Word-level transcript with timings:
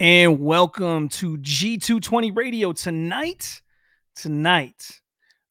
and 0.00 0.40
welcome 0.40 1.10
to 1.10 1.36
G220 1.36 2.34
Radio 2.34 2.72
tonight. 2.72 3.60
Tonight, 4.16 4.98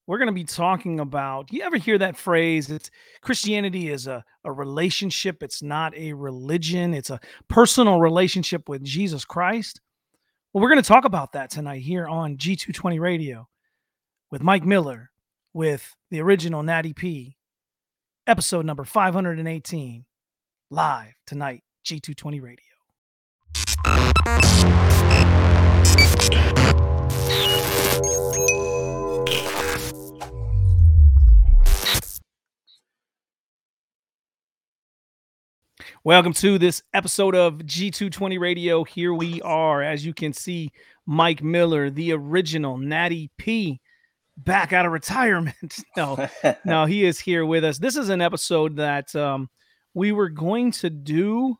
we're 0.08 0.18
going 0.18 0.28
to 0.28 0.33
be 0.33 0.44
talking 0.44 0.99
about. 0.99 1.54
You 1.54 1.62
ever 1.62 1.78
hear 1.78 1.99
that 1.99 2.18
phrase? 2.18 2.71
It's 2.71 2.89
Christianity 3.21 3.91
is 3.91 4.07
a, 4.07 4.25
a 4.43 4.51
relationship, 4.51 5.43
it's 5.43 5.62
not 5.62 5.96
a 5.96 6.13
religion, 6.13 6.96
it's 6.96 7.12
a 7.12 7.20
personal 7.47 7.99
relationship 7.99 8.67
with 8.67 8.84
Jesus 8.84 9.23
Christ. 9.23 9.82
Well, 10.52 10.63
we're 10.63 10.70
going 10.70 10.81
to 10.81 10.88
talk 10.88 11.05
about 11.05 11.34
that 11.34 11.52
tonight 11.52 11.84
here 11.84 12.07
on 12.07 12.38
G220 12.38 13.00
Radio 13.00 13.47
with 14.31 14.41
Mike 14.41 14.66
Miller, 14.66 15.11
with 15.54 15.95
the 16.09 16.21
original 16.21 16.63
Natty 16.63 16.93
P, 16.93 17.38
episode 18.25 18.66
number 18.66 18.84
518, 18.84 20.05
live 20.71 21.13
tonight, 21.27 21.61
G220 21.86 22.41
Radio. 22.41 22.68
Welcome 36.05 36.33
to 36.33 36.58
this 36.58 36.81
episode 36.94 37.36
of 37.36 37.55
G220 37.59 38.39
Radio. 38.39 38.83
Here 38.83 39.14
we 39.14 39.42
are, 39.42 39.83
as 39.83 40.05
you 40.05 40.14
can 40.14 40.33
see, 40.33 40.72
Mike 41.05 41.44
Miller, 41.44 41.89
the 41.89 42.14
original 42.14 42.77
Natty 42.77 43.30
P, 43.38 43.81
back 44.38 44.73
out 44.73 44.86
of 44.86 44.91
retirement. 44.91 45.83
no, 45.97 46.27
no, 46.66 46.86
he 46.86 47.05
is 47.05 47.19
here 47.19 47.45
with 47.45 47.64
us. 47.64 47.77
This 47.77 47.95
is 47.95 48.09
an 48.09 48.22
episode 48.22 48.77
that 48.77 49.14
um, 49.16 49.50
we 49.94 50.11
were 50.11 50.30
going 50.30 50.72
to 50.72 50.89
do 50.89 51.58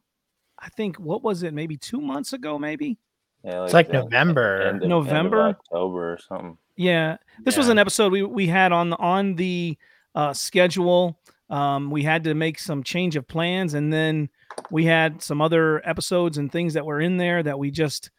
I 0.62 0.70
think 0.70 0.98
what 0.98 1.24
was 1.24 1.44
it? 1.44 1.54
Maybe 1.54 1.78
two 1.78 2.02
months 2.02 2.34
ago, 2.34 2.60
maybe. 2.60 2.98
Yeah, 3.44 3.64
It's 3.64 3.74
like 3.74 3.92
November. 3.92 4.62
end 4.62 4.68
of- 4.68 4.74
end 4.76 4.84
of 4.84 4.90
November? 4.90 5.42
October 5.50 6.14
or 6.14 6.18
something. 6.28 6.58
Yeah, 6.76 7.18
this 7.44 7.58
was 7.58 7.70
an 7.70 7.78
episode 7.78 8.12
we 8.12 8.24
we 8.24 8.48
had 8.48 8.72
on 8.72 8.94
on 8.94 9.36
the 9.36 9.78
uh, 10.16 10.34
schedule. 10.34 11.20
Um, 11.50 11.90
we 11.92 12.04
had 12.04 12.24
to 12.26 12.34
make 12.34 12.60
some 12.60 12.84
change 12.84 13.16
of 13.16 13.28
plans, 13.28 13.74
and 13.74 13.92
then 13.92 14.30
we 14.72 14.86
had 14.86 15.22
some 15.22 15.42
other 15.42 15.82
episodes 15.88 16.38
and 16.38 16.52
things 16.52 16.74
that 16.76 16.86
were 16.86 17.00
in 17.02 17.18
there 17.18 17.42
that 17.44 17.58
we 17.60 17.72
just 17.72 18.12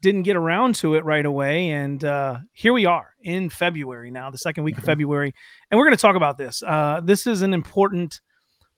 didn't 0.00 0.22
get 0.22 0.36
around 0.36 0.74
to 0.76 0.94
it 0.94 1.04
right 1.04 1.26
away. 1.26 1.70
And 1.70 2.04
uh, 2.04 2.38
here 2.52 2.72
we 2.72 2.86
are 2.86 3.14
in 3.22 3.50
February 3.50 4.10
now, 4.10 4.30
the 4.30 4.38
second 4.38 4.64
week 4.64 4.76
of 4.78 4.84
Mhm. 4.84 4.86
February, 4.86 5.34
and 5.70 5.78
we're 5.78 5.84
going 5.86 5.96
to 5.96 6.00
talk 6.00 6.14
about 6.16 6.38
this. 6.38 6.62
Uh, 6.66 7.00
this 7.02 7.26
is 7.26 7.42
an 7.42 7.52
important 7.54 8.20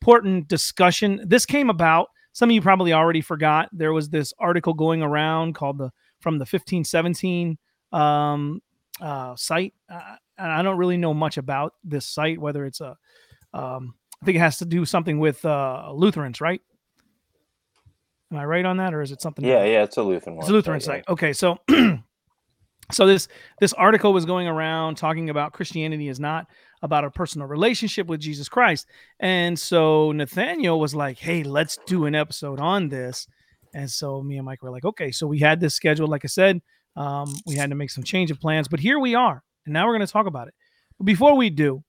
important 0.00 0.48
discussion. 0.48 1.20
This 1.26 1.44
came 1.46 1.68
about. 1.70 2.08
Some 2.32 2.50
of 2.50 2.54
you 2.54 2.62
probably 2.62 2.92
already 2.92 3.20
forgot. 3.20 3.68
There 3.72 3.92
was 3.92 4.08
this 4.08 4.32
article 4.38 4.74
going 4.74 5.02
around 5.02 5.54
called 5.54 5.78
the 5.78 5.90
from 6.20 6.38
the 6.38 6.42
1517 6.42 7.58
um, 7.92 8.62
uh, 9.00 9.34
site. 9.36 9.74
Uh, 9.90 10.16
I 10.38 10.62
don't 10.62 10.76
really 10.76 10.96
know 10.96 11.14
much 11.14 11.36
about 11.36 11.74
this 11.84 12.06
site, 12.06 12.38
whether 12.38 12.64
it's 12.64 12.80
a, 12.80 12.96
um, 13.52 13.94
I 14.22 14.26
think 14.26 14.36
it 14.36 14.40
has 14.40 14.58
to 14.58 14.64
do 14.64 14.84
something 14.84 15.18
with 15.18 15.44
uh, 15.44 15.90
Lutherans, 15.92 16.40
right? 16.40 16.60
Am 18.32 18.38
I 18.38 18.44
right 18.44 18.64
on 18.64 18.76
that, 18.76 18.94
or 18.94 19.02
is 19.02 19.10
it 19.10 19.20
something? 19.20 19.44
Yeah, 19.44 19.64
yeah, 19.64 19.82
it's 19.82 19.96
a 19.96 20.02
Lutheran 20.02 20.36
one. 20.36 20.44
It's 20.44 20.50
a 20.50 20.52
Lutheran 20.52 20.80
site. 20.80 21.04
Okay, 21.08 21.32
so 21.32 21.58
so 22.92 23.06
this 23.06 23.26
this 23.58 23.72
article 23.72 24.12
was 24.12 24.24
going 24.24 24.46
around 24.46 24.96
talking 24.96 25.30
about 25.30 25.52
Christianity 25.52 26.08
is 26.08 26.20
not 26.20 26.46
about 26.82 27.04
a 27.04 27.10
personal 27.10 27.46
relationship 27.46 28.06
with 28.06 28.20
Jesus 28.20 28.48
Christ, 28.48 28.86
and 29.18 29.58
so 29.58 30.12
Nathaniel 30.12 30.80
was 30.80 30.94
like, 30.94 31.18
"Hey, 31.18 31.42
let's 31.42 31.78
do 31.86 32.06
an 32.06 32.14
episode 32.14 32.60
on 32.60 32.88
this." 32.88 33.26
And 33.74 33.90
so 33.90 34.22
me 34.22 34.36
and 34.36 34.46
Mike 34.46 34.62
were 34.62 34.70
like, 34.70 34.84
"Okay." 34.84 35.10
So 35.12 35.26
we 35.26 35.38
had 35.38 35.60
this 35.60 35.74
scheduled. 35.74 36.10
Like 36.10 36.24
I 36.24 36.28
said, 36.28 36.60
um, 36.96 37.32
we 37.46 37.54
had 37.54 37.70
to 37.70 37.76
make 37.76 37.90
some 37.90 38.04
change 38.04 38.30
of 38.30 38.40
plans, 38.40 38.68
but 38.68 38.80
here 38.80 38.98
we 38.98 39.14
are, 39.14 39.42
and 39.64 39.72
now 39.72 39.86
we're 39.86 39.96
going 39.96 40.06
to 40.06 40.12
talk 40.12 40.26
about 40.26 40.48
it. 40.48 40.54
But 40.98 41.04
before 41.04 41.36
we 41.36 41.50
do, 41.50 41.82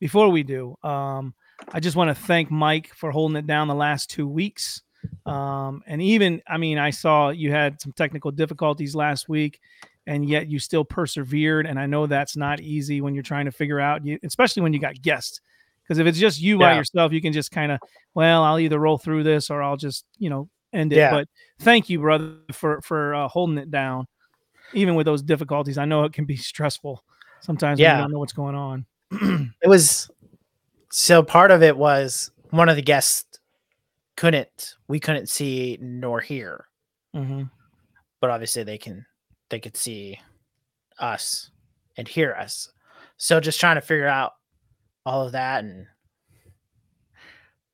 before 0.00 0.28
we 0.30 0.42
do, 0.42 0.76
um, 0.82 1.34
I 1.72 1.80
just 1.80 1.96
want 1.96 2.08
to 2.08 2.14
thank 2.14 2.50
Mike 2.50 2.92
for 2.94 3.10
holding 3.10 3.36
it 3.36 3.46
down 3.46 3.68
the 3.68 3.74
last 3.74 4.10
two 4.10 4.26
weeks. 4.26 4.82
Um, 5.26 5.82
and 5.86 6.02
even, 6.02 6.42
I 6.46 6.56
mean, 6.56 6.78
I 6.78 6.90
saw 6.90 7.30
you 7.30 7.50
had 7.52 7.80
some 7.80 7.92
technical 7.92 8.30
difficulties 8.30 8.94
last 8.94 9.28
week, 9.28 9.60
and 10.10 10.28
yet 10.28 10.48
you 10.48 10.58
still 10.58 10.84
persevered. 10.84 11.66
And 11.66 11.78
I 11.78 11.86
know 11.86 12.06
that's 12.08 12.36
not 12.36 12.58
easy 12.60 13.00
when 13.00 13.14
you're 13.14 13.22
trying 13.22 13.44
to 13.44 13.52
figure 13.52 13.78
out, 13.78 14.02
especially 14.24 14.60
when 14.60 14.72
you 14.72 14.80
got 14.80 15.00
guests. 15.00 15.40
Because 15.84 15.98
if 15.98 16.06
it's 16.08 16.18
just 16.18 16.40
you 16.40 16.58
by 16.58 16.74
yourself, 16.74 17.12
you 17.12 17.22
can 17.22 17.32
just 17.32 17.52
kind 17.52 17.70
of, 17.70 17.78
well, 18.14 18.42
I'll 18.42 18.58
either 18.58 18.80
roll 18.80 18.98
through 18.98 19.22
this 19.22 19.50
or 19.50 19.62
I'll 19.62 19.76
just, 19.76 20.04
you 20.18 20.28
know, 20.28 20.48
end 20.72 20.92
it. 20.92 20.96
Yeah. 20.96 21.12
But 21.12 21.28
thank 21.60 21.88
you, 21.88 22.00
brother, 22.00 22.34
for 22.50 22.80
for 22.82 23.14
uh, 23.14 23.28
holding 23.28 23.56
it 23.56 23.70
down, 23.70 24.08
even 24.72 24.96
with 24.96 25.04
those 25.04 25.22
difficulties. 25.22 25.78
I 25.78 25.84
know 25.84 26.02
it 26.02 26.12
can 26.12 26.24
be 26.24 26.36
stressful 26.52 27.04
sometimes 27.40 27.78
when 27.78 27.84
Yeah. 27.84 27.96
you 27.96 28.02
don't 28.02 28.12
know 28.12 28.18
what's 28.18 28.32
going 28.32 28.56
on. 28.56 28.86
It 29.62 29.68
was 29.68 30.10
so 30.90 31.22
part 31.22 31.52
of 31.52 31.62
it 31.62 31.76
was 31.76 32.32
one 32.50 32.68
of 32.68 32.74
the 32.74 32.82
guests 32.82 33.38
couldn't 34.16 34.74
we 34.88 34.98
couldn't 34.98 35.28
see 35.28 35.78
nor 35.80 36.20
hear, 36.20 36.66
hmm 37.14 37.44
but 38.20 38.30
obviously 38.30 38.64
they 38.64 38.76
can 38.76 39.06
they 39.50 39.60
could 39.60 39.76
see 39.76 40.18
us 40.98 41.50
and 41.96 42.08
hear 42.08 42.32
us. 42.32 42.70
So 43.16 43.40
just 43.40 43.60
trying 43.60 43.76
to 43.76 43.82
figure 43.82 44.08
out 44.08 44.32
all 45.04 45.26
of 45.26 45.32
that 45.32 45.64
and 45.64 45.86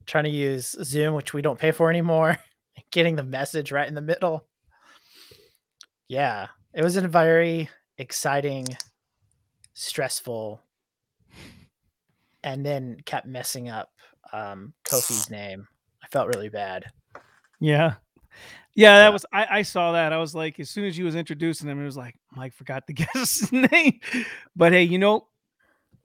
trying 0.06 0.24
to 0.24 0.30
use 0.30 0.76
Zoom, 0.82 1.14
which 1.14 1.34
we 1.34 1.42
don't 1.42 1.58
pay 1.58 1.70
for 1.70 1.90
anymore, 1.90 2.38
getting 2.90 3.16
the 3.16 3.22
message 3.22 3.72
right 3.72 3.88
in 3.88 3.94
the 3.94 4.00
middle. 4.00 4.46
Yeah, 6.08 6.48
it 6.72 6.82
was 6.82 6.96
a 6.96 7.06
very 7.06 7.68
exciting, 7.98 8.66
stressful, 9.74 10.60
and 12.44 12.64
then 12.64 12.98
kept 13.04 13.26
messing 13.26 13.68
up 13.68 13.90
um, 14.32 14.72
Kofi's 14.84 15.30
name. 15.30 15.66
I 16.02 16.06
felt 16.08 16.28
really 16.28 16.48
bad. 16.48 16.84
Yeah. 17.60 17.94
Yeah, 18.76 18.98
that 18.98 19.04
Yeah. 19.06 19.08
was 19.10 19.26
I, 19.32 19.46
I 19.50 19.62
saw 19.62 19.92
that. 19.92 20.12
I 20.12 20.18
was 20.18 20.34
like, 20.34 20.60
as 20.60 20.70
soon 20.70 20.84
as 20.84 20.96
you 20.96 21.04
was 21.06 21.16
introducing 21.16 21.68
him, 21.68 21.80
it 21.80 21.84
was 21.84 21.96
like, 21.96 22.14
Mike 22.36 22.54
forgot 22.54 22.86
to 22.86 22.92
guess 22.92 23.40
his 23.40 23.52
name. 23.52 24.00
But 24.54 24.72
hey, 24.72 24.84
you 24.84 24.98
know, 24.98 25.26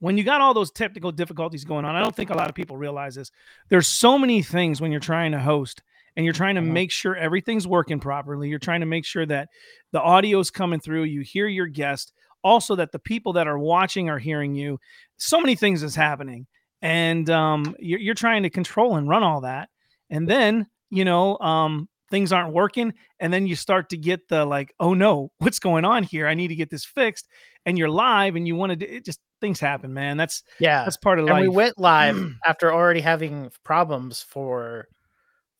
when 0.00 0.18
you 0.18 0.24
got 0.24 0.40
all 0.40 0.54
those 0.54 0.72
technical 0.72 1.12
difficulties 1.12 1.64
going 1.64 1.84
on, 1.84 1.94
I 1.94 2.02
don't 2.02 2.16
think 2.16 2.30
a 2.30 2.34
lot 2.36 2.48
of 2.48 2.56
people 2.56 2.76
realize 2.76 3.14
this. 3.14 3.30
There's 3.68 3.86
so 3.86 4.18
many 4.18 4.42
things 4.42 4.80
when 4.80 4.90
you're 4.90 5.00
trying 5.00 5.30
to 5.32 5.38
host 5.38 5.82
and 6.16 6.24
you're 6.24 6.34
trying 6.34 6.56
to 6.56 6.60
Mhm. 6.60 6.72
make 6.72 6.90
sure 6.90 7.14
everything's 7.14 7.66
working 7.68 8.00
properly. 8.00 8.48
You're 8.48 8.58
trying 8.58 8.80
to 8.80 8.86
make 8.86 9.04
sure 9.04 9.24
that 9.26 9.48
the 9.92 10.00
audio's 10.02 10.50
coming 10.50 10.80
through, 10.80 11.04
you 11.04 11.20
hear 11.20 11.46
your 11.46 11.68
guest, 11.68 12.12
also 12.42 12.74
that 12.76 12.90
the 12.90 12.98
people 12.98 13.32
that 13.34 13.46
are 13.46 13.58
watching 13.58 14.10
are 14.10 14.18
hearing 14.18 14.54
you. 14.54 14.80
So 15.18 15.40
many 15.40 15.54
things 15.54 15.82
is 15.82 15.94
happening. 15.94 16.46
And 16.82 17.30
um, 17.30 17.76
you're, 17.78 18.00
you're 18.00 18.14
trying 18.16 18.42
to 18.42 18.50
control 18.50 18.96
and 18.96 19.08
run 19.08 19.22
all 19.22 19.42
that. 19.42 19.68
And 20.10 20.28
then, 20.28 20.66
you 20.90 21.04
know, 21.04 21.38
um, 21.38 21.88
things 22.12 22.32
aren't 22.32 22.52
working. 22.52 22.92
And 23.18 23.32
then 23.32 23.48
you 23.48 23.56
start 23.56 23.88
to 23.88 23.96
get 23.96 24.28
the 24.28 24.44
like, 24.44 24.72
oh 24.78 24.94
no, 24.94 25.32
what's 25.38 25.58
going 25.58 25.84
on 25.84 26.04
here? 26.04 26.28
I 26.28 26.34
need 26.34 26.48
to 26.48 26.54
get 26.54 26.70
this 26.70 26.84
fixed. 26.84 27.26
And 27.66 27.76
you're 27.76 27.88
live 27.90 28.36
and 28.36 28.46
you 28.46 28.54
want 28.54 28.78
to, 28.78 28.86
it 28.86 29.04
just 29.04 29.18
things 29.40 29.58
happen, 29.58 29.92
man. 29.94 30.16
That's, 30.16 30.42
Yeah. 30.60 30.84
that's 30.84 30.96
part 30.96 31.18
of 31.18 31.24
and 31.26 31.34
life. 31.34 31.42
we 31.42 31.48
went 31.48 31.78
live 31.78 32.32
after 32.44 32.72
already 32.72 33.00
having 33.00 33.50
problems 33.64 34.22
for 34.22 34.86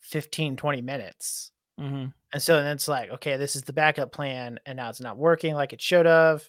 15, 0.02 0.56
20 0.56 0.82
minutes. 0.82 1.50
Mhm. 1.80 2.12
And 2.32 2.42
so 2.42 2.56
then 2.62 2.72
it's 2.76 2.86
like, 2.88 3.10
okay, 3.10 3.36
this 3.36 3.56
is 3.56 3.62
the 3.62 3.72
backup 3.72 4.12
plan, 4.12 4.58
and 4.66 4.76
now 4.76 4.88
it's 4.90 5.00
not 5.00 5.16
working 5.18 5.54
like 5.54 5.72
it 5.72 5.80
should 5.80 6.06
have. 6.06 6.40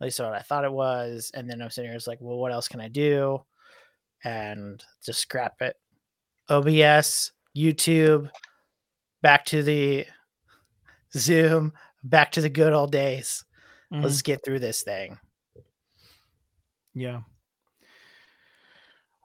At 0.00 0.04
least 0.06 0.20
what 0.20 0.32
I 0.34 0.40
thought 0.40 0.64
it 0.64 0.72
was. 0.72 1.30
And 1.34 1.48
then 1.48 1.62
I'm 1.62 1.70
sitting 1.70 1.90
here, 1.90 1.96
it's 1.96 2.06
like, 2.06 2.18
well, 2.20 2.38
what 2.38 2.52
else 2.52 2.66
can 2.68 2.80
I 2.80 2.88
do? 2.88 3.44
And 4.24 4.82
just 5.04 5.20
scrap 5.20 5.62
it. 5.62 5.76
OBS, 6.48 7.32
YouTube, 7.56 8.30
back 9.22 9.44
to 9.46 9.62
the 9.62 10.06
Zoom, 11.16 11.72
back 12.04 12.32
to 12.32 12.40
the 12.40 12.48
good 12.48 12.72
old 12.72 12.92
days. 12.92 13.44
Mhm. 13.92 14.02
Let's 14.02 14.22
get 14.22 14.44
through 14.44 14.58
this 14.60 14.82
thing. 14.82 15.18
Yeah. 16.94 17.22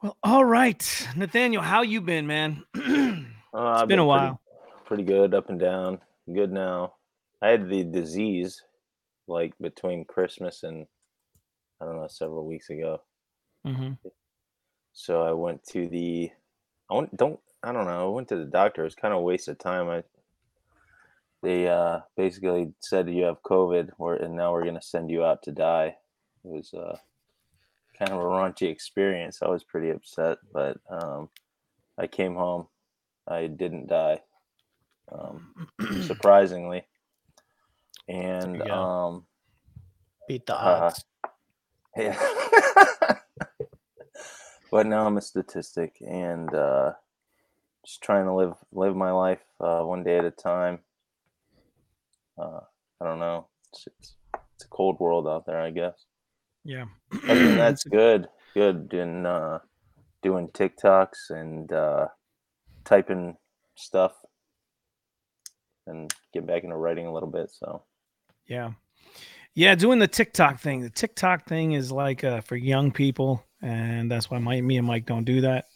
Well, 0.01 0.17
all 0.23 0.45
right, 0.45 1.07
Nathaniel, 1.15 1.63
how 1.63 1.81
you 1.81 2.01
been, 2.01 2.27
man? 2.27 2.63
Uh, 3.53 3.81
I've 3.81 3.87
been 3.87 3.97
a 3.97 4.05
while. 4.05 4.39
Pretty, 4.85 5.01
good, 5.03 5.33
up 5.33 5.49
and 5.49 5.59
down. 5.59 5.99
Good 6.31 6.51
now. 6.51 6.93
I 7.41 7.47
had 7.47 7.67
the 7.69 7.83
disease 7.83 8.61
like 9.27 9.53
between 9.59 10.05
Christmas 10.05 10.61
and 10.61 10.85
I 11.81 11.85
don't 11.85 11.95
know 11.95 12.07
several 12.07 12.45
weeks 12.45 12.69
ago. 12.69 13.01
hmm 13.65 13.93
So 14.93 15.23
I 15.23 15.31
went 15.31 15.63
to 15.69 15.87
the. 15.87 16.29
I 16.91 16.93
went, 16.93 17.17
don't 17.17 17.39
I 17.63 17.71
don't 17.71 17.85
know. 17.85 18.07
I 18.09 18.13
went 18.13 18.27
to 18.29 18.35
the 18.37 18.45
doctor. 18.45 18.81
It 18.81 18.85
was 18.85 18.95
kind 18.95 19.13
of 19.13 19.19
a 19.19 19.23
waste 19.23 19.47
of 19.47 19.57
time. 19.57 19.89
I 19.89 20.03
they 21.43 21.67
uh, 21.67 21.99
basically 22.15 22.73
said 22.79 23.09
you 23.09 23.23
have 23.23 23.41
COVID, 23.43 23.91
or 23.97 24.15
and 24.15 24.35
now 24.35 24.51
we're 24.51 24.65
gonna 24.65 24.81
send 24.81 25.09
you 25.11 25.23
out 25.23 25.43
to 25.43 25.51
die. 25.51 25.95
It 26.43 26.51
was 26.51 26.73
uh, 26.73 26.97
kind 27.97 28.11
of 28.11 28.19
a 28.19 28.23
raunchy 28.23 28.69
experience. 28.69 29.39
I 29.41 29.47
was 29.49 29.63
pretty 29.63 29.89
upset, 29.89 30.37
but 30.53 30.77
um, 30.89 31.29
I 31.97 32.07
came 32.07 32.35
home. 32.35 32.67
I 33.27 33.47
didn't 33.47 33.87
die, 33.87 34.21
um, 35.11 35.67
surprisingly. 36.03 36.85
and 38.07 38.61
um, 38.71 39.25
Beat 40.27 40.45
the 40.45 40.55
Uh, 40.55 40.91
odds. 40.91 41.05
yeah. 41.97 42.17
but 44.71 44.85
now 44.85 45.05
I'm 45.05 45.17
a 45.17 45.21
statistic 45.21 45.97
and 46.01 46.53
uh, 46.53 46.93
just 47.87 48.01
trying 48.01 48.25
to 48.25 48.33
live 48.33 48.53
live 48.73 48.95
my 48.95 49.11
life 49.11 49.39
uh, 49.61 49.81
one 49.81 50.03
day 50.03 50.17
at 50.17 50.25
a 50.25 50.31
time. 50.31 50.79
Uh, 52.37 52.59
I 53.01 53.05
don't 53.05 53.19
know. 53.19 53.47
It's, 53.71 53.87
it's, 53.87 54.15
it's 54.55 54.65
a 54.65 54.67
cold 54.67 54.99
world 54.99 55.25
out 55.27 55.45
there, 55.45 55.61
I 55.61 55.71
guess. 55.71 56.05
Yeah. 56.65 56.85
Other 57.27 57.47
than 57.47 57.57
that's 57.57 57.85
good. 57.85 58.27
Good 58.53 58.93
in 58.93 59.25
uh, 59.25 59.59
doing 60.21 60.49
TikToks 60.49 61.29
and 61.29 61.71
uh, 61.71 62.07
typing 62.83 63.37
stuff 63.75 64.13
and 65.85 66.13
get 66.33 66.45
back 66.45 66.65
into 66.65 66.75
writing 66.75 67.05
a 67.05 67.13
little 67.13 67.29
bit. 67.29 67.49
So 67.51 67.83
Yeah. 68.47 68.71
Yeah, 69.55 69.75
doing 69.75 69.99
the 69.99 70.07
TikTok 70.07 70.59
thing. 70.59 70.81
The 70.81 70.89
TikTok 70.89 71.47
thing 71.47 71.71
is 71.71 71.91
like 71.91 72.23
uh, 72.23 72.41
for 72.41 72.57
young 72.57 72.91
people, 72.91 73.43
and 73.61 74.09
that's 74.11 74.29
why 74.29 74.37
my, 74.39 74.59
me 74.61 74.77
and 74.77 74.87
Mike 74.87 75.05
don't 75.05 75.25
do 75.25 75.41
that. 75.41 75.65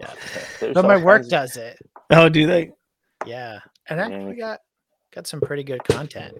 Yeah. 0.00 0.14
But 0.74 0.84
my 0.84 0.96
work 0.96 1.22
of- 1.22 1.28
does 1.28 1.56
it. 1.56 1.78
oh, 2.10 2.28
do 2.28 2.46
they? 2.46 2.70
Yeah. 3.26 3.58
And 3.88 3.98
Yeah, 3.98 4.06
actually 4.06 4.36
got 4.36 4.60
got 5.14 5.26
some 5.26 5.40
pretty 5.40 5.64
good 5.64 5.84
content. 5.84 6.34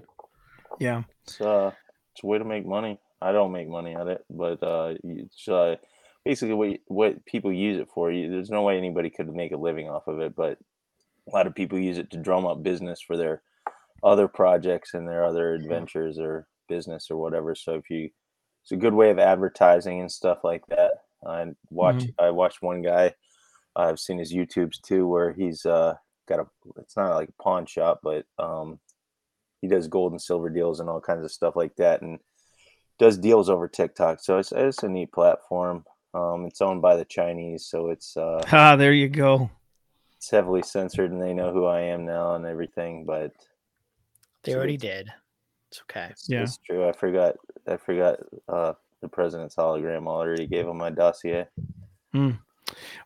Yeah. 0.80 1.02
It's 1.24 1.40
uh, 1.40 1.70
it's 2.14 2.22
a 2.24 2.26
way 2.26 2.38
to 2.38 2.44
make 2.44 2.64
money. 2.66 2.98
I 3.20 3.30
don't 3.32 3.52
make 3.52 3.68
money 3.68 3.94
at 3.94 4.06
it, 4.08 4.24
but 4.30 4.62
uh, 4.62 4.94
you- 5.04 5.26
it's 5.26 5.46
uh, 5.48 5.76
basically 6.24 6.54
what 6.54 6.78
what 6.86 7.24
people 7.26 7.52
use 7.52 7.78
it 7.80 7.88
for. 7.94 8.10
You, 8.10 8.30
there's 8.30 8.50
no 8.50 8.62
way 8.62 8.78
anybody 8.78 9.10
could 9.10 9.28
make 9.32 9.52
a 9.52 9.56
living 9.56 9.88
off 9.88 10.06
of 10.08 10.20
it, 10.20 10.34
but 10.34 10.58
a 11.28 11.30
lot 11.34 11.46
of 11.46 11.54
people 11.54 11.78
use 11.78 11.98
it 11.98 12.10
to 12.12 12.16
drum 12.18 12.46
up 12.46 12.62
business 12.62 13.00
for 13.00 13.16
their 13.16 13.42
other 14.02 14.26
projects 14.28 14.94
and 14.94 15.06
their 15.06 15.24
other 15.24 15.54
adventures 15.54 16.18
or 16.18 16.48
business 16.68 17.08
or 17.10 17.16
whatever. 17.16 17.54
So 17.54 17.74
if 17.74 17.88
you, 17.90 18.10
it's 18.62 18.72
a 18.72 18.76
good 18.76 18.94
way 18.94 19.10
of 19.10 19.18
advertising 19.18 20.00
and 20.00 20.10
stuff 20.10 20.44
like 20.44 20.66
that. 20.68 21.02
I 21.26 21.46
watch. 21.70 22.04
I 22.18 22.30
watched 22.30 22.62
one 22.62 22.82
guy. 22.82 23.14
I've 23.76 24.00
seen 24.00 24.18
his 24.18 24.32
YouTubes 24.32 24.80
too, 24.80 25.06
where 25.06 25.32
he's 25.32 25.64
uh, 25.66 25.94
got 26.28 26.40
a. 26.40 26.46
It's 26.78 26.96
not 26.96 27.14
like 27.14 27.28
a 27.28 27.42
pawn 27.42 27.66
shop, 27.66 28.00
but 28.02 28.26
um, 28.38 28.78
he 29.60 29.68
does 29.68 29.88
gold 29.88 30.12
and 30.12 30.20
silver 30.20 30.50
deals 30.50 30.80
and 30.80 30.88
all 30.90 31.00
kinds 31.00 31.24
of 31.24 31.30
stuff 31.32 31.56
like 31.56 31.76
that, 31.76 32.02
and 32.02 32.18
does 32.98 33.18
deals 33.18 33.48
over 33.48 33.68
TikTok. 33.68 34.20
So 34.20 34.38
it's 34.38 34.52
it's 34.52 34.82
a 34.82 34.88
neat 34.88 35.12
platform. 35.12 35.84
Um, 36.14 36.44
it's 36.46 36.60
owned 36.60 36.82
by 36.82 36.96
the 36.96 37.04
Chinese, 37.06 37.64
so 37.66 37.90
it's 37.90 38.16
uh, 38.16 38.42
Ah, 38.52 38.76
there 38.76 38.92
you 38.92 39.08
go. 39.08 39.50
it's 40.16 40.30
heavily 40.30 40.62
censored, 40.62 41.10
and 41.10 41.22
they 41.22 41.32
know 41.32 41.52
who 41.52 41.64
I 41.66 41.80
am 41.82 42.04
now 42.04 42.34
and 42.34 42.44
everything. 42.44 43.04
But 43.06 43.32
They 44.42 44.52
So 44.52 44.58
already 44.58 44.76
did. 44.76 45.08
It's 45.72 45.82
okay. 45.90 46.08
it's, 46.10 46.28
Yeah. 46.28 46.42
it's 46.42 46.58
true. 46.58 46.86
I 46.86 46.92
forgot. 46.92 47.36
I 47.66 47.78
forgot 47.78 48.18
uh, 48.48 48.74
the 49.00 49.08
president's 49.08 49.56
hologram. 49.56 50.06
Already 50.06 50.46
gave 50.46 50.66
him 50.66 50.76
my 50.76 50.90
dossier. 50.90 51.46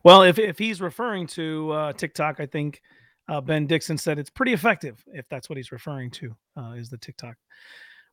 Well, 0.03 0.23
if, 0.23 0.37
if 0.37 0.57
he's 0.57 0.81
referring 0.81 1.27
to 1.27 1.71
uh, 1.71 1.93
TikTok, 1.93 2.41
I 2.41 2.45
think 2.45 2.81
uh, 3.29 3.39
Ben 3.39 3.67
Dixon 3.67 3.97
said 3.97 4.19
it's 4.19 4.29
pretty 4.29 4.51
effective, 4.53 5.01
if 5.13 5.29
that's 5.29 5.49
what 5.49 5.55
he's 5.57 5.71
referring 5.71 6.11
to, 6.11 6.35
uh, 6.57 6.71
is 6.71 6.89
the 6.89 6.97
TikTok. 6.97 7.35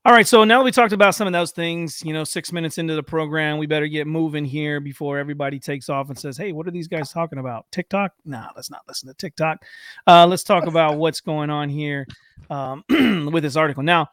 All 0.06 0.12
right. 0.12 0.26
So 0.26 0.44
now 0.44 0.58
that 0.58 0.64
we 0.64 0.70
talked 0.70 0.92
about 0.92 1.14
some 1.14 1.26
of 1.26 1.32
those 1.32 1.50
things, 1.50 2.02
you 2.04 2.12
know, 2.12 2.24
six 2.24 2.52
minutes 2.52 2.76
into 2.76 2.94
the 2.94 3.02
program, 3.02 3.56
we 3.56 3.66
better 3.66 3.88
get 3.88 4.06
moving 4.06 4.44
here 4.44 4.78
before 4.78 5.18
everybody 5.18 5.58
takes 5.58 5.88
off 5.88 6.10
and 6.10 6.18
says, 6.18 6.36
hey, 6.36 6.52
what 6.52 6.68
are 6.68 6.70
these 6.70 6.88
guys 6.88 7.10
talking 7.10 7.38
about? 7.38 7.64
TikTok? 7.72 8.12
No, 8.26 8.46
let's 8.54 8.70
not 8.70 8.82
listen 8.86 9.08
to 9.08 9.14
TikTok. 9.14 9.64
Uh, 10.06 10.26
let's 10.26 10.44
talk 10.44 10.66
about 10.66 10.98
what's 10.98 11.22
going 11.22 11.48
on 11.48 11.70
here 11.70 12.06
um, 12.50 12.84
with 13.32 13.42
this 13.42 13.56
article. 13.56 13.82
Now, 13.82 14.10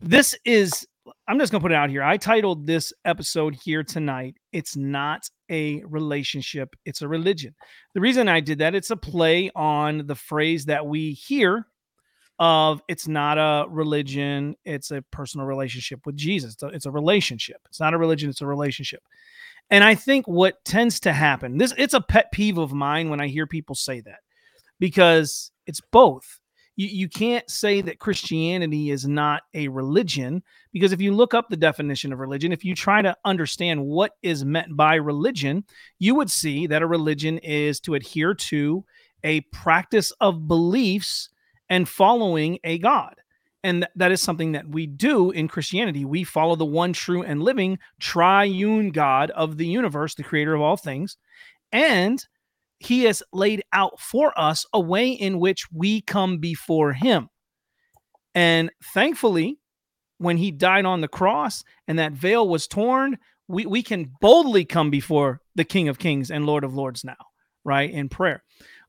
this 0.00 0.34
is 0.44 0.86
I'm 1.26 1.38
just 1.38 1.52
gonna 1.52 1.62
put 1.62 1.72
it 1.72 1.76
out 1.76 1.90
here. 1.90 2.02
I 2.02 2.16
titled 2.16 2.66
this 2.66 2.92
episode 3.04 3.54
here 3.54 3.82
tonight. 3.82 4.36
It's 4.52 4.76
not 4.76 5.28
a 5.50 5.82
relationship, 5.84 6.74
it's 6.84 7.02
a 7.02 7.08
religion. 7.08 7.54
The 7.94 8.00
reason 8.00 8.28
I 8.28 8.40
did 8.40 8.58
that, 8.58 8.74
it's 8.74 8.90
a 8.90 8.96
play 8.96 9.50
on 9.54 10.06
the 10.06 10.14
phrase 10.14 10.64
that 10.66 10.86
we 10.86 11.12
hear 11.12 11.66
of 12.38 12.80
it's 12.88 13.06
not 13.06 13.36
a 13.36 13.68
religion, 13.68 14.56
it's 14.64 14.90
a 14.90 15.02
personal 15.10 15.46
relationship 15.46 16.06
with 16.06 16.16
Jesus. 16.16 16.54
It's 16.54 16.62
a, 16.62 16.66
it's 16.68 16.86
a 16.86 16.90
relationship. 16.90 17.58
It's 17.68 17.80
not 17.80 17.92
a 17.92 17.98
religion, 17.98 18.30
it's 18.30 18.40
a 18.40 18.46
relationship. 18.46 19.02
And 19.68 19.84
I 19.84 19.94
think 19.94 20.26
what 20.26 20.64
tends 20.64 20.98
to 21.00 21.12
happen, 21.12 21.58
this 21.58 21.74
it's 21.76 21.94
a 21.94 22.00
pet 22.00 22.32
peeve 22.32 22.58
of 22.58 22.72
mine 22.72 23.10
when 23.10 23.20
I 23.20 23.28
hear 23.28 23.46
people 23.46 23.74
say 23.74 24.00
that 24.00 24.20
because 24.80 25.52
it's 25.66 25.80
both 25.92 26.39
you, 26.80 26.88
you 26.88 27.08
can't 27.10 27.48
say 27.50 27.82
that 27.82 27.98
Christianity 27.98 28.90
is 28.90 29.06
not 29.06 29.42
a 29.52 29.68
religion 29.68 30.42
because 30.72 30.92
if 30.92 31.00
you 31.00 31.14
look 31.14 31.34
up 31.34 31.50
the 31.50 31.56
definition 31.56 32.10
of 32.10 32.20
religion, 32.20 32.52
if 32.52 32.64
you 32.64 32.74
try 32.74 33.02
to 33.02 33.14
understand 33.22 33.84
what 33.84 34.12
is 34.22 34.46
meant 34.46 34.74
by 34.74 34.94
religion, 34.94 35.64
you 35.98 36.14
would 36.14 36.30
see 36.30 36.66
that 36.68 36.80
a 36.80 36.86
religion 36.86 37.36
is 37.38 37.80
to 37.80 37.94
adhere 37.94 38.32
to 38.32 38.82
a 39.24 39.42
practice 39.52 40.10
of 40.22 40.48
beliefs 40.48 41.28
and 41.68 41.86
following 41.86 42.58
a 42.64 42.78
God. 42.78 43.16
And 43.62 43.82
th- 43.82 43.92
that 43.96 44.10
is 44.10 44.22
something 44.22 44.52
that 44.52 44.66
we 44.66 44.86
do 44.86 45.32
in 45.32 45.48
Christianity. 45.48 46.06
We 46.06 46.24
follow 46.24 46.56
the 46.56 46.64
one 46.64 46.94
true 46.94 47.22
and 47.22 47.42
living 47.42 47.78
triune 47.98 48.90
God 48.90 49.30
of 49.32 49.58
the 49.58 49.66
universe, 49.66 50.14
the 50.14 50.22
creator 50.22 50.54
of 50.54 50.62
all 50.62 50.78
things. 50.78 51.18
And 51.72 52.26
he 52.80 53.04
has 53.04 53.22
laid 53.32 53.62
out 53.72 54.00
for 54.00 54.36
us 54.38 54.66
a 54.72 54.80
way 54.80 55.10
in 55.10 55.38
which 55.38 55.70
we 55.70 56.00
come 56.00 56.38
before 56.38 56.94
him. 56.94 57.28
And 58.34 58.70
thankfully, 58.94 59.58
when 60.18 60.38
he 60.38 60.50
died 60.50 60.86
on 60.86 61.02
the 61.02 61.08
cross 61.08 61.62
and 61.86 61.98
that 61.98 62.12
veil 62.12 62.48
was 62.48 62.66
torn, 62.66 63.18
we, 63.48 63.66
we 63.66 63.82
can 63.82 64.10
boldly 64.20 64.64
come 64.64 64.90
before 64.90 65.40
the 65.54 65.64
King 65.64 65.88
of 65.88 65.98
Kings 65.98 66.30
and 66.30 66.46
Lord 66.46 66.64
of 66.64 66.74
Lords 66.74 67.04
now, 67.04 67.16
right? 67.64 67.90
In 67.90 68.08
prayer. 68.08 68.42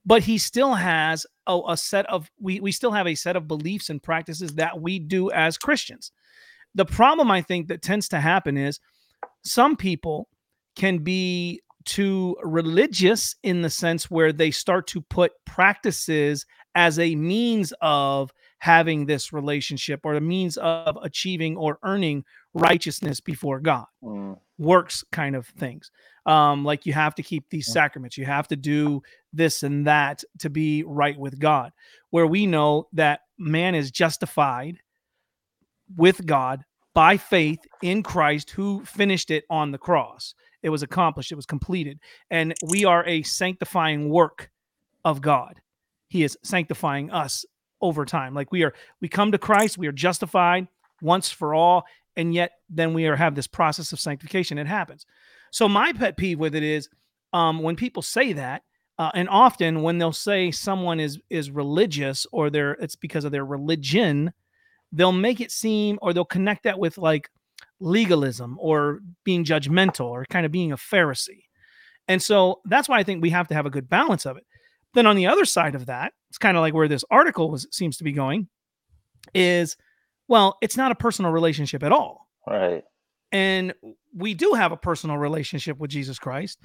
But 0.05 0.23
he 0.23 0.37
still 0.37 0.73
has 0.73 1.25
a, 1.45 1.59
a 1.67 1.77
set 1.77 2.05
of, 2.07 2.31
we, 2.39 2.61
we 2.61 2.71
still 2.71 2.91
have 2.91 3.07
a 3.07 3.15
set 3.15 3.35
of 3.35 3.47
beliefs 3.47 3.89
and 3.89 4.01
practices 4.01 4.53
that 4.55 4.79
we 4.79 4.99
do 4.99 5.31
as 5.31 5.57
Christians. 5.57 6.11
The 6.75 6.85
problem 6.85 7.29
I 7.29 7.41
think 7.41 7.67
that 7.67 7.81
tends 7.81 8.07
to 8.09 8.21
happen 8.21 8.55
is 8.55 8.79
some 9.43 9.75
people 9.75 10.29
can 10.75 10.99
be 10.99 11.61
too 11.85 12.37
religious 12.43 13.35
in 13.43 13.61
the 13.61 13.69
sense 13.69 14.09
where 14.09 14.31
they 14.33 14.51
start 14.51 14.87
to 14.87 15.01
put 15.01 15.33
practices 15.45 16.45
as 16.75 16.99
a 16.99 17.15
means 17.15 17.73
of 17.81 18.31
having 18.59 19.05
this 19.05 19.33
relationship 19.33 20.01
or 20.03 20.13
a 20.15 20.21
means 20.21 20.57
of 20.57 20.97
achieving 21.01 21.57
or 21.57 21.79
earning 21.83 22.23
righteousness 22.53 23.19
before 23.19 23.59
God 23.59 23.85
Mm, 24.03 24.37
works 24.57 25.03
kind 25.11 25.35
of 25.35 25.47
things. 25.47 25.91
Um, 26.25 26.63
like 26.63 26.85
you 26.85 26.93
have 26.93 27.15
to 27.15 27.23
keep 27.23 27.49
these 27.49 27.67
sacraments, 27.67 28.17
you 28.17 28.25
have 28.25 28.47
to 28.49 28.55
do 28.55 29.01
this 29.33 29.63
and 29.63 29.87
that 29.87 30.23
to 30.39 30.49
be 30.49 30.83
right 30.83 31.17
with 31.17 31.39
God. 31.39 31.71
Where 32.11 32.27
we 32.27 32.45
know 32.45 32.87
that 32.93 33.21
man 33.39 33.73
is 33.73 33.89
justified 33.91 34.77
with 35.95 36.25
God 36.25 36.63
by 36.93 37.17
faith 37.17 37.59
in 37.81 38.03
Christ 38.03 38.51
who 38.51 38.85
finished 38.85 39.31
it 39.31 39.45
on 39.49 39.71
the 39.71 39.77
cross. 39.77 40.35
It 40.63 40.69
was 40.69 40.83
accomplished, 40.83 41.31
it 41.31 41.35
was 41.35 41.45
completed. 41.45 41.99
And 42.29 42.53
we 42.69 42.85
are 42.85 43.05
a 43.05 43.23
sanctifying 43.23 44.09
work 44.09 44.49
of 45.03 45.21
God. 45.21 45.59
He 46.07 46.23
is 46.23 46.37
sanctifying 46.43 47.11
us 47.11 47.45
over 47.81 48.05
time. 48.05 48.33
Like 48.33 48.51
we 48.51 48.63
are, 48.63 48.73
we 48.99 49.07
come 49.07 49.31
to 49.31 49.37
Christ, 49.37 49.77
we 49.77 49.87
are 49.87 49.93
justified 49.93 50.67
once 51.01 51.31
for 51.31 51.53
all, 51.53 51.83
and 52.15 52.33
yet 52.33 52.51
then 52.69 52.93
we 52.93 53.07
are 53.07 53.15
have 53.15 53.35
this 53.35 53.47
process 53.47 53.91
of 53.91 53.99
sanctification. 53.99 54.57
It 54.57 54.67
happens. 54.67 55.05
So 55.51 55.67
my 55.67 55.93
pet 55.93 56.17
peeve 56.17 56.39
with 56.39 56.55
it 56.55 56.63
is 56.63 56.89
um, 57.33 57.59
when 57.63 57.75
people 57.75 58.01
say 58.01 58.33
that, 58.33 58.63
uh, 58.97 59.11
and 59.13 59.29
often 59.29 59.81
when 59.81 59.97
they'll 59.97 60.11
say 60.11 60.51
someone 60.51 60.99
is 60.99 61.19
is 61.29 61.49
religious 61.49 62.27
or 62.31 62.49
they're 62.49 62.73
it's 62.73 62.95
because 62.95 63.25
of 63.25 63.31
their 63.31 63.45
religion, 63.45 64.31
they'll 64.91 65.11
make 65.11 65.41
it 65.41 65.51
seem 65.51 65.97
or 66.01 66.13
they'll 66.13 66.25
connect 66.25 66.63
that 66.63 66.77
with 66.77 66.97
like 66.97 67.29
legalism 67.81 68.57
or 68.59 68.99
being 69.23 69.43
judgmental 69.43 70.05
or 70.05 70.25
kind 70.25 70.45
of 70.45 70.51
being 70.51 70.71
a 70.71 70.77
Pharisee. 70.77 71.45
And 72.07 72.21
so 72.21 72.61
that's 72.65 72.87
why 72.87 72.99
I 72.99 73.03
think 73.03 73.21
we 73.21 73.31
have 73.31 73.47
to 73.49 73.53
have 73.53 73.65
a 73.65 73.69
good 73.69 73.89
balance 73.89 74.25
of 74.25 74.37
it. 74.37 74.45
Then 74.93 75.05
on 75.05 75.15
the 75.15 75.27
other 75.27 75.45
side 75.45 75.75
of 75.75 75.87
that, 75.87 76.13
it's 76.29 76.37
kind 76.37 76.57
of 76.57 76.61
like 76.61 76.73
where 76.73 76.87
this 76.87 77.05
article 77.09 77.49
was 77.49 77.67
seems 77.71 77.97
to 77.97 78.03
be 78.03 78.11
going 78.11 78.47
is 79.33 79.77
well, 80.27 80.57
it's 80.61 80.77
not 80.77 80.91
a 80.91 80.95
personal 80.95 81.31
relationship 81.31 81.83
at 81.83 81.91
all. 81.91 82.27
right. 82.47 82.83
And 83.33 83.73
we 84.15 84.33
do 84.33 84.53
have 84.53 84.71
a 84.71 84.77
personal 84.77 85.17
relationship 85.17 85.77
with 85.77 85.89
Jesus 85.89 86.19
Christ. 86.19 86.59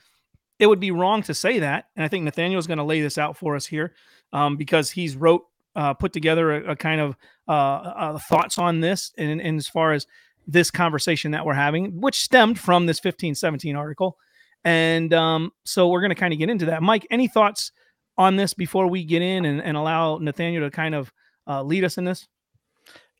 It 0.58 0.66
would 0.66 0.80
be 0.80 0.90
wrong 0.90 1.22
to 1.24 1.34
say 1.34 1.58
that. 1.60 1.86
And 1.96 2.04
I 2.04 2.08
think 2.08 2.24
Nathaniel 2.24 2.58
is 2.58 2.66
going 2.66 2.78
to 2.78 2.84
lay 2.84 3.00
this 3.00 3.18
out 3.18 3.36
for 3.36 3.54
us 3.56 3.66
here 3.66 3.94
um, 4.32 4.56
because 4.56 4.90
he's 4.90 5.16
wrote, 5.16 5.42
uh, 5.74 5.94
put 5.94 6.12
together 6.12 6.56
a, 6.56 6.72
a 6.72 6.76
kind 6.76 7.00
of 7.00 7.16
uh, 7.46 7.52
uh, 7.52 8.18
thoughts 8.18 8.58
on 8.58 8.80
this 8.80 9.12
and, 9.18 9.40
and 9.40 9.58
as 9.58 9.68
far 9.68 9.92
as 9.92 10.06
this 10.46 10.70
conversation 10.70 11.32
that 11.32 11.44
we're 11.44 11.54
having, 11.54 12.00
which 12.00 12.22
stemmed 12.22 12.58
from 12.58 12.86
this 12.86 12.98
1517 12.98 13.76
article. 13.76 14.16
And 14.64 15.12
um, 15.14 15.52
so 15.64 15.88
we're 15.88 16.00
going 16.00 16.10
to 16.10 16.16
kind 16.16 16.32
of 16.32 16.38
get 16.38 16.50
into 16.50 16.66
that. 16.66 16.82
Mike, 16.82 17.06
any 17.10 17.28
thoughts 17.28 17.72
on 18.18 18.36
this 18.36 18.54
before 18.54 18.86
we 18.86 19.04
get 19.04 19.22
in 19.22 19.44
and, 19.44 19.62
and 19.62 19.76
allow 19.76 20.18
Nathaniel 20.18 20.64
to 20.64 20.70
kind 20.70 20.94
of 20.94 21.12
uh, 21.46 21.62
lead 21.62 21.84
us 21.84 21.98
in 21.98 22.04
this? 22.04 22.26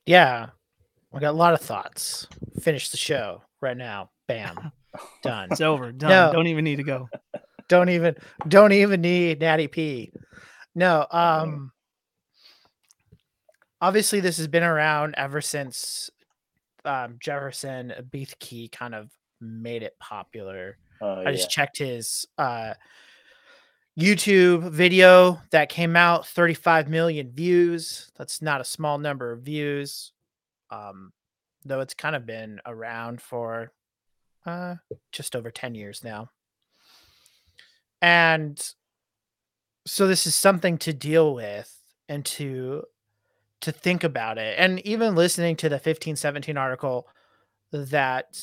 Yeah. 0.04 0.46
I 1.14 1.18
got 1.18 1.30
a 1.30 1.32
lot 1.32 1.54
of 1.54 1.60
thoughts. 1.60 2.26
Finish 2.60 2.90
the 2.90 2.96
show 2.96 3.42
right 3.60 3.76
now. 3.76 4.10
Bam. 4.26 4.72
Done. 5.22 5.48
It's 5.50 5.60
over. 5.60 5.92
Done. 5.92 6.10
No. 6.10 6.32
Don't 6.32 6.46
even 6.46 6.64
need 6.64 6.76
to 6.76 6.82
go. 6.82 7.08
don't 7.68 7.88
even 7.88 8.14
don't 8.48 8.72
even 8.72 9.00
need 9.00 9.40
Natty 9.40 9.68
P. 9.68 10.12
No, 10.74 11.06
um 11.10 11.72
obviously 13.80 14.20
this 14.20 14.38
has 14.38 14.48
been 14.48 14.62
around 14.62 15.14
ever 15.16 15.40
since 15.40 16.10
um 16.86 17.16
Jefferson 17.20 17.92
Bethke 18.10 18.70
kind 18.72 18.94
of 18.94 19.10
made 19.40 19.82
it 19.82 19.98
popular. 19.98 20.78
Oh, 21.00 21.14
I 21.14 21.22
yeah. 21.24 21.32
just 21.32 21.50
checked 21.50 21.78
his 21.78 22.26
uh 22.38 22.74
YouTube 23.98 24.70
video 24.70 25.40
that 25.52 25.70
came 25.70 25.96
out 25.96 26.26
35 26.26 26.88
million 26.88 27.32
views. 27.32 28.10
That's 28.16 28.42
not 28.42 28.60
a 28.60 28.64
small 28.64 28.98
number 28.98 29.32
of 29.32 29.42
views. 29.42 30.12
Um 30.70 31.12
though 31.64 31.80
it's 31.80 31.94
kind 31.94 32.14
of 32.14 32.26
been 32.26 32.60
around 32.66 33.20
for 33.20 33.72
uh 34.44 34.76
just 35.12 35.34
over 35.34 35.50
10 35.50 35.74
years 35.74 36.04
now. 36.04 36.30
And 38.02 38.62
so 39.86 40.06
this 40.06 40.26
is 40.26 40.34
something 40.34 40.78
to 40.78 40.92
deal 40.92 41.34
with 41.34 41.72
and 42.08 42.24
to 42.24 42.84
to 43.62 43.72
think 43.72 44.04
about 44.04 44.38
it. 44.38 44.58
And 44.58 44.80
even 44.86 45.14
listening 45.14 45.56
to 45.56 45.68
the 45.68 45.76
1517 45.76 46.56
article 46.56 47.08
that 47.72 48.38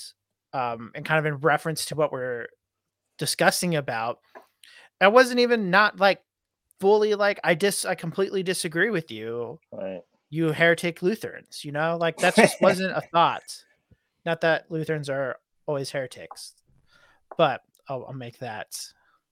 um 0.54 0.92
and 0.96 1.06
kind 1.06 1.20
of 1.20 1.26
in 1.26 1.38
reference 1.40 1.86
to 1.86 1.96
what 1.96 2.12
we're 2.12 2.48
discussing 3.18 3.76
about, 3.76 4.20
I 5.02 5.08
wasn't 5.08 5.40
even 5.40 5.70
not 5.70 6.00
like 6.00 6.22
fully 6.80 7.16
like 7.16 7.40
I 7.44 7.54
dis 7.54 7.86
I 7.86 7.96
completely 7.96 8.44
disagree 8.44 8.90
with 8.90 9.12
you, 9.12 9.60
Right. 9.72 10.02
you 10.30 10.52
heretic 10.52 11.02
Lutherans, 11.02 11.64
you 11.64 11.72
know? 11.72 11.98
Like 12.00 12.18
that 12.18 12.36
just 12.36 12.56
wasn't 12.62 12.92
a 12.92 13.02
thought. 13.12 13.64
Not 14.26 14.42
that 14.42 14.70
Lutherans 14.70 15.10
are 15.10 15.38
always 15.68 15.92
heretics, 15.92 16.54
but 17.38 17.62
I'll, 17.88 18.06
I'll 18.08 18.14
make 18.14 18.40
that 18.40 18.68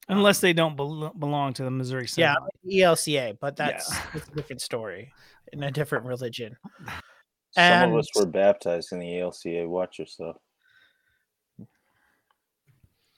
Unless 0.10 0.42
they 0.42 0.52
don't 0.52 0.76
bel- 0.76 1.14
belong 1.18 1.54
to 1.54 1.64
the 1.64 1.72
Missouri 1.72 2.08
yeah, 2.18 2.36
ELCA, 2.70 3.38
but 3.40 3.56
that's, 3.56 3.90
Yeah. 3.94 4.02
that's 4.14 4.28
a 4.28 4.32
different 4.32 4.62
story 4.62 5.14
in 5.54 5.64
a 5.64 5.72
different 5.72 6.06
religion. 6.06 6.56
Some 7.52 7.92
of 7.94 8.00
us 8.00 8.08
were 8.16 8.26
baptized 8.26 8.94
in 8.94 9.00
the 9.00 9.08
ALCA. 9.08 9.68
Watch 9.68 10.00
yourself. 10.00 10.38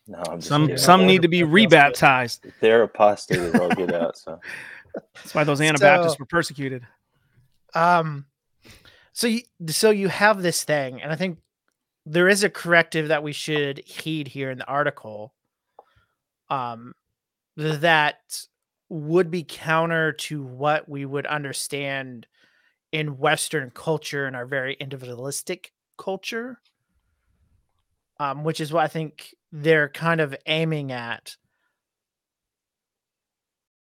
No, 0.08 0.22
I'm 0.30 0.38
just 0.40 0.48
Some 0.50 0.64
kidding. 0.64 0.78
some 0.78 1.06
need 1.06 1.22
to 1.22 1.28
be 1.28 1.44
Wonderful. 1.44 1.70
That's 1.70 2.02
rebaptized. 2.02 2.46
They're 2.60 2.84
apostated 2.84 3.56
all 3.56 3.70
get 3.70 3.94
out. 3.94 4.18
So 4.18 4.40
That's 5.16 5.34
why 5.34 5.44
those 5.44 5.62
Anabaptists 5.62 6.14
So- 6.14 6.18
were 6.20 6.26
persecuted. 6.26 6.86
Um, 7.74 8.26
so 9.14 9.28
you, 9.28 9.42
so 9.68 9.90
you 9.92 10.10
have 10.10 10.42
this 10.42 10.64
thing, 10.64 11.02
and 11.02 11.12
I 11.12 11.16
think 11.16 11.40
there 12.06 12.28
is 12.28 12.44
a 12.44 12.50
corrective 12.50 13.08
that 13.08 13.24
we 13.24 13.32
should 13.32 13.80
heed 13.86 14.28
here 14.28 14.52
in 14.52 14.58
the 14.58 14.68
article. 14.68 15.34
Um, 16.50 16.94
that 17.56 18.18
would 18.94 19.32
be 19.32 19.44
counter 19.44 20.14
to 20.14 20.44
what 20.44 20.88
we 20.88 21.04
would 21.04 21.26
understand 21.26 22.28
in 22.92 23.18
Western 23.18 23.72
culture 23.72 24.28
and 24.28 24.36
our 24.36 24.46
very 24.46 24.76
individualistic 24.80 25.72
culture. 25.98 26.60
Um, 28.20 28.44
which 28.44 28.62
is 28.62 28.72
what 28.72 28.84
I 28.84 28.88
think 28.88 29.34
they're 29.52 29.90
kind 29.90 30.22
of 30.22 30.36
aiming 30.46 30.92
at. 30.92 31.36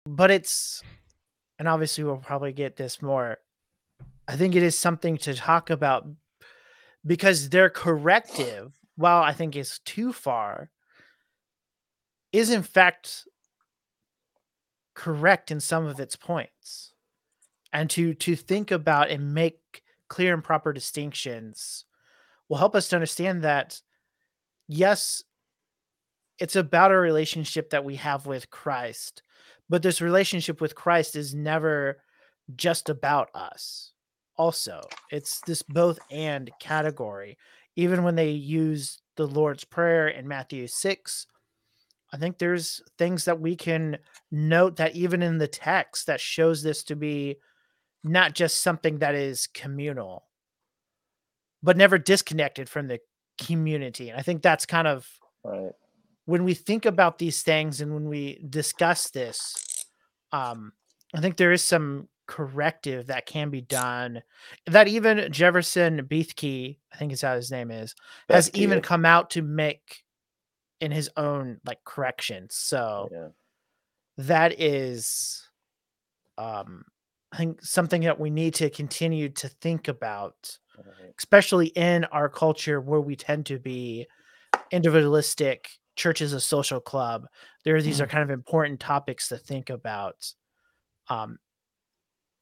But 0.06 0.30
it's, 0.30 0.82
and 1.58 1.66
obviously 1.66 2.04
we'll 2.04 2.18
probably 2.18 2.52
get 2.52 2.76
this 2.76 3.02
more. 3.02 3.38
I 4.28 4.36
think 4.36 4.54
it 4.54 4.62
is 4.62 4.78
something 4.78 5.18
to 5.18 5.34
talk 5.34 5.70
about 5.70 6.06
because 7.04 7.48
their 7.48 7.68
corrective, 7.68 8.72
while 8.96 9.22
I 9.22 9.32
think 9.32 9.56
is 9.56 9.80
too 9.80 10.12
far, 10.12 10.70
is 12.32 12.50
in 12.50 12.62
fact 12.62 13.24
correct 14.94 15.50
in 15.50 15.60
some 15.60 15.86
of 15.86 16.00
its 16.00 16.16
points. 16.16 16.92
And 17.72 17.90
to 17.90 18.14
to 18.14 18.36
think 18.36 18.70
about 18.70 19.10
and 19.10 19.34
make 19.34 19.82
clear 20.08 20.32
and 20.32 20.44
proper 20.44 20.72
distinctions 20.72 21.84
will 22.48 22.58
help 22.58 22.74
us 22.74 22.88
to 22.88 22.96
understand 22.96 23.42
that 23.42 23.80
yes, 24.68 25.22
it's 26.38 26.56
about 26.56 26.92
a 26.92 26.96
relationship 26.96 27.70
that 27.70 27.84
we 27.84 27.96
have 27.96 28.26
with 28.26 28.50
Christ, 28.50 29.22
but 29.68 29.82
this 29.82 30.00
relationship 30.00 30.60
with 30.60 30.74
Christ 30.74 31.16
is 31.16 31.34
never 31.34 32.02
just 32.56 32.88
about 32.88 33.30
us. 33.34 33.92
Also, 34.36 34.80
it's 35.10 35.40
this 35.46 35.62
both 35.62 35.98
and 36.10 36.50
category. 36.60 37.38
Even 37.76 38.02
when 38.02 38.14
they 38.14 38.30
use 38.30 39.00
the 39.16 39.26
Lord's 39.26 39.64
Prayer 39.64 40.08
in 40.08 40.26
Matthew 40.28 40.66
6, 40.66 41.26
I 42.14 42.16
think 42.16 42.38
there's 42.38 42.80
things 42.96 43.24
that 43.24 43.40
we 43.40 43.56
can 43.56 43.98
note 44.30 44.76
that 44.76 44.94
even 44.94 45.20
in 45.20 45.38
the 45.38 45.48
text 45.48 46.06
that 46.06 46.20
shows 46.20 46.62
this 46.62 46.84
to 46.84 46.94
be 46.94 47.38
not 48.04 48.34
just 48.34 48.62
something 48.62 48.98
that 48.98 49.16
is 49.16 49.48
communal, 49.48 50.24
but 51.60 51.76
never 51.76 51.98
disconnected 51.98 52.68
from 52.68 52.86
the 52.86 53.00
community. 53.44 54.10
And 54.10 54.18
I 54.18 54.22
think 54.22 54.42
that's 54.42 54.64
kind 54.64 54.86
of 54.86 55.08
right. 55.42 55.72
when 56.26 56.44
we 56.44 56.54
think 56.54 56.86
about 56.86 57.18
these 57.18 57.42
things 57.42 57.80
and 57.80 57.92
when 57.92 58.08
we 58.08 58.46
discuss 58.48 59.10
this, 59.10 59.84
um, 60.30 60.72
I 61.16 61.20
think 61.20 61.36
there 61.36 61.50
is 61.50 61.64
some 61.64 62.08
corrective 62.28 63.08
that 63.08 63.26
can 63.26 63.50
be 63.50 63.60
done 63.60 64.22
that 64.66 64.86
even 64.86 65.32
Jefferson 65.32 66.06
Bethke, 66.06 66.76
I 66.92 66.96
think 66.96 67.10
is 67.10 67.22
how 67.22 67.34
his 67.34 67.50
name 67.50 67.72
is, 67.72 67.96
has 68.28 68.52
even 68.54 68.80
come 68.80 69.04
out 69.04 69.30
to 69.30 69.42
make 69.42 70.03
in 70.84 70.92
his 70.92 71.10
own 71.16 71.60
like 71.64 71.82
corrections. 71.84 72.54
So 72.54 73.08
Yeah. 73.10 73.28
that 74.18 74.60
is 74.60 75.48
um 76.38 76.84
I 77.32 77.36
think 77.38 77.64
something 77.64 78.02
that 78.02 78.20
we 78.20 78.30
need 78.30 78.54
to 78.54 78.70
continue 78.70 79.28
to 79.30 79.48
think 79.48 79.88
about 79.88 80.58
right. 80.76 81.14
especially 81.18 81.68
in 81.68 82.04
our 82.04 82.28
culture 82.28 82.80
where 82.80 83.00
we 83.00 83.16
tend 83.16 83.46
to 83.46 83.58
be 83.58 84.06
individualistic 84.70 85.68
church 85.96 86.20
is 86.20 86.32
a 86.32 86.40
social 86.40 86.80
club 86.80 87.26
there 87.64 87.80
these 87.82 88.00
are 88.00 88.06
kind 88.06 88.22
of 88.22 88.30
important 88.30 88.78
topics 88.78 89.28
to 89.28 89.36
think 89.36 89.70
about 89.70 90.32
um 91.08 91.38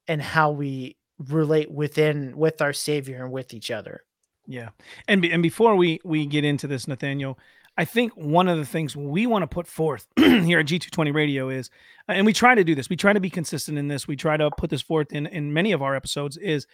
and 0.09 0.21
how 0.21 0.51
we 0.51 0.97
relate 1.19 1.71
within 1.71 2.37
with 2.37 2.61
our 2.61 2.73
savior 2.73 3.25
and 3.25 3.33
with 3.33 3.55
each 3.55 3.71
other 3.71 4.05
Yeah, 4.47 4.71
and 5.07 5.23
be, 5.23 5.31
and 5.31 5.43
before 5.43 5.77
we 5.77 6.01
we 6.05 6.27
get 6.27 6.45
into 6.45 6.67
this, 6.67 6.89
Nathaniel, 6.89 7.39
I 7.77 7.85
think 7.87 8.13
one 8.15 8.49
of 8.49 8.59
the 8.59 8.67
things 8.67 8.95
we 8.95 9.27
want 9.27 9.43
to 9.43 9.47
put 9.47 9.67
forth 9.67 10.07
here 10.17 10.59
at 10.59 10.67
G220 10.67 11.15
Radio 11.15 11.49
is, 11.49 11.71
uh, 12.09 12.13
and 12.13 12.27
we 12.27 12.33
try 12.33 12.55
to 12.55 12.65
do 12.65 12.75
this, 12.75 12.91
we 12.91 12.97
try 12.97 13.13
to 13.13 13.21
be 13.21 13.31
consistent 13.31 13.79
in 13.79 13.89
this, 13.89 14.07
we 14.07 14.17
try 14.17 14.37
to 14.37 14.51
put 14.59 14.71
this 14.71 14.83
forth 14.83 15.13
in 15.13 15.27
in 15.27 15.53
many 15.53 15.73
of 15.73 15.83
our 15.83 15.95
episodes, 15.95 16.37
is 16.37 16.67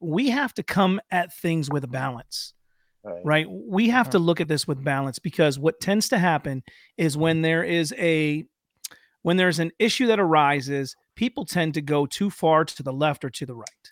we 0.00 0.30
have 0.30 0.52
to 0.54 0.62
come 0.62 1.00
at 1.10 1.32
things 1.32 1.70
with 1.70 1.84
a 1.84 1.88
balance, 1.88 2.52
Right. 3.02 3.22
right? 3.24 3.46
We 3.50 3.88
have 3.88 4.10
to 4.10 4.18
uh-huh. 4.18 4.24
look 4.24 4.40
at 4.40 4.48
this 4.48 4.66
with 4.66 4.84
balance 4.84 5.18
because 5.18 5.58
what 5.58 5.80
tends 5.80 6.08
to 6.10 6.18
happen 6.18 6.62
is 6.96 7.16
when 7.16 7.42
there 7.42 7.62
is 7.62 7.94
a 7.98 8.44
when 9.22 9.38
there's 9.38 9.58
an 9.58 9.72
issue 9.78 10.06
that 10.08 10.20
arises, 10.20 10.94
people 11.14 11.46
tend 11.46 11.72
to 11.74 11.80
go 11.80 12.04
too 12.04 12.28
far 12.28 12.66
to 12.66 12.82
the 12.82 12.92
left 12.92 13.24
or 13.24 13.30
to 13.30 13.46
the 13.46 13.54
right. 13.54 13.90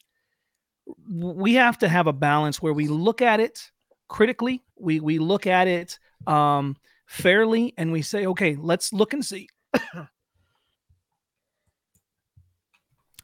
We 1.10 1.54
have 1.54 1.78
to 1.78 1.88
have 1.88 2.06
a 2.06 2.12
balance 2.12 2.60
where 2.60 2.74
we 2.74 2.88
look 2.88 3.22
at 3.22 3.40
it 3.40 3.70
critically, 4.08 4.62
we 4.78 5.00
we 5.00 5.18
look 5.18 5.46
at 5.46 5.66
it 5.66 5.98
um 6.26 6.76
fairly 7.06 7.74
and 7.76 7.92
we 7.92 8.02
say, 8.02 8.26
okay, 8.26 8.56
let's 8.58 8.92
look 8.92 9.12
and 9.12 9.24
see. 9.24 9.48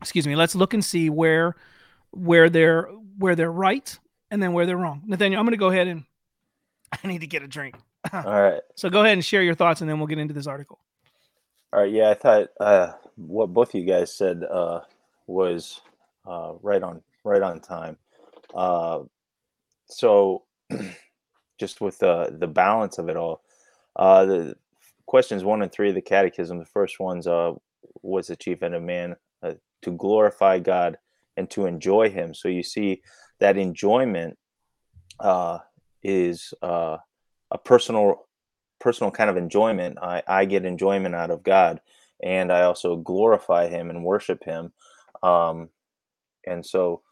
Excuse 0.01 0.27
me, 0.27 0.37
let's 0.37 0.55
look 0.55 0.75
and 0.75 0.85
see 0.85 1.11
where 1.11 1.57
where 2.11 2.49
they're 2.51 2.83
where 3.19 3.35
they're 3.35 3.51
right 3.51 3.99
and 4.31 4.43
then 4.43 4.53
where 4.53 4.67
they're 4.67 4.77
wrong. 4.77 5.03
Nathaniel, 5.07 5.41
I'm 5.41 5.47
going 5.47 5.53
to 5.53 5.57
go 5.59 5.71
ahead 5.71 5.89
and 5.89 6.05
I 7.05 7.07
need 7.07 7.23
to 7.23 7.27
get 7.27 7.43
a 7.43 7.49
drink. 7.49 7.77
All 8.13 8.23
right. 8.23 8.61
So 8.77 8.91
go 8.91 9.01
ahead 9.01 9.15
and 9.15 9.25
share 9.25 9.43
your 9.43 9.55
thoughts 9.55 9.81
and 9.81 9.91
then 9.91 9.99
we'll 9.99 10.07
get 10.07 10.19
into 10.19 10.35
this 10.35 10.47
article. 10.47 10.79
All 11.73 11.81
right. 11.81 11.91
Yeah, 11.91 12.11
I 12.11 12.15
thought 12.15 12.49
uh, 12.61 12.93
what 13.17 13.53
both 13.53 13.75
of 13.75 13.81
you 13.81 13.87
guys 13.87 14.15
said 14.15 14.45
uh, 14.45 14.81
was 15.27 15.81
uh, 16.27 16.53
right 16.63 16.83
on 16.83 17.03
right 17.25 17.43
on 17.43 17.61
time. 17.61 17.97
Uh, 18.55 19.01
so, 19.87 20.45
just 21.59 21.81
with 21.81 21.99
the 21.99 22.37
the 22.39 22.47
balance 22.47 22.99
of 22.99 23.09
it 23.09 23.17
all, 23.17 23.43
uh, 23.97 24.25
the 24.25 24.57
questions 25.07 25.45
one 25.45 25.63
and 25.63 25.73
three 25.73 25.89
of 25.89 25.95
the 25.95 26.01
Catechism. 26.01 26.59
The 26.59 26.65
first 26.65 27.01
one's 27.01 27.27
uh, 27.27 27.53
was 28.03 28.29
the 28.29 28.37
chief 28.37 28.63
end 28.63 28.75
of 28.75 28.83
man 28.83 29.17
uh, 29.43 29.55
to 29.83 29.91
glorify 29.91 30.59
God 30.59 30.99
and 31.37 31.51
to 31.51 31.67
enjoy 31.67 32.11
Him. 32.11 32.35
So 32.35 32.49
you 32.49 32.63
see 32.63 33.03
that 33.41 33.57
enjoyment 33.57 34.39
uh, 35.21 35.59
is 36.03 36.53
uh, 36.63 36.99
a 37.51 37.59
personal 37.59 38.27
personal 38.81 39.11
kind 39.11 39.31
of 39.31 39.37
enjoyment. 39.37 39.99
I, 40.01 40.23
I 40.27 40.45
get 40.45 40.65
enjoyment 40.65 41.15
out 41.15 41.31
of 41.31 41.43
God, 41.43 41.81
and 42.23 42.53
I 42.53 42.63
also 42.63 42.97
glorify 42.97 43.69
Him 43.69 43.91
and 43.91 44.05
worship 44.05 44.45
Him. 44.45 44.73
Um, 45.23 45.71
and 46.47 46.65
so 46.65 47.03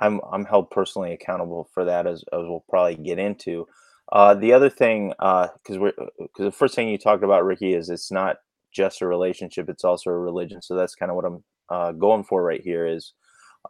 I'm 0.00 0.20
I'm 0.30 0.44
held 0.44 0.70
personally 0.70 1.12
accountable 1.12 1.68
for 1.72 1.84
that 1.86 2.06
as, 2.06 2.22
as 2.32 2.40
we'll 2.42 2.64
probably 2.68 2.96
get 2.96 3.18
into. 3.18 3.66
Uh, 4.12 4.34
the 4.34 4.52
other 4.52 4.70
thing, 4.70 5.10
because 5.10 5.76
uh, 5.76 5.80
we're 5.80 5.92
because 6.18 6.44
the 6.44 6.52
first 6.52 6.74
thing 6.74 6.88
you 6.88 6.98
talked 6.98 7.24
about, 7.24 7.44
Ricky, 7.44 7.74
is 7.74 7.90
it's 7.90 8.10
not 8.12 8.36
just 8.72 9.02
a 9.02 9.06
relationship; 9.06 9.68
it's 9.68 9.84
also 9.84 10.10
a 10.10 10.18
religion. 10.18 10.62
So 10.62 10.74
that's 10.76 10.94
kind 10.94 11.10
of 11.10 11.16
what 11.16 11.24
I'm 11.26 11.44
uh, 11.68 11.92
going 11.92 12.24
for 12.24 12.42
right 12.42 12.62
here. 12.62 12.86
Is 12.86 13.12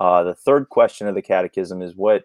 uh, 0.01 0.25
the 0.25 0.35
third 0.35 0.69
question 0.69 1.09
of 1.09 1.15
the 1.15 1.23
Catechism 1.23 1.83
is 1.83 1.97
what 1.97 2.25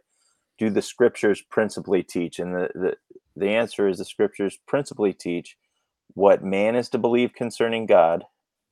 do 0.60 0.70
the 0.70 0.82
Scriptures 0.82 1.41
principally 1.50 2.03
teach? 2.03 2.39
And 2.39 2.53
the, 2.55 2.70
the 2.75 2.96
the 3.36 3.50
answer 3.50 3.88
is 3.88 3.98
the 3.98 4.05
Scriptures 4.05 4.60
principally 4.67 5.13
teach 5.13 5.58
what 6.13 6.43
man 6.43 6.75
is 6.75 6.89
to 6.89 6.98
believe 7.00 7.34
concerning 7.34 7.86
God 7.88 8.25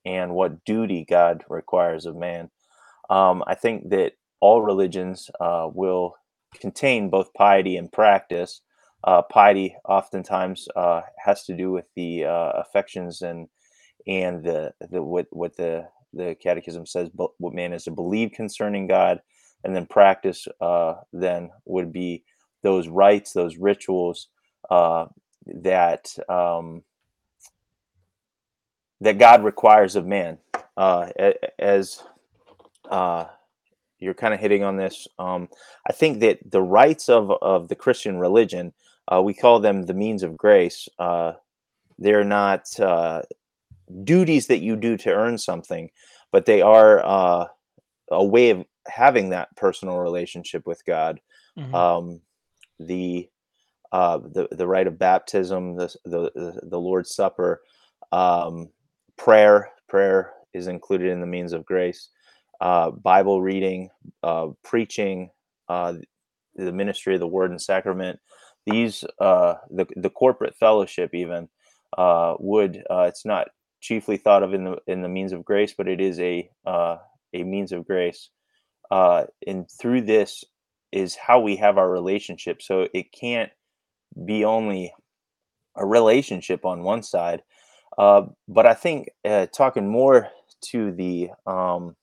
and 0.05 0.33
what 0.33 0.63
duty 0.65 1.05
God 1.09 1.43
requires 1.49 2.05
of 2.05 2.15
man. 2.15 2.51
Um, 3.09 3.43
I 3.47 3.55
think 3.55 3.89
that 3.89 4.13
all 4.39 4.61
religions 4.61 5.29
uh, 5.39 5.69
will 5.73 6.15
contain 6.59 7.09
both 7.09 7.33
piety 7.33 7.77
and 7.77 7.91
practice. 7.91 8.61
Uh, 9.03 9.21
piety 9.23 9.75
oftentimes 9.85 10.67
uh, 10.75 11.01
has 11.23 11.43
to 11.45 11.55
do 11.55 11.71
with 11.71 11.85
the 11.95 12.25
uh, 12.25 12.51
affections 12.55 13.21
and 13.21 13.47
and 14.07 14.43
the, 14.43 14.73
the 14.91 15.01
what 15.01 15.27
what 15.31 15.55
the 15.57 15.87
the 16.13 16.35
catechism 16.41 16.85
says 16.85 17.09
but 17.09 17.31
what 17.37 17.53
man 17.53 17.73
is 17.73 17.85
to 17.85 17.91
believe 17.91 18.31
concerning 18.31 18.87
God, 18.87 19.21
and 19.63 19.75
then 19.75 19.85
practice 19.85 20.47
uh, 20.59 20.95
then 21.13 21.49
would 21.65 21.91
be 21.91 22.23
those 22.63 22.87
rites, 22.87 23.33
those 23.33 23.57
rituals 23.57 24.27
uh, 24.69 25.05
that 25.47 26.13
um, 26.29 26.83
that 28.99 29.17
God 29.17 29.43
requires 29.43 29.95
of 29.95 30.05
man. 30.05 30.37
as 30.77 32.03
you're 34.01 34.15
kind 34.15 34.33
of 34.33 34.39
hitting 34.39 34.63
on 34.63 34.77
this. 34.77 35.07
Um, 35.19 35.47
I 35.87 35.93
think 35.93 36.19
that 36.19 36.39
the 36.51 36.61
rites 36.61 37.07
of 37.07 37.31
of 37.41 37.69
the 37.69 37.75
Christian 37.75 38.19
religion, 38.19 38.73
uh, 39.13 39.21
we 39.21 39.33
call 39.33 39.59
them 39.59 39.85
the 39.85 39.93
means 39.93 40.23
of 40.23 40.37
grace. 40.37 40.87
Uh, 40.97 41.33
they're 41.97 42.23
not 42.23 42.79
uh, 42.79 43.21
duties 44.03 44.47
that 44.47 44.59
you 44.59 44.75
do 44.75 44.97
to 44.97 45.13
earn 45.13 45.37
something, 45.37 45.89
but 46.31 46.45
they 46.45 46.61
are 46.61 47.05
uh, 47.05 47.45
a 48.09 48.23
way 48.23 48.51
of 48.51 48.65
having 48.87 49.29
that 49.29 49.55
personal 49.55 49.97
relationship 49.99 50.65
with 50.65 50.83
God. 50.85 51.19
Mm-hmm. 51.57 51.75
Um, 51.75 52.21
the 52.79 53.29
uh, 53.91 54.19
the 54.19 54.47
the 54.51 54.67
rite 54.67 54.87
of 54.87 54.97
baptism, 54.97 55.75
the 55.75 55.93
the, 56.05 56.59
the 56.63 56.79
Lord's 56.79 57.13
Supper, 57.13 57.61
um, 58.11 58.69
prayer. 59.17 59.69
Prayer 59.89 60.31
is 60.53 60.67
included 60.67 61.11
in 61.11 61.19
the 61.19 61.27
means 61.27 61.51
of 61.51 61.65
grace 61.65 62.09
uh, 62.61 62.91
Bible 62.91 63.41
reading, 63.41 63.89
uh, 64.23 64.49
preaching, 64.63 65.31
uh, 65.67 65.95
the 66.55 66.71
ministry 66.71 67.15
of 67.15 67.19
the 67.19 67.27
Word 67.27 67.49
and 67.49 67.61
Sacrament. 67.61 68.19
These 68.65 69.03
uh, 69.19 69.55
the 69.69 69.87
the 69.95 70.09
corporate 70.09 70.55
fellowship 70.55 71.13
even 71.15 71.49
uh, 71.97 72.35
would 72.39 72.83
uh, 72.89 73.03
it's 73.03 73.25
not 73.25 73.49
chiefly 73.81 74.17
thought 74.17 74.43
of 74.43 74.53
in 74.53 74.63
the 74.65 74.77
in 74.87 75.01
the 75.01 75.09
means 75.09 75.33
of 75.33 75.45
grace, 75.45 75.73
but 75.77 75.87
it 75.87 76.01
is 76.01 76.19
a 76.19 76.49
uh, 76.65 76.97
a 77.33 77.43
means 77.43 77.71
of 77.71 77.85
grace. 77.87 78.29
uh, 78.91 79.25
and 79.47 79.69
through 79.71 80.01
this 80.01 80.43
is 80.91 81.15
how 81.15 81.39
we 81.39 81.55
have 81.57 81.77
our 81.77 81.89
relationship. 81.89 82.61
So 82.61 82.87
it 82.93 83.11
can't 83.11 83.51
be 84.25 84.45
only 84.45 84.93
a 85.77 85.85
relationship 85.85 86.65
on 86.65 86.83
one 86.83 87.03
side. 87.03 87.43
uh, 87.97 88.23
but 88.47 88.65
I 88.65 88.73
think 88.75 89.09
uh, 89.25 89.47
talking 89.47 89.89
more 89.89 90.29
to 90.71 90.91
the 90.93 91.31
um, 91.47 91.95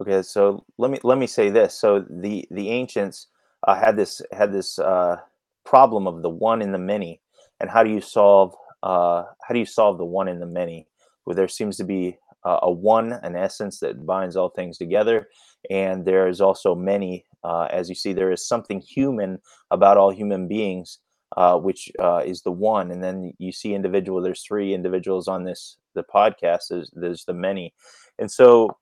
Okay, 0.00 0.22
so 0.22 0.64
let 0.78 0.90
me 0.90 0.98
let 1.04 1.18
me 1.18 1.26
say 1.26 1.50
this. 1.50 1.74
So 1.78 2.04
the 2.10 2.46
the 2.50 2.70
ancients 2.70 3.28
uh, 3.66 3.74
had 3.74 3.96
this 3.96 4.22
had 4.32 4.52
this 4.52 4.78
uh, 4.78 5.16
problem 5.64 6.06
of 6.06 6.22
the 6.22 6.28
one 6.28 6.62
in 6.62 6.72
the 6.72 6.78
many, 6.78 7.20
and 7.60 7.70
how 7.70 7.82
do 7.82 7.90
you 7.90 8.00
solve 8.00 8.54
uh, 8.82 9.24
how 9.46 9.54
do 9.54 9.58
you 9.58 9.66
solve 9.66 9.98
the 9.98 10.04
one 10.04 10.28
in 10.28 10.40
the 10.40 10.46
many? 10.46 10.86
Where 11.24 11.34
there 11.34 11.48
seems 11.48 11.76
to 11.78 11.84
be 11.84 12.18
uh, 12.44 12.58
a 12.62 12.70
one, 12.70 13.12
an 13.12 13.34
essence 13.34 13.80
that 13.80 14.04
binds 14.04 14.36
all 14.36 14.50
things 14.50 14.76
together, 14.76 15.28
and 15.70 16.04
there 16.04 16.28
is 16.28 16.40
also 16.40 16.74
many. 16.74 17.24
Uh, 17.42 17.68
as 17.70 17.88
you 17.88 17.94
see, 17.94 18.12
there 18.12 18.32
is 18.32 18.46
something 18.46 18.80
human 18.80 19.38
about 19.70 19.96
all 19.96 20.10
human 20.10 20.48
beings, 20.48 20.98
uh, 21.36 21.58
which 21.58 21.90
is 22.24 22.42
the 22.42 22.52
one. 22.52 22.90
And 22.90 23.02
then 23.02 23.34
you 23.38 23.52
see 23.52 23.74
individual. 23.74 24.22
There's 24.22 24.42
three 24.42 24.72
individuals 24.72 25.28
on 25.28 25.44
this 25.44 25.76
the 25.94 26.04
podcast. 26.04 26.68
There's 26.70 26.90
there's 26.92 27.24
the 27.24 27.34
many, 27.34 27.72
and 28.18 28.30
so 28.30 28.76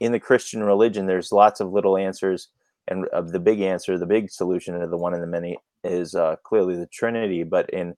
in 0.00 0.12
the 0.12 0.20
Christian 0.20 0.62
religion, 0.62 1.06
there's 1.06 1.32
lots 1.32 1.60
of 1.60 1.72
little 1.72 1.96
answers, 1.96 2.48
and 2.88 3.06
the 3.32 3.40
big 3.40 3.60
answer, 3.60 3.98
the 3.98 4.06
big 4.06 4.30
solution 4.30 4.78
to 4.78 4.86
the 4.86 4.96
one 4.96 5.14
in 5.14 5.20
the 5.20 5.26
many 5.26 5.58
is 5.84 6.14
uh, 6.14 6.36
clearly 6.44 6.76
the 6.76 6.86
Trinity. 6.86 7.42
But 7.42 7.70
in 7.70 7.96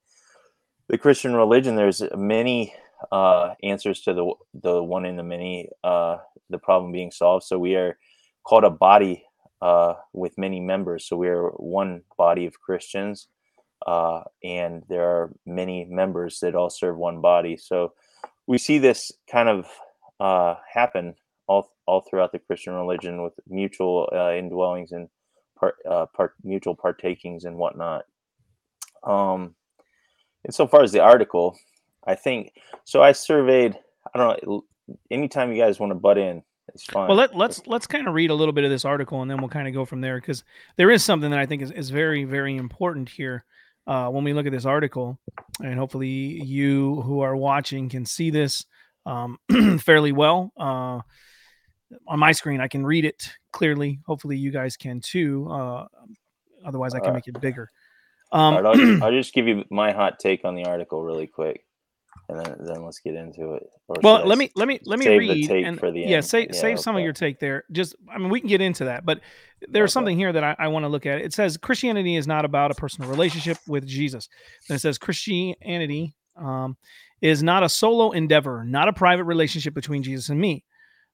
the 0.89 0.99
Christian 0.99 1.35
religion, 1.35 1.77
there's 1.77 2.03
many 2.17 2.75
uh, 3.13 3.55
answers 3.63 4.01
to 4.03 4.15
the 4.15 4.33
the 4.55 4.83
one 4.83 5.05
in 5.05 5.17
the 5.17 5.23
many. 5.23 5.69
Uh, 5.85 6.19
the 6.51 6.59
problem 6.59 6.93
being 6.93 7.11
solved. 7.11 7.45
So 7.45 7.59
we 7.59 7.77
are 7.77 7.99
called 8.45 8.65
a 8.65 8.71
body 8.71 9.25
uh, 9.61 9.95
with 10.13 10.39
many 10.39 10.61
members. 10.61 11.07
So 11.07 11.17
we 11.17 11.29
are 11.29 11.49
one 11.51 12.03
body 12.17 12.47
of 12.47 12.61
Christians, 12.61 13.29
uh, 13.87 14.23
and 14.43 14.83
there 14.89 15.09
are 15.09 15.33
many 15.47 15.85
members 15.85 16.41
that 16.41 16.55
all 16.55 16.71
serve 16.71 16.97
one 16.97 17.21
body. 17.21 17.57
So 17.57 17.93
we 18.47 18.59
see 18.59 18.79
this 18.79 19.13
kind 19.31 19.49
of 19.49 19.67
uh, 20.21 20.57
happen 20.73 21.15
all 21.89 22.03
throughout 22.03 22.33
the 22.33 22.39
Christian 22.39 22.75
religion 22.75 23.23
with 23.23 23.33
mutual 23.49 24.11
uh, 24.13 24.37
indwellings 24.37 24.93
and 24.93 25.09
part, 25.59 25.77
uh, 25.89 26.05
part 26.05 26.35
mutual 26.45 26.77
partakings 26.77 27.47
and 27.47 27.57
whatnot. 27.57 28.05
Um, 29.03 29.55
and 30.45 30.55
so 30.55 30.67
far 30.67 30.83
as 30.83 30.93
the 30.93 31.01
article, 31.01 31.57
I 32.07 32.15
think 32.15 32.53
so. 32.85 33.03
I 33.03 33.13
surveyed. 33.13 33.75
I 34.15 34.19
don't 34.19 34.47
know. 34.47 34.65
Anytime 35.11 35.51
you 35.51 35.63
guys 35.63 35.81
want 35.81 35.91
to 35.91 35.95
butt 35.95 36.19
in, 36.19 36.43
it's 36.75 36.85
fine. 36.85 37.09
Well, 37.09 37.17
let, 37.17 37.35
let's 37.35 37.67
let's 37.67 37.87
kind 37.87 38.07
of 38.07 38.13
read 38.13 38.31
a 38.31 38.35
little 38.35 38.53
bit 38.53 38.65
of 38.65 38.71
this 38.71 38.85
article, 38.85 39.23
and 39.23 39.31
then 39.31 39.39
we'll 39.39 39.49
kind 39.49 39.67
of 39.67 39.73
go 39.73 39.87
from 39.87 40.03
there 40.03 40.21
because 40.21 40.45
there 40.77 40.91
is 40.91 41.03
something 41.03 41.31
that 41.31 41.41
I 41.41 41.47
think 41.47 41.63
is, 41.63 41.71
is 41.71 41.91
very 41.91 42.25
very 42.25 42.57
important 42.57 43.09
here. 43.09 43.45
Uh, 43.87 44.11
when 44.11 44.23
we 44.23 44.35
look 44.35 44.45
at 44.45 44.53
this 44.53 44.67
article, 44.67 45.19
and 45.65 45.79
hopefully 45.79 46.09
you 46.09 47.01
who 47.01 47.21
are 47.21 47.35
watching 47.35 47.89
can 47.89 48.05
see 48.05 48.29
this 48.29 48.67
um, 49.07 49.39
fairly 49.81 50.13
well. 50.13 50.53
Uh, 50.59 51.01
on 52.07 52.19
my 52.19 52.33
screen. 52.33 52.61
I 52.61 52.69
can 52.69 52.85
read 52.85 53.05
it 53.05 53.31
clearly. 53.53 54.01
Hopefully, 54.07 54.37
you 54.37 54.51
guys 54.51 54.77
can 54.77 55.01
too. 55.01 55.49
Uh, 55.51 55.87
otherwise, 56.65 56.95
I 56.95 57.01
can 57.01 57.11
uh, 57.11 57.15
make 57.15 57.29
it 57.29 57.41
bigger. 57.41 57.71
Um, 58.33 58.57
right, 58.57 58.67
I'll, 58.67 59.03
I'll, 59.05 59.13
just 59.13 59.33
give 59.33 59.47
you 59.47 59.65
my 59.71 59.93
hot 59.93 60.19
take 60.19 60.45
on 60.45 60.55
the 60.55 60.65
article 60.65 61.03
really 61.03 61.27
quick, 61.27 61.65
and 62.29 62.39
then 62.39 62.57
then 62.61 62.85
let's 62.85 63.01
get 63.01 63.15
into 63.15 63.55
it. 63.55 63.67
well, 64.03 64.27
let 64.27 64.39
me 64.39 64.51
let 64.55 64.69
me 64.69 64.81
let 64.85 64.99
me 64.99 65.09
read 65.17 65.51
and 65.51 65.79
for 65.79 65.91
the 65.91 66.01
yeah, 66.01 66.21
save 66.21 66.49
yeah, 66.53 66.61
save 66.61 66.75
okay. 66.75 66.83
some 66.83 66.97
of 66.97 67.03
your 67.03 67.13
take 67.13 67.41
there. 67.41 67.65
Just 67.73 67.97
I 68.13 68.19
mean, 68.19 68.29
we 68.29 68.41
can 68.41 68.49
get 68.49 68.61
into 68.61 68.85
that, 68.85 69.07
but 69.07 69.21
there's 69.69 69.91
okay. 69.91 69.93
something 69.93 70.17
here 70.17 70.33
that 70.33 70.45
I, 70.45 70.57
I 70.59 70.69
want 70.69 70.85
to 70.85 70.89
look 70.89 71.07
at. 71.07 71.21
It 71.21 71.33
says 71.33 71.57
Christianity 71.57 72.17
is 72.17 72.27
not 72.27 72.45
about 72.45 72.71
a 72.71 72.75
personal 72.75 73.09
relationship 73.11 73.59
with 73.67 73.87
Jesus. 73.87 74.29
Then 74.69 74.77
it 74.77 74.81
says 74.81 74.99
Christianity 74.99 76.15
um, 76.37 76.77
is 77.23 77.43
not 77.43 77.63
a 77.63 77.69
solo 77.69 78.13
endeavor, 78.13 78.65
not 78.65 78.89
a 78.89 78.93
private 78.93 79.25
relationship 79.25 79.75
between 79.75 80.03
Jesus 80.03 80.29
and 80.29 80.39
me. 80.39 80.65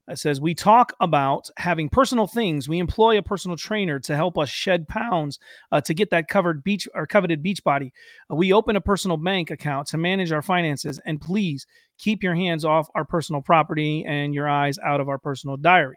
It 0.08 0.18
says, 0.18 0.40
We 0.40 0.54
talk 0.54 0.92
about 1.00 1.48
having 1.56 1.88
personal 1.88 2.26
things. 2.26 2.68
We 2.68 2.78
employ 2.78 3.18
a 3.18 3.22
personal 3.22 3.56
trainer 3.56 3.98
to 4.00 4.16
help 4.16 4.36
us 4.38 4.48
shed 4.48 4.86
pounds 4.88 5.38
uh, 5.72 5.80
to 5.82 5.94
get 5.94 6.10
that 6.10 6.28
covered 6.28 6.62
beach 6.62 6.86
or 6.94 7.06
coveted 7.06 7.42
beach 7.42 7.64
body. 7.64 7.92
Uh, 8.30 8.34
we 8.36 8.52
open 8.52 8.76
a 8.76 8.80
personal 8.80 9.16
bank 9.16 9.50
account 9.50 9.88
to 9.88 9.98
manage 9.98 10.32
our 10.32 10.42
finances. 10.42 11.00
And 11.06 11.20
please 11.20 11.66
keep 11.98 12.22
your 12.22 12.34
hands 12.34 12.64
off 12.64 12.88
our 12.94 13.04
personal 13.04 13.40
property 13.40 14.04
and 14.06 14.34
your 14.34 14.48
eyes 14.48 14.78
out 14.84 15.00
of 15.00 15.08
our 15.08 15.18
personal 15.18 15.56
diary. 15.56 15.96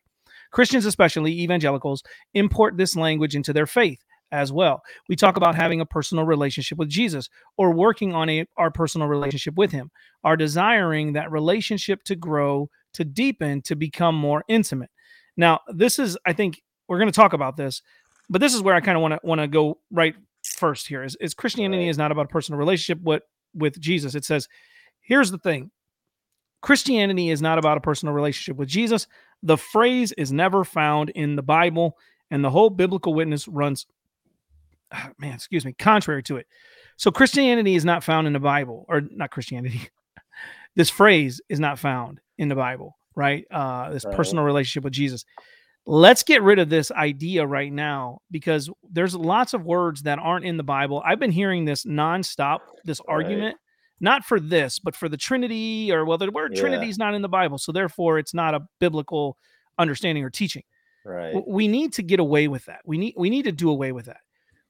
Christians, 0.51 0.85
especially 0.85 1.41
evangelicals, 1.41 2.03
import 2.33 2.77
this 2.77 2.95
language 2.95 3.35
into 3.35 3.51
their 3.51 3.67
faith 3.67 3.99
as 4.31 4.51
well. 4.51 4.81
We 5.07 5.15
talk 5.15 5.37
about 5.37 5.55
having 5.55 5.81
a 5.81 5.85
personal 5.85 6.25
relationship 6.25 6.77
with 6.77 6.89
Jesus 6.89 7.29
or 7.57 7.73
working 7.73 8.13
on 8.13 8.29
a, 8.29 8.45
our 8.57 8.71
personal 8.71 9.07
relationship 9.07 9.55
with 9.55 9.71
Him, 9.71 9.89
are 10.23 10.37
desiring 10.37 11.13
that 11.13 11.31
relationship 11.31 12.03
to 12.03 12.15
grow, 12.15 12.69
to 12.97 13.05
deepen, 13.05 13.61
to 13.61 13.75
become 13.75 14.15
more 14.15 14.43
intimate. 14.47 14.89
Now, 15.37 15.61
this 15.67 15.99
is, 15.99 16.17
I 16.25 16.33
think, 16.33 16.61
we're 16.87 16.97
going 16.97 17.11
to 17.11 17.15
talk 17.15 17.33
about 17.33 17.57
this, 17.57 17.81
but 18.29 18.41
this 18.41 18.55
is 18.55 18.61
where 18.61 18.73
I 18.73 18.81
kind 18.81 18.97
of 18.97 19.01
want 19.01 19.13
to 19.13 19.19
want 19.23 19.39
to 19.39 19.47
go 19.47 19.79
right 19.91 20.15
first. 20.43 20.87
Here 20.87 21.03
is, 21.03 21.15
is 21.21 21.33
Christianity 21.33 21.89
is 21.89 21.97
not 21.97 22.11
about 22.11 22.25
a 22.25 22.29
personal 22.29 22.57
relationship 22.57 23.03
with 23.03 23.21
with 23.53 23.79
Jesus. 23.79 24.15
It 24.15 24.25
says, 24.25 24.47
here's 25.01 25.29
the 25.29 25.37
thing. 25.37 25.69
Christianity 26.61 27.29
is 27.29 27.41
not 27.41 27.59
about 27.59 27.77
a 27.77 27.81
personal 27.81 28.15
relationship 28.15 28.57
with 28.57 28.67
Jesus. 28.67 29.05
The 29.43 29.57
phrase 29.57 30.11
is 30.13 30.31
never 30.31 30.63
found 30.63 31.11
in 31.11 31.35
the 31.35 31.43
Bible, 31.43 31.97
and 32.31 32.43
the 32.43 32.49
whole 32.49 32.71
biblical 32.71 33.13
witness 33.13 33.47
runs 33.47 33.85
ah, 34.91 35.11
man, 35.19 35.35
excuse 35.35 35.65
me, 35.65 35.73
contrary 35.73 36.23
to 36.23 36.37
it. 36.37 36.47
So 36.95 37.11
Christianity 37.11 37.75
is 37.75 37.85
not 37.85 38.03
found 38.03 38.25
in 38.25 38.33
the 38.33 38.39
Bible, 38.39 38.85
or 38.89 39.01
not 39.01 39.29
Christianity. 39.29 39.89
This 40.77 40.89
phrase 40.89 41.41
is 41.49 41.59
not 41.59 41.79
found 41.79 42.21
in 42.37 42.47
the 42.47 42.55
Bible, 42.55 42.95
right? 43.15 43.43
Uh, 43.51 43.89
this 43.91 44.05
right. 44.05 44.15
personal 44.15 44.45
relationship 44.45 44.85
with 44.85 44.93
Jesus. 44.93 45.25
let's 45.89 46.21
get 46.21 46.43
rid 46.43 46.59
of 46.59 46.67
this 46.69 46.91
idea 46.91 47.45
right 47.47 47.71
now 47.71 48.19
because 48.29 48.69
there's 48.91 49.15
lots 49.15 49.53
of 49.53 49.65
words 49.65 50.01
that 50.01 50.19
aren't 50.19 50.43
in 50.45 50.57
the 50.57 50.63
Bible. 50.63 51.01
I've 51.05 51.19
been 51.19 51.31
hearing 51.31 51.63
this 51.63 51.85
nonstop, 51.85 52.59
this 52.83 52.99
Right. 53.07 53.13
argument, 53.13 53.57
not 54.01 54.25
for 54.25 54.37
this, 54.37 54.79
but 54.79 54.97
for 54.97 55.07
the 55.07 55.15
Trinity, 55.15 55.89
or 55.91 56.03
well, 56.03 56.17
the 56.17 56.29
word 56.29 56.53
Yeah. 56.53 56.59
Trinity 56.61 56.89
is 56.89 56.97
not 56.97 57.13
in 57.15 57.21
the 57.21 57.29
Bible, 57.29 57.57
so 57.57 57.71
therefore 57.71 58.19
it's 58.19 58.33
not 58.33 58.53
a 58.53 58.67
biblical 58.81 59.37
understanding 59.79 60.23
or 60.25 60.29
teaching. 60.29 60.63
Right. 61.05 61.33
We 61.47 61.69
need 61.69 61.93
to 61.93 62.03
get 62.03 62.19
away 62.19 62.49
with 62.49 62.65
that. 62.65 62.81
We 62.85 62.97
need 62.97 63.13
we 63.17 63.29
need 63.29 63.43
to 63.43 63.53
do 63.53 63.69
away 63.69 63.93
with 63.93 64.07
that. 64.07 64.19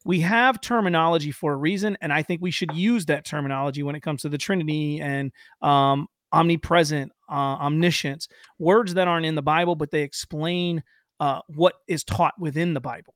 We 0.07 0.21
have 0.21 0.61
terminology 0.61 1.31
for 1.31 1.51
a 1.51 1.57
reason, 1.57 1.97
and 1.99 2.13
I 2.13 2.23
think 2.23 2.41
we 2.41 2.49
should 2.49 2.71
use 2.73 3.05
that 3.07 3.25
terminology 3.25 3.83
when 3.83 3.93
it 3.93 3.99
comes 3.99 4.21
to 4.21 4.29
the 4.29 4.37
Trinity 4.37 5.01
and 5.01 5.33
um, 5.61 6.07
omnipresent, 6.31 7.11
uh, 7.29 7.33
omniscience, 7.59 8.29
words 8.57 8.93
that 8.93 9.09
aren't 9.09 9.25
in 9.25 9.35
the 9.35 9.41
Bible, 9.41 9.75
but 9.75 9.91
they 9.91 10.03
explain 10.03 10.81
uh, 11.19 11.41
what 11.47 11.73
is 11.89 12.05
taught 12.05 12.33
within 12.39 12.73
the 12.73 12.79
Bible. 12.79 13.15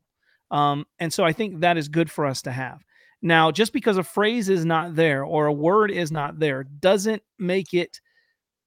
Um, 0.52 0.86
and 1.00 1.14
so 1.14 1.24
I 1.24 1.32
think 1.32 1.62
that 1.62 1.78
is 1.78 1.88
good 1.88 2.12
for 2.12 2.26
us 2.26 2.42
to 2.42 2.52
have. 2.52 2.84
Now, 3.22 3.52
just 3.52 3.72
because 3.72 3.96
a 3.96 4.04
phrase 4.04 4.50
is 4.50 4.66
not 4.66 4.94
there 4.94 5.24
or 5.24 5.46
a 5.46 5.54
word 5.54 5.92
is 5.92 6.12
not 6.12 6.40
there 6.40 6.66
doesn't 6.66 7.24
make 7.40 7.74
it 7.74 8.02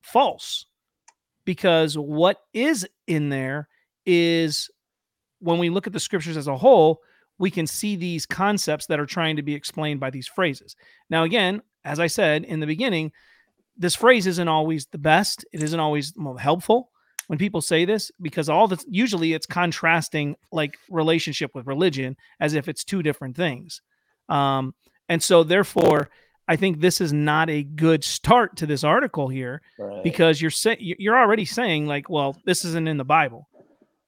false, 0.01 0.65
because 1.45 1.99
what 1.99 2.39
is 2.55 2.89
in 3.07 3.29
there 3.29 3.69
is 4.07 4.71
when 5.41 5.59
we 5.59 5.69
look 5.69 5.87
at 5.87 5.93
the 5.93 6.01
scriptures 6.01 6.39
as 6.39 6.47
a 6.47 6.57
whole, 6.57 7.03
we 7.39 7.51
can 7.51 7.67
see 7.67 7.97
these 7.97 8.27
concepts 8.27 8.87
that 8.87 9.01
are 9.01 9.07
trying 9.07 9.37
to 9.37 9.43
be 9.43 9.55
explained 9.55 10.01
by 10.01 10.11
these 10.11 10.29
phrases. 10.29 10.77
Now, 11.11 11.25
again, 11.25 11.63
as 11.85 11.99
I 12.01 12.07
said 12.07 12.45
in 12.45 12.61
the 12.61 12.67
beginning, 12.67 13.13
this 13.77 13.95
phrase 13.97 14.27
isn't 14.27 14.49
always 14.49 14.87
the 14.87 14.99
best. 14.99 15.45
It 15.53 15.63
isn't 15.63 15.81
always 15.81 16.13
helpful 16.39 16.91
when 17.27 17.39
people 17.39 17.61
say 17.61 17.85
this 17.85 18.11
because 18.23 18.49
all 18.49 18.69
the 18.69 18.83
usually 18.89 19.33
it's 19.33 19.47
contrasting 19.47 20.37
like 20.53 20.77
relationship 20.91 21.51
with 21.55 21.67
religion 21.67 22.17
as 22.39 22.55
if 22.55 22.69
it's 22.69 22.85
two 22.85 23.03
different 23.03 23.37
things. 23.37 23.81
Um, 24.29 24.75
and 25.09 25.23
so, 25.23 25.43
therefore, 25.43 26.09
I 26.47 26.57
think 26.57 26.81
this 26.81 27.01
is 27.01 27.13
not 27.13 27.51
a 27.51 27.63
good 27.65 28.05
start 28.05 28.57
to 28.59 28.67
this 28.67 28.85
article 28.85 29.29
here 29.29 29.61
Right. 29.79 30.05
because 30.05 30.41
you're 30.41 30.51
saying 30.51 30.79
you're 30.81 31.19
already 31.19 31.45
saying 31.45 31.87
like, 31.87 32.09
well, 32.09 32.37
this 32.45 32.65
isn't 32.65 32.87
in 32.87 32.97
the 32.99 33.05
Bible. 33.05 33.49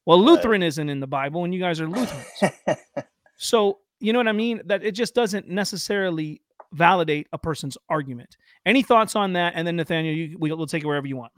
Well, 0.05 0.21
Right. 0.21 0.27
Lutheran 0.27 0.63
isn't 0.63 0.89
in 0.89 1.01
the 1.01 1.07
Bible, 1.09 1.43
and 1.45 1.53
you 1.53 1.59
guys 1.61 1.81
are 1.81 1.89
Lutherans. 1.89 2.55
so 3.37 3.79
you 4.01 4.13
know 4.13 4.19
what 4.19 4.29
I 4.29 4.33
mean? 4.33 4.61
That 4.67 4.85
it 4.85 4.93
just 4.93 5.15
doesn't 5.15 5.49
necessarily 5.49 6.43
validate 6.73 7.29
a 7.33 7.39
person's 7.39 7.79
argument. 7.89 8.37
Any 8.65 8.83
thoughts 8.83 9.17
on 9.17 9.33
that? 9.35 9.55
And 9.57 9.67
then 9.67 9.77
Nathaniel, 9.77 10.15
you, 10.15 10.37
we, 10.39 10.53
we'll 10.53 10.67
take 10.67 10.83
it 10.83 10.87
wherever 10.87 11.07
you 11.07 11.17
want. 11.17 11.33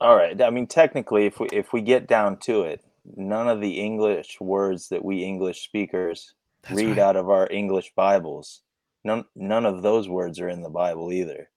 All 0.00 0.16
right. 0.16 0.40
I 0.42 0.50
mean, 0.50 0.66
technically, 0.66 1.26
if 1.26 1.38
we 1.38 1.48
if 1.52 1.72
we 1.72 1.80
get 1.80 2.08
down 2.08 2.38
to 2.40 2.62
it, 2.62 2.84
none 3.16 3.48
of 3.48 3.60
the 3.60 3.78
English 3.78 4.40
words 4.40 4.88
that 4.88 5.04
we 5.04 5.22
English 5.22 5.62
speakers 5.62 6.34
That's 6.62 6.76
read 6.76 6.88
right. 6.90 6.98
out 6.98 7.16
of 7.16 7.30
our 7.30 7.48
English 7.50 7.92
Bibles, 7.94 8.62
none 9.04 9.24
none 9.36 9.64
of 9.64 9.82
those 9.82 10.08
words 10.08 10.40
are 10.40 10.48
in 10.48 10.62
the 10.62 10.70
Bible 10.70 11.12
either, 11.12 11.48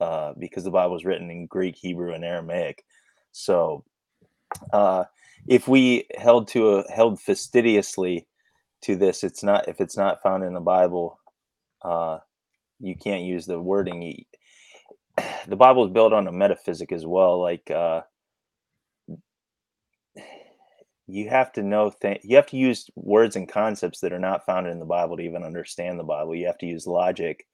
uh, 0.00 0.34
because 0.38 0.62
the 0.62 0.70
Bible 0.70 0.94
is 0.94 1.04
written 1.04 1.28
in 1.28 1.46
Greek, 1.46 1.74
Hebrew, 1.74 2.12
and 2.12 2.24
Aramaic. 2.24 2.84
So, 3.32 3.84
uh, 4.72 5.04
if 5.48 5.66
we 5.66 6.06
held 6.16 6.46
to 6.48 6.76
a 6.76 6.92
held 6.92 7.20
fastidiously 7.20 8.27
to 8.82 8.96
this, 8.96 9.24
it's 9.24 9.42
not 9.42 9.68
if 9.68 9.80
it's 9.80 9.96
not 9.96 10.22
found 10.22 10.44
in 10.44 10.54
the 10.54 10.60
Bible, 10.60 11.18
uh, 11.82 12.18
you 12.80 12.96
can't 12.96 13.22
use 13.24 13.46
the 13.46 13.60
wording. 13.60 14.24
The 15.48 15.56
Bible 15.56 15.86
is 15.86 15.92
built 15.92 16.12
on 16.12 16.28
a 16.28 16.32
metaphysic 16.32 16.92
as 16.92 17.06
well, 17.06 17.40
like. 17.40 17.70
Uh, 17.70 18.02
you 21.08 21.30
have 21.30 21.52
to 21.52 21.64
know 21.64 21.92
th- 22.02 22.22
you 22.24 22.36
have 22.36 22.46
to 22.48 22.58
use 22.58 22.90
words 22.96 23.36
and 23.36 23.50
concepts 23.50 24.00
that 24.00 24.14
are 24.14 24.20
not 24.20 24.46
found 24.46 24.68
in 24.68 24.80
the 24.80 24.86
bible 24.86 25.18
to 25.18 25.24
even 25.24 25.44
understand 25.44 26.00
the 26.00 26.04
bible 26.04 26.34
you 26.34 26.46
have 26.46 26.58
to 26.58 26.66
use 26.66 26.88
logic 26.88 27.46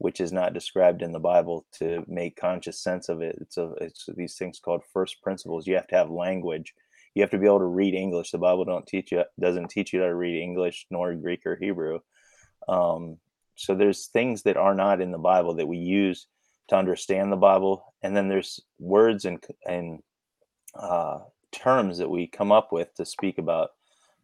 which 0.00 0.20
is 0.20 0.32
not 0.32 0.54
described 0.54 1.02
in 1.02 1.12
the 1.12 1.20
bible 1.20 1.66
to 1.72 2.04
make 2.08 2.36
conscious 2.36 2.80
sense 2.80 3.08
of 3.10 3.22
it 3.22 3.38
it's 3.40 3.58
a 3.58 3.72
it's 3.80 4.06
these 4.16 4.36
things 4.36 4.60
called 4.60 4.82
first 4.92 5.22
principles 5.22 5.66
you 5.66 5.74
have 5.76 5.88
to 5.88 5.96
have 5.96 6.10
language 6.10 6.74
you 7.14 7.22
have 7.22 7.30
to 7.30 7.38
be 7.38 7.46
able 7.46 7.58
to 7.58 7.64
read 7.64 7.94
english 7.94 8.30
the 8.30 8.38
bible 8.38 8.64
don't 8.64 8.86
teach 8.86 9.12
you 9.12 9.22
doesn't 9.40 9.68
teach 9.68 9.92
you 9.92 10.00
how 10.00 10.06
to 10.06 10.14
read 10.14 10.42
english 10.42 10.86
nor 10.90 11.14
greek 11.14 11.44
or 11.46 11.56
hebrew 11.56 11.98
um, 12.68 13.18
so 13.56 13.74
there's 13.74 14.06
things 14.06 14.42
that 14.42 14.56
are 14.56 14.74
not 14.74 15.00
in 15.00 15.10
the 15.10 15.18
bible 15.18 15.54
that 15.54 15.68
we 15.68 15.78
use 15.78 16.26
to 16.68 16.76
understand 16.76 17.30
the 17.30 17.36
bible 17.36 17.94
and 18.02 18.16
then 18.16 18.28
there's 18.28 18.60
words 18.78 19.24
and 19.24 19.42
and 19.66 20.00
uh, 20.74 21.18
terms 21.52 21.98
that 21.98 22.10
we 22.10 22.26
come 22.26 22.50
up 22.50 22.72
with 22.72 22.92
to 22.94 23.04
speak 23.04 23.38
about 23.38 23.70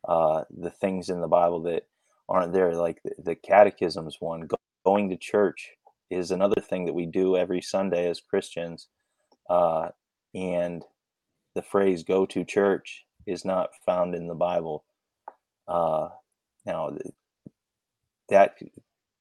uh, 0.07 0.45
the 0.57 0.71
things 0.71 1.11
in 1.11 1.21
the 1.21 1.29
Bible 1.29 1.63
that 1.63 1.85
aren't 2.29 2.53
there. 2.53 2.75
Like 2.75 3.01
the, 3.05 3.15
the 3.19 3.35
catechisms 3.35 4.17
one, 4.21 4.43
go, 4.43 4.57
going 4.85 5.11
to 5.11 5.17
church 5.17 5.71
is 6.11 6.31
another 6.31 6.61
thing 6.61 6.87
that 6.87 6.95
we 6.95 7.07
do 7.07 7.37
every 7.37 7.61
Sunday 7.61 8.09
as 8.09 8.21
Christians. 8.21 8.89
Uh, 9.49 9.89
and 10.35 10.85
the 11.59 11.63
phrase 11.63 12.05
go 12.05 12.25
to 12.25 12.45
church 12.45 13.05
is 13.27 13.45
not 13.45 13.71
found 13.85 14.15
in 14.15 14.29
the 14.29 14.35
Bible. 14.35 14.85
Uh, 15.67 16.09
now, 16.65 16.97
that 18.29 18.55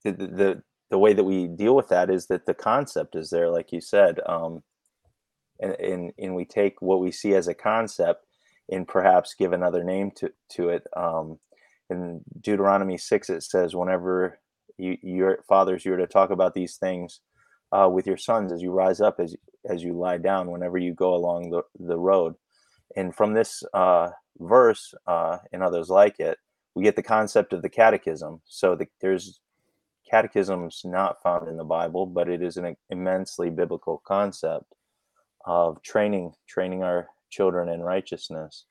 the, 0.04 0.12
the, 0.12 0.64
the, 0.92 1.00
way 1.00 1.14
that 1.14 1.24
we 1.24 1.48
deal 1.48 1.76
with 1.76 1.88
that 1.88 2.12
is 2.12 2.28
that 2.28 2.46
the 2.46 2.54
concept 2.54 3.16
is 3.16 3.32
there, 3.32 3.50
like 3.50 3.72
you 3.72 3.82
said. 3.82 4.20
Um, 4.28 4.62
and, 5.60 5.74
and 5.80 6.14
and 6.20 6.36
we 6.36 6.46
take 6.46 6.80
what 6.80 7.00
we 7.00 7.12
see 7.12 7.34
as 7.34 7.48
a 7.48 7.56
concept 7.56 8.24
and 8.70 8.88
perhaps 8.88 9.34
give 9.34 9.52
another 9.52 9.84
name 9.84 10.12
to 10.18 10.32
to 10.52 10.70
it. 10.70 10.84
Um, 10.96 11.40
in 11.90 12.22
Deuteronomy 12.40 13.00
six, 13.00 13.32
it 13.32 13.42
says, 13.42 13.76
"Whenever 13.76 14.40
you, 14.78 14.96
your 15.02 15.40
fathers, 15.50 15.86
you 15.86 15.94
are 15.94 15.98
to 15.98 16.06
talk 16.06 16.30
about 16.30 16.54
these 16.54 16.78
things 16.78 17.22
uh, 17.72 17.90
with 17.92 18.06
your 18.06 18.18
sons 18.18 18.52
as 18.52 18.62
you 18.62 18.72
rise 18.72 19.02
up, 19.02 19.20
as 19.20 19.36
as 19.68 19.84
you 19.84 19.94
lie 19.94 20.18
down, 20.18 20.52
whenever 20.52 20.78
you 20.78 20.94
go 20.94 21.16
along 21.16 21.50
the 21.50 21.64
the 21.80 21.98
road." 21.98 22.36
And 22.96 23.14
from 23.16 23.34
this 23.34 23.64
uh, 23.74 24.10
verse 24.40 24.94
uh, 25.06 25.38
and 25.52 25.62
others 25.62 25.90
like 25.90 26.20
it, 26.20 26.38
we 26.74 26.84
get 26.84 26.96
the 26.96 27.04
concept 27.04 27.54
of 27.54 27.62
the 27.62 27.70
catechism. 27.70 28.42
So 28.46 28.76
the, 28.76 28.88
there's 29.02 29.40
catechisms 30.10 30.82
not 30.86 31.22
found 31.22 31.48
in 31.48 31.58
the 31.58 31.64
Bible, 31.64 32.06
but 32.06 32.30
it 32.30 32.42
is 32.42 32.58
an 32.58 32.76
immensely 32.90 33.50
biblical 33.50 34.02
concept 34.06 34.74
of 35.46 35.82
training 35.82 36.34
training 36.48 36.84
our 36.84 37.08
children 37.30 37.70
in 37.70 37.82
righteousness. 37.82 38.66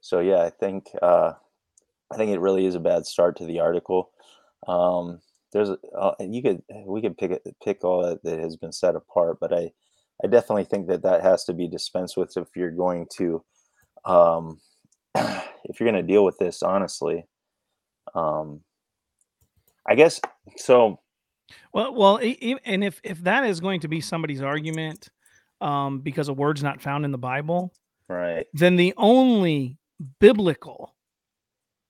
So 0.00 0.20
yeah, 0.20 0.42
I 0.42 0.50
think 0.50 0.86
uh, 1.02 1.32
I 2.12 2.16
think 2.16 2.30
it 2.30 2.40
really 2.40 2.66
is 2.66 2.74
a 2.74 2.80
bad 2.80 3.06
start 3.06 3.36
to 3.36 3.46
the 3.46 3.60
article. 3.60 4.10
Um, 4.66 5.20
there's 5.52 5.70
uh, 5.98 6.12
you 6.20 6.42
could 6.42 6.62
we 6.86 7.00
could 7.00 7.16
pick 7.16 7.40
pick 7.62 7.84
all 7.84 8.02
that, 8.02 8.22
that 8.24 8.38
has 8.38 8.56
been 8.56 8.72
set 8.72 8.96
apart, 8.96 9.38
but 9.40 9.52
I 9.52 9.72
I 10.22 10.26
definitely 10.28 10.64
think 10.64 10.88
that 10.88 11.02
that 11.02 11.22
has 11.22 11.44
to 11.44 11.52
be 11.52 11.68
dispensed 11.68 12.16
with 12.16 12.36
if 12.36 12.48
you're 12.56 12.70
going 12.72 13.06
to 13.18 13.44
um, 14.04 14.60
if 15.14 15.78
you're 15.80 15.90
going 15.90 15.94
to 15.94 16.02
deal 16.02 16.24
with 16.24 16.38
this 16.38 16.62
honestly. 16.62 17.24
Um, 18.14 18.60
I 19.86 19.94
guess 19.94 20.20
so. 20.56 21.00
Well, 21.72 21.94
well, 21.94 22.16
and 22.18 22.84
if 22.84 23.00
if 23.04 23.20
that 23.24 23.44
is 23.44 23.60
going 23.60 23.80
to 23.80 23.88
be 23.88 24.00
somebody's 24.00 24.42
argument, 24.42 25.08
um, 25.60 26.00
because 26.00 26.28
a 26.28 26.32
word's 26.32 26.62
not 26.62 26.82
found 26.82 27.04
in 27.04 27.10
the 27.12 27.18
Bible, 27.18 27.72
Right. 28.08 28.46
then 28.52 28.76
the 28.76 28.92
only 28.96 29.78
biblical, 30.20 30.94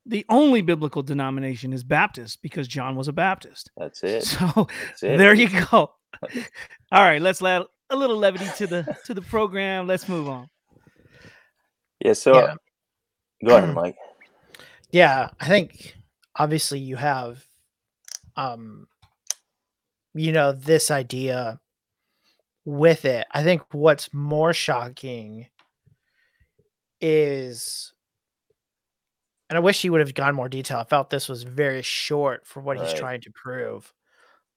the 0.07 0.25
only 0.29 0.63
biblical 0.63 1.03
denomination 1.03 1.73
is 1.73 1.83
Baptist 1.85 2.41
because 2.43 2.69
John 2.69 2.95
was 2.97 3.09
a 3.09 3.13
Baptist. 3.13 3.71
That's 3.77 4.03
it. 4.05 4.25
So 4.27 4.69
That's 4.87 5.03
it. 5.03 5.19
there 5.19 5.35
you 5.35 5.49
go. 5.49 5.93
All 6.93 7.03
right, 7.05 7.21
let's 7.23 7.41
let 7.43 7.63
a 7.91 7.97
little 7.97 8.17
levity 8.17 8.47
to 8.57 8.67
the 8.67 8.97
to 9.07 9.15
the 9.15 9.23
program. 9.23 9.87
Let's 9.87 10.09
move 10.09 10.29
on. 10.29 10.49
Yeah. 12.05 12.13
So 12.13 12.35
Yeah. 12.35 12.55
go 13.45 13.57
ahead, 13.57 13.75
Mike. 13.75 13.97
yeah 14.91 15.29
i 15.41 15.47
think 15.47 15.97
obviously 16.37 16.79
you 16.79 16.97
have 16.97 17.45
um 18.37 18.87
you 20.15 20.33
know 20.33 20.53
this 20.53 20.91
idea 20.91 21.61
with 22.65 23.05
it 23.05 23.27
i 23.33 23.43
think 23.43 23.63
what's 23.73 24.13
more 24.15 24.53
shocking 24.53 25.47
is 27.01 27.93
and 29.51 29.57
i 29.57 29.61
wish 29.61 29.83
he 29.83 29.91
would 29.91 30.01
have 30.01 30.15
gone 30.15 30.35
more 30.35 30.49
detail 30.49 30.79
i 30.79 30.85
felt 30.85 31.11
this 31.11 31.29
was 31.29 31.43
very 31.43 31.83
short 31.83 32.47
for 32.47 32.61
what 32.61 32.79
he's 32.79 32.93
trying 32.99 33.21
to 33.21 33.31
prove 33.31 33.93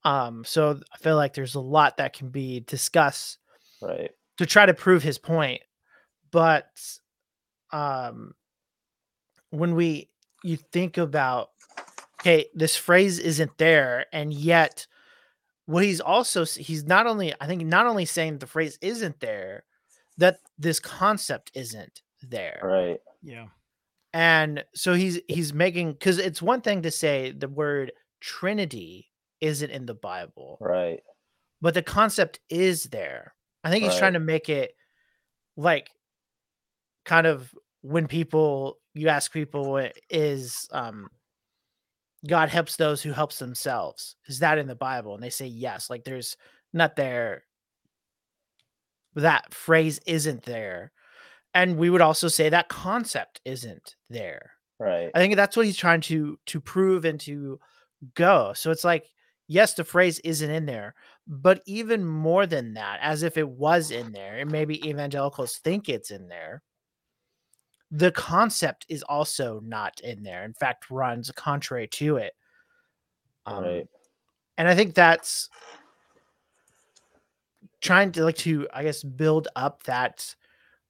um 0.04 0.44
so 0.44 0.80
i 0.92 0.96
feel 0.98 1.16
like 1.16 1.34
there's 1.34 1.54
a 1.54 1.60
lot 1.60 1.96
that 1.98 2.12
can 2.12 2.28
be 2.28 2.60
discussed 2.60 3.38
Right. 3.80 4.10
to 4.38 4.46
try 4.46 4.66
to 4.66 4.74
prove 4.74 5.02
his 5.02 5.18
point 5.18 5.60
but 6.30 6.68
um 7.72 8.34
when 9.50 9.74
we 9.74 10.08
you 10.42 10.56
think 10.56 10.98
about 10.98 11.50
okay 12.20 12.46
this 12.54 12.76
phrase 12.76 13.18
isn't 13.18 13.56
there 13.58 14.06
and 14.12 14.32
yet 14.32 14.86
what 15.66 15.84
he's 15.84 16.00
also 16.00 16.44
he's 16.44 16.84
not 16.84 17.06
only 17.06 17.34
i 17.40 17.46
think 17.46 17.64
not 17.64 17.86
only 17.86 18.04
saying 18.04 18.38
the 18.38 18.46
phrase 18.46 18.78
isn't 18.80 19.20
there 19.20 19.64
that 20.18 20.38
this 20.58 20.78
concept 20.80 21.50
isn't 21.54 22.02
there 22.22 22.60
Right. 22.62 23.00
Yeah. 23.22 23.46
and 24.12 24.64
so 24.74 24.94
he's 24.94 25.20
he's 25.28 25.52
making 25.52 25.92
because 25.92 26.18
it's 26.18 26.42
one 26.42 26.60
thing 26.60 26.82
to 26.82 26.90
say 26.90 27.32
the 27.32 27.48
word 27.48 27.92
Trinity 28.20 29.08
isn't 29.42 29.70
in 29.70 29.84
the 29.84 29.94
Bible, 29.94 30.56
Right. 30.60 31.02
but 31.60 31.74
the 31.74 31.82
concept 31.82 32.40
is 32.48 32.84
there. 32.84 33.34
I 33.62 33.70
think 33.70 33.84
he's 33.84 33.98
trying 33.98 34.14
to 34.14 34.20
make 34.20 34.48
it 34.48 34.74
like 35.56 35.90
kind 37.04 37.26
of 37.26 37.52
when 37.82 38.06
people 38.08 38.78
you 38.94 39.08
ask 39.08 39.30
people 39.32 39.70
"What 39.72 39.94
is 40.08 40.68
um 40.72 41.08
God 42.26 42.48
helps 42.48 42.76
those 42.76 43.02
who 43.02 43.12
helps 43.12 43.38
themselves. 43.38 44.14
Is 44.28 44.38
that 44.38 44.56
in 44.58 44.68
the 44.68 44.76
Bible? 44.76 45.14
And 45.14 45.22
they 45.22 45.30
say 45.30 45.46
yes. 45.46 45.90
Like 45.90 46.04
there's 46.04 46.36
not 46.72 46.94
there. 46.96 47.42
That 49.16 49.52
phrase 49.52 50.00
isn't 50.06 50.44
there. 50.44 50.92
And 51.54 51.76
we 51.76 51.90
would 51.90 52.00
also 52.00 52.28
say 52.28 52.48
that 52.48 52.68
concept 52.68 53.40
isn't 53.44 53.96
there. 54.08 54.52
Right. 54.78 55.10
I 55.14 55.18
think 55.18 55.36
that's 55.36 55.56
what 55.56 55.66
he's 55.66 55.76
trying 55.76 56.00
to 56.02 56.38
to 56.46 56.60
prove 56.60 57.04
and 57.04 57.20
to 57.20 57.58
go. 58.14 58.52
So 58.54 58.70
it's 58.70 58.84
like, 58.84 59.10
yes, 59.52 59.74
the 59.74 59.84
phrase 59.84 60.18
isn't 60.20 60.50
in 60.50 60.66
there, 60.66 60.94
but 61.26 61.62
even 61.66 62.04
more 62.04 62.46
than 62.46 62.74
that, 62.74 62.98
as 63.02 63.22
if 63.22 63.36
it 63.36 63.48
was 63.48 63.90
in 63.90 64.12
there, 64.12 64.38
and 64.38 64.50
maybe 64.50 64.88
evangelicals 64.88 65.58
think 65.58 65.88
it's 65.88 66.10
in 66.10 66.28
there, 66.28 66.62
the 67.90 68.10
concept 68.12 68.86
is 68.88 69.02
also 69.02 69.60
not 69.60 70.00
in 70.00 70.22
there. 70.22 70.44
In 70.44 70.54
fact, 70.54 70.90
runs 70.90 71.30
contrary 71.32 71.86
to 71.88 72.16
it. 72.16 72.32
Um, 73.44 73.64
Right. 73.64 73.88
and 74.56 74.68
I 74.68 74.74
think 74.74 74.94
that's 74.94 75.50
trying 77.80 78.12
to 78.12 78.24
like 78.24 78.36
to, 78.36 78.66
I 78.72 78.82
guess, 78.84 79.02
build 79.02 79.48
up 79.56 79.82
that 79.84 80.34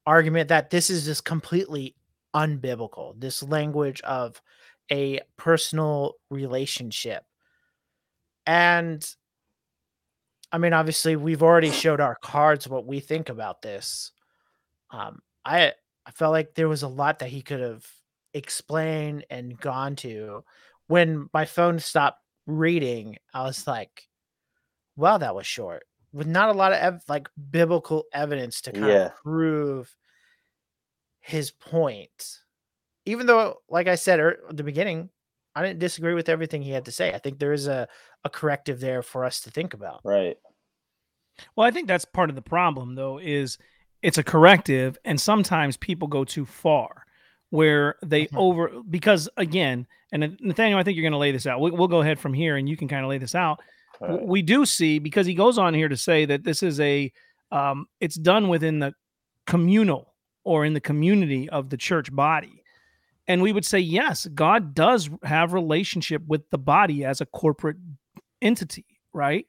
argument 0.05 0.49
that 0.49 0.69
this 0.69 0.89
is 0.89 1.05
just 1.05 1.25
completely 1.25 1.95
unbiblical. 2.33 3.19
This 3.19 3.43
language 3.43 3.99
of 4.01 4.41
a 4.91 5.21
personal 5.37 6.15
relationship. 6.29 7.25
And 8.45 9.05
I 10.51 10.57
mean, 10.57 10.73
obviously, 10.73 11.15
we've 11.15 11.41
already 11.43 11.71
showed 11.71 11.99
our 11.99 12.15
cards 12.15 12.67
what 12.67 12.85
we 12.85 12.99
think 12.99 13.29
about 13.29 13.61
this. 13.61 14.11
Um, 14.91 15.21
I 15.45 15.73
I 16.05 16.11
felt 16.11 16.31
like 16.33 16.53
there 16.55 16.69
was 16.69 16.83
a 16.83 16.87
lot 16.87 17.19
that 17.19 17.29
he 17.29 17.41
could 17.41 17.59
have 17.61 17.85
explained 18.33 19.25
and 19.29 19.59
gone 19.59 19.95
to. 19.97 20.43
When 20.87 21.29
my 21.33 21.45
phone 21.45 21.79
stopped 21.79 22.19
reading, 22.45 23.17
I 23.33 23.43
was 23.43 23.65
like, 23.65 24.07
"Well, 24.95 25.19
that 25.19 25.35
was 25.35 25.47
short." 25.47 25.83
With 26.11 26.27
not 26.27 26.49
a 26.49 26.53
lot 26.53 26.73
of 26.73 26.79
ev- 26.79 27.03
like 27.07 27.27
biblical 27.49 28.03
evidence 28.13 28.61
to 28.61 28.71
kind 28.71 28.87
Yeah. 28.87 29.05
of 29.07 29.15
prove 29.15 29.95
his 31.21 31.51
point. 31.51 32.39
Even 33.05 33.25
though, 33.25 33.61
like 33.69 33.87
I 33.87 33.95
said 33.95 34.19
at 34.19 34.55
the 34.55 34.63
beginning, 34.63 35.09
I 35.55 35.61
didn't 35.61 35.79
disagree 35.79 36.13
with 36.13 36.29
everything 36.29 36.61
he 36.61 36.71
had 36.71 36.85
to 36.85 36.91
say. 36.91 37.13
I 37.13 37.19
think 37.19 37.39
there 37.39 37.53
is 37.53 37.67
a, 37.67 37.87
a 38.23 38.29
corrective 38.29 38.79
there 38.79 39.01
for 39.03 39.23
us 39.25 39.41
to 39.41 39.51
think 39.51 39.73
about. 39.73 40.01
Right. 40.03 40.37
Well, 41.55 41.67
I 41.67 41.71
think 41.71 41.87
that's 41.87 42.05
part 42.05 42.29
of 42.29 42.35
the 42.35 42.41
problem, 42.41 42.95
though, 42.95 43.17
is 43.19 43.57
it's 44.01 44.17
a 44.17 44.23
corrective, 44.23 44.97
and 45.05 45.19
sometimes 45.19 45.77
people 45.77 46.07
go 46.07 46.23
too 46.25 46.45
far 46.45 47.05
where 47.49 47.95
they 48.03 48.25
Mhm. 48.25 48.37
over 48.37 48.71
because 48.89 49.29
again, 49.37 49.87
and 50.11 50.37
Nathaniel, 50.41 50.79
I 50.79 50.83
think 50.83 50.95
you're 50.95 51.03
going 51.03 51.11
to 51.13 51.17
lay 51.17 51.31
this 51.31 51.47
out. 51.47 51.61
We, 51.61 51.71
we'll 51.71 51.87
go 51.87 52.01
ahead 52.01 52.19
from 52.19 52.33
here, 52.33 52.57
and 52.57 52.67
you 52.67 52.75
can 52.77 52.87
kind 52.87 53.03
of 53.03 53.09
lay 53.09 53.17
this 53.19 53.35
out. 53.35 53.59
Right. 54.01 54.21
We 54.25 54.41
do 54.41 54.65
see 54.65 54.99
because 54.99 55.25
he 55.27 55.33
goes 55.35 55.57
on 55.57 55.73
here 55.73 55.87
to 55.87 55.97
say 55.97 56.25
that 56.25 56.43
this 56.43 56.63
is 56.63 56.79
a 56.79 57.11
um, 57.51 57.85
it's 57.99 58.15
done 58.15 58.47
within 58.49 58.79
the 58.79 58.93
communal 59.45 60.13
or 60.43 60.65
in 60.65 60.73
the 60.73 60.81
community 60.81 61.47
of 61.49 61.69
the 61.69 61.77
church 61.77 62.13
body. 62.13 62.62
And 63.27 63.41
we 63.41 63.53
would 63.53 63.65
say, 63.65 63.79
yes, 63.79 64.25
God 64.27 64.73
does 64.75 65.09
have 65.23 65.53
relationship 65.53 66.21
with 66.27 66.49
the 66.49 66.57
body 66.57 67.05
as 67.05 67.21
a 67.21 67.25
corporate 67.25 67.77
entity, 68.41 68.85
right? 69.13 69.45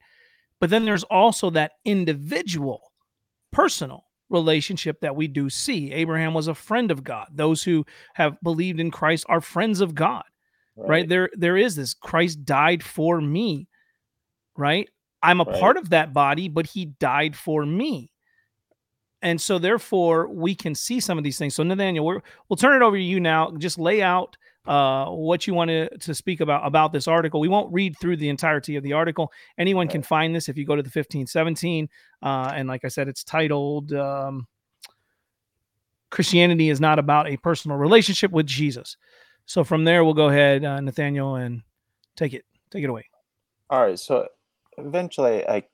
But 0.61 0.71
then 0.71 0.85
there's 0.85 1.05
also 1.05 1.51
that 1.51 1.73
individual, 1.85 2.93
personal 3.53 4.05
relationship 4.31 5.01
that 5.01 5.17
we 5.17 5.27
do 5.29 5.51
see. 5.51 5.93
Abraham 5.93 6.35
was 6.35 6.49
a 6.49 6.55
friend 6.55 6.91
of 6.91 7.03
God. 7.05 7.29
Those 7.33 7.63
who 7.65 7.85
have 8.15 8.41
believed 8.43 8.81
in 8.81 8.91
Christ 8.91 9.27
are 9.29 9.41
friends 9.41 9.81
of 9.81 9.95
God, 9.95 10.25
right? 10.77 11.09
There, 11.09 11.31
there 11.35 11.57
is 11.57 11.75
this 11.77 11.95
Christ 11.95 12.45
died 12.45 12.83
for 12.83 13.21
me, 13.21 13.69
right? 14.57 14.89
I'm 15.23 15.41
a 15.41 15.45
Right. 15.45 15.61
part 15.61 15.77
of 15.77 15.91
that 15.91 16.13
body, 16.13 16.49
but 16.49 16.67
he 16.67 16.87
died 16.87 17.35
for 17.37 17.67
me. 17.67 18.11
And 19.25 19.41
so 19.41 19.59
therefore 19.59 20.29
we 20.29 20.55
can 20.55 20.75
see 20.75 21.01
some 21.01 21.19
of 21.19 21.25
these 21.25 21.39
things. 21.39 21.55
So 21.55 21.63
Nathaniel, 21.63 22.05
we're, 22.05 22.21
we'll 22.49 22.59
turn 22.59 22.81
it 22.81 22.85
over 22.85 22.97
to 22.97 23.03
you 23.03 23.19
now. 23.19 23.51
Just 23.57 23.79
lay 23.79 24.03
out 24.03 24.37
uh, 24.67 25.07
what 25.07 25.47
you 25.47 25.55
wanted 25.55 26.01
to, 26.03 26.15
speak 26.15 26.41
about 26.41 26.67
about 26.67 26.93
this 26.93 27.09
article. 27.09 27.41
We 27.41 27.49
won't 27.49 27.73
read 27.73 27.99
through 27.99 28.19
the 28.19 28.29
entirety 28.29 28.77
of 28.77 28.83
the 28.83 28.93
article. 28.93 29.33
Anyone 29.59 29.89
can 29.89 30.03
find 30.03 30.35
this 30.35 30.49
if 30.49 30.57
you 30.57 30.65
go 30.65 30.77
to 30.77 30.83
the 30.83 30.89
1517. 30.89 31.89
Uh, 32.23 32.53
and 32.55 32.69
like 32.69 32.85
I 32.85 32.89
said, 32.89 33.09
it's 33.09 33.25
titled 33.25 33.93
um, 33.93 34.47
Christianity 36.11 36.71
is 36.71 36.81
not 36.81 36.99
about 36.99 37.29
a 37.29 37.37
personal 37.39 37.77
relationship 37.77 38.31
with 38.31 38.47
Jesus. 38.47 38.97
So 39.47 39.65
from 39.65 39.85
there, 39.85 40.05
we'll 40.05 40.15
go 40.15 40.29
ahead, 40.29 40.65
uh, 40.65 40.81
Nathaniel, 40.81 41.37
and 41.37 41.63
take 42.15 42.35
it 42.35 42.45
take 42.71 42.85
it 42.85 42.91
away. 42.91 43.07
All 43.71 43.83
right. 43.83 43.99
So 43.99 44.29
eventually, 44.79 45.47
I 45.49 45.65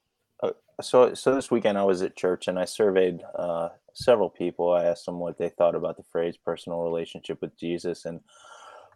so 0.80 1.14
so 1.14 1.34
this 1.34 1.50
weekend 1.50 1.78
I 1.78 1.84
was 1.84 2.02
at 2.02 2.16
church 2.16 2.48
and 2.48 2.58
I 2.58 2.64
surveyed 2.64 3.20
uh, 3.34 3.70
several 3.94 4.30
people. 4.30 4.72
I 4.72 4.84
asked 4.84 5.06
them 5.06 5.18
what 5.18 5.38
they 5.38 5.48
thought 5.48 5.74
about 5.74 5.96
the 5.96 6.02
phrase 6.04 6.36
"personal 6.36 6.82
relationship 6.82 7.40
with 7.40 7.56
Jesus," 7.58 8.04
and 8.04 8.20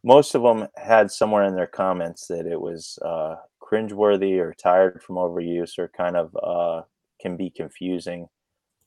most 0.03 0.35
of 0.35 0.43
them 0.43 0.69
had 0.77 1.11
somewhere 1.11 1.45
in 1.45 1.55
their 1.55 1.67
comments 1.67 2.27
that 2.29 2.47
it 2.47 2.61
was 2.61 2.99
uh, 3.03 3.37
cringeworthy 3.61 4.39
or 4.39 4.53
tired 4.53 5.03
from 5.03 5.17
overuse 5.17 5.79
or 5.79 5.89
kind 5.89 6.17
of 6.17 6.37
uh, 6.43 6.83
can 7.21 7.37
be 7.37 7.51
confusing. 7.51 8.29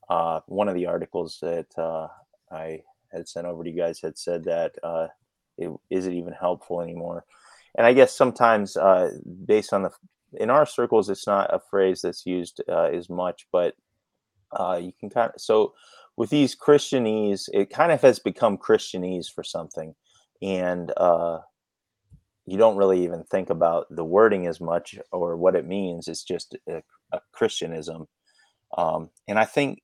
Uh, 0.09 0.41
one 0.47 0.67
of 0.69 0.75
the 0.75 0.85
articles 0.85 1.39
that 1.41 1.67
uh, 1.77 2.07
I 2.51 2.83
had 3.11 3.27
sent 3.27 3.47
over 3.47 3.63
to 3.63 3.69
you 3.69 3.75
guys 3.75 3.99
had 3.99 4.17
said 4.17 4.43
that 4.45 4.73
uh, 4.83 5.07
it 5.57 5.71
isn't 5.89 6.13
even 6.13 6.33
helpful 6.33 6.81
anymore. 6.81 7.25
And 7.75 7.85
I 7.85 7.93
guess 7.93 8.15
sometimes, 8.15 8.77
uh, 8.77 9.11
based 9.45 9.73
on 9.73 9.83
the 9.83 9.91
in 10.33 10.49
our 10.49 10.65
circles, 10.65 11.09
it's 11.09 11.27
not 11.27 11.53
a 11.53 11.59
phrase 11.59 12.01
that's 12.01 12.25
used 12.25 12.61
uh, 12.69 12.89
as 12.93 13.09
much, 13.09 13.47
but 13.51 13.75
uh, 14.51 14.79
you 14.81 14.91
can 14.99 15.09
kind 15.09 15.31
of 15.33 15.41
so 15.41 15.73
with 16.15 16.29
these 16.29 16.55
Christianese, 16.55 17.47
it 17.53 17.69
kind 17.69 17.91
of 17.91 18.01
has 18.01 18.19
become 18.19 18.57
Christianese 18.57 19.31
for 19.31 19.43
something, 19.43 19.93
and 20.41 20.91
uh, 20.97 21.39
you 22.45 22.57
don't 22.57 22.77
really 22.77 23.03
even 23.03 23.23
think 23.23 23.49
about 23.49 23.85
the 23.89 24.03
wording 24.03 24.47
as 24.47 24.59
much 24.59 24.97
or 25.11 25.37
what 25.37 25.55
it 25.55 25.67
means. 25.67 26.07
It's 26.07 26.23
just 26.23 26.55
a, 26.67 26.81
a 27.11 27.19
Christianism, 27.33 28.07
um, 28.77 29.09
and 29.27 29.37
I 29.37 29.45
think 29.45 29.81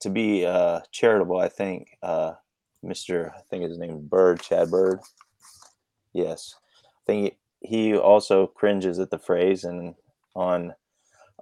to 0.00 0.10
be 0.10 0.44
uh, 0.44 0.80
charitable, 0.92 1.38
I 1.38 1.48
think 1.48 1.88
uh, 2.02 2.32
Mr. 2.84 3.30
I 3.34 3.40
think 3.48 3.64
his 3.64 3.78
name 3.78 3.96
is 3.96 4.02
Bird, 4.02 4.42
Chad 4.42 4.70
Bird. 4.70 5.00
Yes, 6.12 6.54
I 6.84 7.00
think 7.06 7.36
he 7.64 7.96
also 7.96 8.46
cringes 8.46 8.98
at 8.98 9.10
the 9.10 9.18
phrase, 9.18 9.64
and 9.64 9.94
on 10.36 10.74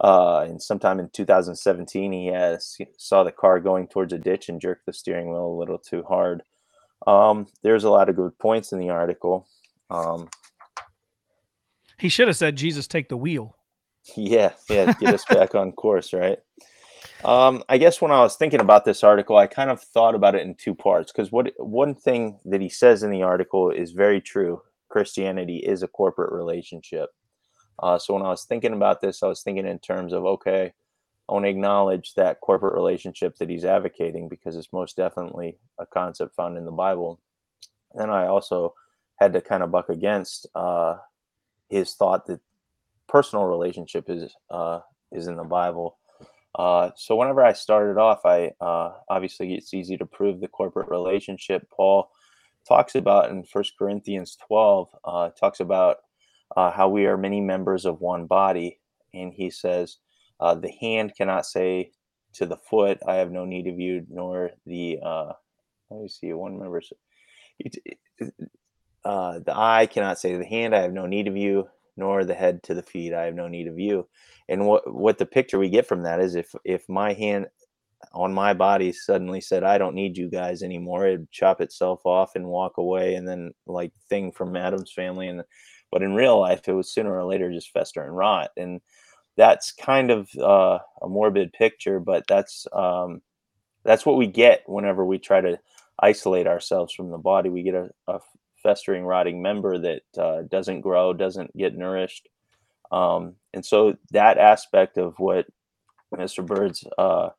uh, 0.01 0.41
and 0.49 0.63
sometime 0.63 0.99
in 1.01 1.11
2017, 1.11 2.13
he 2.13 2.27
has 2.29 2.79
saw 2.99 3.25
the 3.25 3.33
car 3.33 3.61
going 3.61 3.89
towards 3.89 4.13
a 4.13 4.19
ditch 4.19 4.49
and 4.49 4.61
jerked 4.61 4.87
the 4.87 4.93
steering 4.93 5.31
wheel 5.31 5.47
a 5.47 5.59
little 5.59 5.79
too 5.79 6.03
hard. 6.05 6.43
Um, 7.07 7.49
there's 7.63 7.85
a 7.85 7.91
lot 7.91 8.09
of 8.09 8.17
good 8.17 8.39
points 8.39 8.73
in 8.73 8.79
the 8.79 8.91
article. 8.91 9.47
Um, 9.91 10.29
He 11.99 12.09
should 12.09 12.29
have 12.29 12.37
said, 12.37 12.57
Jesus, 12.57 12.87
take 12.87 13.09
the 13.09 13.17
wheel. 13.17 13.57
Yeah, 14.17 14.53
yeah, 14.69 14.95
get 14.95 15.15
us 15.15 15.25
back 15.25 15.55
on 15.55 15.73
course, 15.73 16.13
right? 16.13 16.39
Um, 17.25 17.63
I 17.69 17.79
guess 17.79 18.01
when 18.01 18.11
I 18.11 18.21
was 18.21 18.37
thinking 18.37 18.61
about 18.61 18.85
this 18.85 19.05
article, 19.05 19.37
I 19.37 19.47
kind 19.47 19.71
of 19.71 19.81
thought 19.81 20.17
about 20.17 20.35
it 20.35 20.43
in 20.43 20.57
two 20.57 20.75
parts 20.75 21.13
because 21.13 21.31
what 21.31 21.53
one 21.59 21.95
thing 21.95 22.41
that 22.47 22.61
he 22.61 22.69
says 22.69 23.05
in 23.05 23.11
the 23.13 23.23
article 23.23 23.71
is 23.71 23.93
very 23.93 24.21
true. 24.21 24.61
Christianity 24.93 25.57
is 25.57 25.83
a 25.83 25.89
corporate 25.89 26.33
relationship. 26.33 27.09
Uh, 27.83 27.99
so 27.99 28.13
when 28.13 28.23
I 28.23 28.29
was 28.29 28.45
thinking 28.45 28.75
about 28.75 29.01
this, 29.01 29.23
I 29.23 29.27
was 29.27 29.43
thinking 29.43 29.67
in 29.67 29.79
terms 29.79 30.13
of 30.13 30.27
okay, 30.27 30.75
I 31.29 31.33
want 31.33 31.47
to 31.47 31.49
acknowledge 31.49 32.13
that 32.15 32.43
corporate 32.43 32.75
relationship 32.75 33.37
that 33.37 33.49
he's 33.49 33.65
advocating 33.65 34.29
because 34.29 34.55
it's 34.55 34.73
most 34.73 34.97
definitely 34.97 35.57
a 35.79 35.87
concept 35.87 36.37
found 36.37 36.59
in 36.59 36.67
the 36.67 36.71
Bible. 36.71 37.21
And 37.95 38.11
I 38.11 38.27
also 38.27 38.75
had 39.17 39.33
to 39.33 39.41
kind 39.41 39.63
of 39.63 39.71
buck 39.71 39.89
against 39.89 40.47
uh, 40.55 40.97
his 41.71 41.95
thought 41.95 42.27
that 42.27 42.41
personal 43.09 43.47
relationship 43.47 44.11
is 44.11 44.31
uh, 44.51 44.81
is 45.11 45.27
in 45.27 45.37
the 45.37 45.45
Bible. 45.45 45.97
Uh, 46.55 46.91
so 46.97 47.17
whenever 47.17 47.43
I 47.43 47.55
started 47.55 47.99
off, 47.99 48.27
I 48.27 48.53
uh, 48.61 48.93
obviously 49.09 49.55
it's 49.55 49.73
easy 49.73 49.97
to 49.97 50.05
prove 50.05 50.41
the 50.41 50.49
corporate 50.49 50.91
relationship. 50.91 51.67
Paul 51.75 52.11
talks 52.67 52.95
about 52.95 53.31
in 53.31 53.45
First 53.45 53.75
Corinthians 53.79 54.37
twelve 54.47 54.89
uh, 55.05 55.31
talks 55.31 55.61
about 55.61 55.99
uh, 56.57 56.71
how 56.71 56.89
we 56.89 57.07
are 57.07 57.17
many 57.17 57.41
members 57.41 57.85
of 57.85 58.01
one 58.01 58.27
body, 58.27 58.79
and 59.15 59.33
he 59.33 59.51
says 59.51 59.99
uh, 60.41 60.55
the 60.55 60.73
hand 60.81 61.15
cannot 61.17 61.47
say 61.47 61.93
to 62.35 62.47
the 62.47 62.57
foot, 62.57 62.99
"I 63.07 63.17
have 63.17 63.31
no 63.31 63.45
need 63.45 63.67
of 63.67 63.79
you," 63.79 64.07
nor 64.09 64.51
the 64.67 64.99
uh, 65.05 65.33
let 65.91 66.03
me 66.03 66.09
see 66.09 66.33
one 66.33 66.59
member. 66.59 66.81
uh, 69.05 69.39
the 69.41 69.57
eye 69.57 69.87
cannot 69.87 70.19
say 70.19 70.33
to 70.33 70.39
the 70.39 70.47
hand, 70.47 70.75
I 70.75 70.83
have 70.83 70.93
no 70.93 71.07
need 71.07 71.29
of 71.29 71.37
you, 71.37 71.69
nor 71.97 72.25
the 72.25 72.35
head 72.35 72.63
to 72.65 72.75
the 72.75 72.83
feet, 72.83 73.13
I 73.13 73.25
have 73.25 73.35
no 73.35 73.49
need 73.49 73.67
of 73.67 73.79
you. 73.79 74.09
And 74.49 74.67
what 74.67 74.93
what 74.93 75.19
the 75.19 75.27
picture 75.27 75.59
we 75.59 75.69
get 75.69 75.87
from 75.87 76.03
that 76.03 76.21
is 76.21 76.35
if 76.35 76.55
if 76.65 76.89
my 76.89 77.13
hand 77.13 77.47
on 78.13 78.33
my 78.33 78.55
body 78.55 78.93
suddenly 78.93 79.41
said, 79.41 79.65
I 79.65 79.79
don't 79.79 79.95
need 79.95 80.17
you 80.17 80.29
guys 80.29 80.63
anymore, 80.63 81.07
it'd 81.07 81.31
chop 81.31 81.61
itself 81.61 82.05
off 82.05 82.35
and 82.35 82.47
walk 82.47 82.77
away 82.79 83.15
and 83.15 83.27
then 83.27 83.53
like 83.67 83.93
thing 84.09 84.33
from 84.33 84.57
Addams 84.57 84.93
Family. 84.93 85.29
And 85.29 85.43
but 85.91 86.03
in 86.03 86.15
real 86.15 86.41
life 86.41 86.69
it 86.69 86.73
was 86.73 86.93
sooner 86.93 87.15
or 87.15 87.25
later 87.25 87.53
just 87.53 87.73
fester 87.73 88.03
and 88.03 88.17
rot. 88.17 88.51
And 88.57 88.81
that's 89.37 89.73
kind 89.73 90.11
of 90.11 90.29
uh, 90.39 90.79
a 91.01 91.09
morbid 91.09 91.53
picture, 91.53 92.01
but 92.01 92.25
that's 92.29 92.67
um, 92.73 93.23
that's 93.85 94.07
what 94.07 94.17
we 94.17 94.27
get 94.27 94.63
whenever 94.67 95.05
we 95.05 95.19
try 95.19 95.41
to 95.41 95.59
isolate 95.99 96.47
ourselves 96.47 96.93
from 96.93 97.11
the 97.11 97.19
body. 97.19 97.49
We 97.49 97.63
get 97.63 97.75
a, 97.75 97.91
a 98.09 98.21
festering, 98.63 99.05
rotting 99.05 99.43
member 99.43 99.79
that 99.79 100.03
uh, 100.19 100.43
doesn't 100.43 100.83
grow, 100.83 101.13
doesn't 101.13 101.57
get 101.57 101.77
nourished. 101.77 102.29
Um, 102.91 103.37
and 103.55 103.65
so 103.65 103.97
that 104.11 104.39
aspect 104.39 104.99
of 104.99 105.15
what 105.19 105.47
Mr. 106.15 106.45
Bird's 106.45 106.85
uh, 106.99 107.31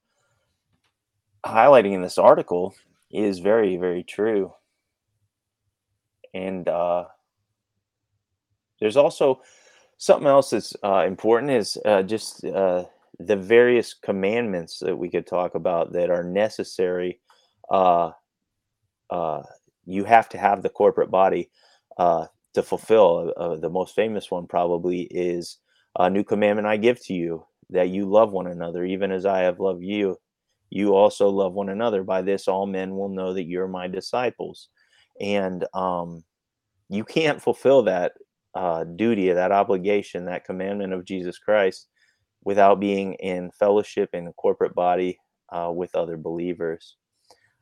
highlighting 1.46 1.94
in 1.94 2.02
this 2.02 2.18
article 2.18 2.74
is 3.12 3.40
very, 3.40 3.78
very 3.78 4.04
true. 4.04 4.54
And 6.34 6.68
uh, 6.68 7.06
there's 8.80 8.98
also 8.98 9.42
something 9.98 10.28
else 10.28 10.50
that's 10.50 10.76
uh, 10.84 11.06
important 11.06 11.52
is 11.52 11.78
uh, 11.86 12.04
just 12.04 12.44
uh, 12.46 12.86
the 13.20 13.36
various 13.36 13.94
commandments 13.94 14.80
that 14.80 14.98
we 14.98 15.10
could 15.10 15.28
talk 15.28 15.56
about 15.56 15.94
that 15.94 16.10
are 16.10 16.24
necessary 16.24 17.20
uh, 17.70 18.12
uh, 19.10 19.44
you 19.86 20.04
have 20.04 20.30
to 20.30 20.38
have 20.38 20.64
the 20.64 20.70
corporate 20.70 21.12
body 21.12 21.50
uh, 21.98 22.26
to 22.54 22.64
fulfill. 22.64 23.34
The 23.60 23.70
most 23.70 23.96
famous 23.96 24.32
one 24.32 24.48
probably 24.48 25.04
is 25.04 25.58
a 25.98 26.10
new 26.10 26.24
commandment 26.24 26.68
I 26.68 26.78
give 26.78 27.04
to 27.06 27.14
you 27.14 27.46
that 27.70 27.90
you 27.90 28.10
love 28.10 28.32
one 28.32 28.48
another, 28.48 28.84
even 28.86 29.12
as 29.12 29.26
I 29.26 29.40
have 29.40 29.60
loved 29.60 29.84
you. 29.84 30.18
You 30.76 30.96
also 30.96 31.30
love 31.30 31.54
one 31.54 31.70
another. 31.70 32.04
By 32.04 32.24
this, 32.24 32.48
all 32.48 32.66
men 32.66 32.96
will 32.96 33.10
know 33.10 33.32
that 33.36 33.46
you're 33.46 33.68
my 33.68 33.88
disciples. 33.88 34.70
And 35.22 35.64
um, 35.76 36.24
you 36.90 37.04
can't 37.04 37.40
fulfill 37.40 37.84
that 37.84 38.14
uh, 38.56 38.84
duty, 38.84 39.32
that 39.32 39.52
obligation, 39.52 40.26
that 40.26 40.46
commandment 40.46 40.92
of 40.92 41.06
Jesus 41.06 41.38
Christ 41.38 41.90
without 42.44 42.80
being 42.80 43.14
in 43.16 43.52
fellowship 43.52 44.10
in 44.14 44.26
a 44.26 44.34
corporate 44.34 44.74
body 44.74 45.20
uh, 45.50 45.72
with 45.72 45.96
other 45.96 46.18
believers. 46.18 46.98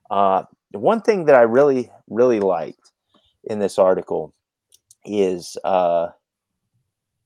Uh, 0.09 0.43
one 0.71 1.01
thing 1.01 1.25
that 1.25 1.35
I 1.35 1.41
really, 1.41 1.91
really 2.07 2.39
liked 2.39 2.91
in 3.43 3.59
this 3.59 3.77
article 3.77 4.33
is 5.03 5.57
uh, 5.65 6.07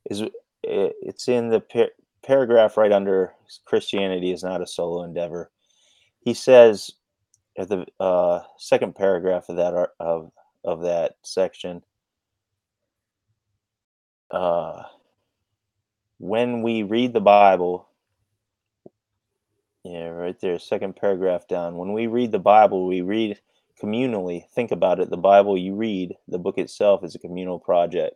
is 0.09 0.23
it's 0.63 1.27
in 1.27 1.49
the 1.49 1.59
par- 1.59 1.91
paragraph 2.25 2.75
right 2.75 2.91
under 2.91 3.33
Christianity 3.65 4.31
is 4.31 4.43
not 4.43 4.63
a 4.63 4.67
solo 4.67 5.03
endeavor. 5.03 5.51
He 6.25 6.33
says 6.33 6.91
at 7.55 7.69
the 7.69 7.85
uh, 7.99 8.41
second 8.57 8.95
paragraph 8.95 9.47
of 9.47 9.57
that 9.57 9.91
of 9.99 10.31
of 10.63 10.81
that 10.81 11.15
section. 11.21 11.83
Uh, 14.31 14.83
when 16.17 16.63
we 16.63 16.81
read 16.81 17.13
the 17.13 17.21
Bible, 17.21 17.87
yeah, 19.83 20.07
right 20.07 20.39
there, 20.41 20.57
second 20.57 20.95
paragraph 20.95 21.47
down. 21.47 21.77
When 21.77 21.93
we 21.93 22.07
read 22.07 22.31
the 22.31 22.39
Bible, 22.39 22.87
we 22.87 23.01
read 23.01 23.39
communally. 23.81 24.49
Think 24.55 24.71
about 24.71 24.99
it. 24.99 25.11
The 25.11 25.17
Bible 25.17 25.57
you 25.57 25.75
read, 25.75 26.15
the 26.27 26.39
book 26.39 26.57
itself 26.57 27.03
is 27.03 27.13
a 27.13 27.19
communal 27.19 27.59
project. 27.59 28.15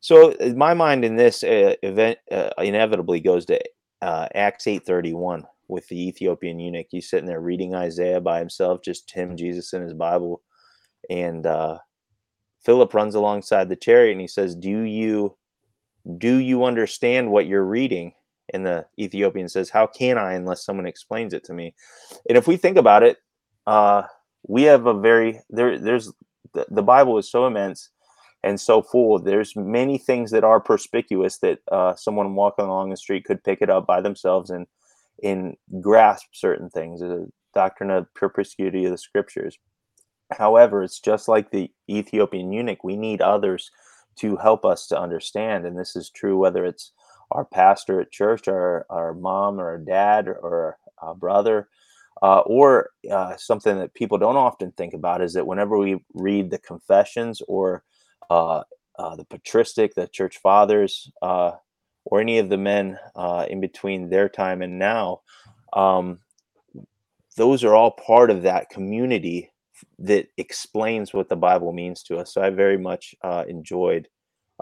So 0.00 0.34
my 0.56 0.72
mind 0.72 1.04
in 1.04 1.16
this 1.16 1.44
uh, 1.44 1.74
event 1.82 2.18
uh, 2.30 2.50
inevitably 2.56 3.20
goes 3.20 3.44
to 3.46 3.60
uh, 4.00 4.28
Acts 4.34 4.64
8:31 4.64 5.44
with 5.68 5.86
the 5.88 6.08
Ethiopian 6.08 6.58
eunuch. 6.58 6.86
He's 6.90 7.08
sitting 7.08 7.26
there 7.26 7.40
reading 7.40 7.74
Isaiah 7.74 8.20
by 8.20 8.38
himself, 8.38 8.80
just 8.82 9.10
him, 9.10 9.36
Jesus, 9.36 9.72
in 9.72 9.82
his 9.82 9.94
Bible, 9.94 10.42
and 11.08 11.46
uh, 11.46 11.78
Philip 12.64 12.92
runs 12.94 13.14
alongside 13.14 13.68
the 13.68 13.76
chariot 13.76 14.12
and 14.12 14.20
he 14.20 14.28
says, 14.28 14.54
"Do 14.54 14.82
you 14.82 15.36
do 16.16 16.36
you 16.36 16.64
understand 16.64 17.30
what 17.30 17.46
you're 17.46 17.64
reading?" 17.64 18.14
And 18.52 18.64
the 18.64 18.86
Ethiopian 18.98 19.48
says, 19.48 19.70
How 19.70 19.86
can 19.86 20.18
I 20.18 20.34
unless 20.34 20.64
someone 20.64 20.86
explains 20.86 21.32
it 21.32 21.44
to 21.44 21.52
me? 21.52 21.74
And 22.28 22.38
if 22.38 22.46
we 22.46 22.56
think 22.56 22.76
about 22.76 23.02
it, 23.02 23.18
uh, 23.66 24.02
we 24.46 24.62
have 24.64 24.86
a 24.86 24.98
very, 24.98 25.40
there, 25.50 25.78
there's, 25.78 26.12
the, 26.54 26.66
the 26.70 26.82
Bible 26.82 27.18
is 27.18 27.30
so 27.30 27.46
immense 27.46 27.90
and 28.42 28.58
so 28.58 28.82
full. 28.82 29.18
There's 29.18 29.54
many 29.54 29.98
things 29.98 30.30
that 30.30 30.44
are 30.44 30.60
perspicuous 30.60 31.38
that 31.38 31.58
uh, 31.70 31.94
someone 31.96 32.34
walking 32.34 32.64
along 32.64 32.90
the 32.90 32.96
street 32.96 33.24
could 33.24 33.44
pick 33.44 33.60
it 33.60 33.70
up 33.70 33.86
by 33.86 34.00
themselves 34.00 34.50
and, 34.50 34.66
and 35.22 35.56
grasp 35.80 36.26
certain 36.32 36.70
things. 36.70 37.00
The 37.00 37.28
doctrine 37.54 37.90
of 37.90 38.12
perspicuity 38.14 38.84
of 38.84 38.92
the 38.92 38.98
scriptures. 38.98 39.58
However, 40.32 40.82
it's 40.82 41.00
just 41.00 41.28
like 41.28 41.50
the 41.50 41.70
Ethiopian 41.90 42.52
eunuch. 42.52 42.84
We 42.84 42.96
need 42.96 43.20
others 43.20 43.70
to 44.16 44.36
help 44.36 44.64
us 44.64 44.86
to 44.88 45.00
understand. 45.00 45.64
And 45.64 45.78
this 45.78 45.96
is 45.96 46.10
true 46.10 46.36
whether 46.36 46.64
it's 46.64 46.92
our 47.30 47.44
pastor 47.44 48.00
at 48.00 48.10
church, 48.10 48.48
our, 48.48 48.86
our 48.90 49.14
mom 49.14 49.60
or 49.60 49.66
our 49.66 49.78
dad 49.78 50.28
or 50.28 50.78
our 50.98 51.14
brother. 51.14 51.68
Uh, 52.20 52.40
or 52.40 52.90
uh, 53.12 53.36
something 53.36 53.78
that 53.78 53.94
people 53.94 54.18
don't 54.18 54.36
often 54.36 54.72
think 54.72 54.92
about 54.92 55.22
is 55.22 55.34
that 55.34 55.46
whenever 55.46 55.78
we 55.78 56.04
read 56.14 56.50
the 56.50 56.58
confessions 56.58 57.40
or 57.46 57.84
uh, 58.28 58.62
uh 58.98 59.14
the 59.14 59.24
patristic, 59.24 59.94
the 59.94 60.08
church 60.08 60.38
fathers, 60.38 61.12
uh, 61.22 61.52
or 62.04 62.20
any 62.20 62.38
of 62.38 62.48
the 62.48 62.56
men 62.56 62.98
uh, 63.14 63.46
in 63.48 63.60
between 63.60 64.08
their 64.08 64.28
time 64.28 64.62
and 64.62 64.78
now, 64.78 65.20
um, 65.72 66.20
those 67.36 67.64
are 67.64 67.74
all 67.74 67.90
part 67.90 68.30
of 68.30 68.42
that 68.42 68.70
community 68.70 69.52
that 69.98 70.26
explains 70.36 71.12
what 71.12 71.28
the 71.28 71.36
Bible 71.36 71.72
means 71.72 72.02
to 72.02 72.16
us. 72.18 72.34
So 72.34 72.42
I 72.42 72.50
very 72.50 72.78
much 72.78 73.14
enjoyed 73.46 74.08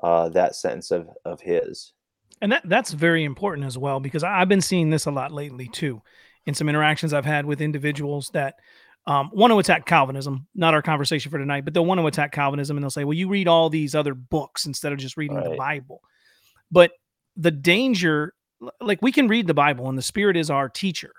that 0.03 0.57
sentence 0.57 0.91
of, 0.91 1.09
of 1.25 1.41
his 1.41 1.93
and 2.41 2.53
that 2.53 2.63
that's 2.67 2.93
very 2.93 3.25
important 3.25 3.67
as 3.67 3.79
well 3.79 4.01
because 4.01 4.23
I've 4.23 4.49
been 4.49 4.61
seeing 4.61 4.91
this 4.91 5.07
a 5.07 5.11
lot 5.11 5.33
lately 5.33 5.69
too, 5.69 6.03
in 6.45 6.55
some 6.55 6.69
interactions 6.69 7.13
I've 7.13 7.25
had 7.25 7.47
with 7.47 7.61
individuals 7.61 8.31
that 8.31 8.57
um, 9.07 9.31
want 9.33 9.53
to 9.53 9.59
attack 9.59 9.87
Calvinism. 9.87 10.47
Not 10.55 10.75
our 10.75 10.83
conversation 10.83 11.31
for 11.31 11.39
tonight, 11.39 11.65
but 11.65 11.73
they'll 11.73 11.87
want 11.87 12.01
to 12.01 12.07
attack 12.07 12.33
Calvinism 12.33 12.77
and 12.77 12.85
they'll 12.85 12.91
say, 12.91 13.05
"Well, 13.05 13.15
you 13.15 13.29
read 13.29 13.49
all 13.49 13.71
these 13.71 13.95
other 13.95 14.15
books 14.15 14.67
instead 14.67 14.93
of 14.93 14.99
just 14.99 15.17
reading 15.17 15.37
right. 15.37 15.51
the 15.51 15.57
Bible." 15.57 16.03
But 16.71 16.93
the 17.37 17.51
danger, 17.51 18.35
like 18.81 19.01
we 19.03 19.13
can 19.13 19.29
read 19.29 19.47
the 19.47 19.55
Bible, 19.55 19.89
and 19.89 19.99
the 19.99 20.03
Spirit 20.03 20.37
is 20.37 20.51
our 20.51 20.69
teacher, 20.69 21.13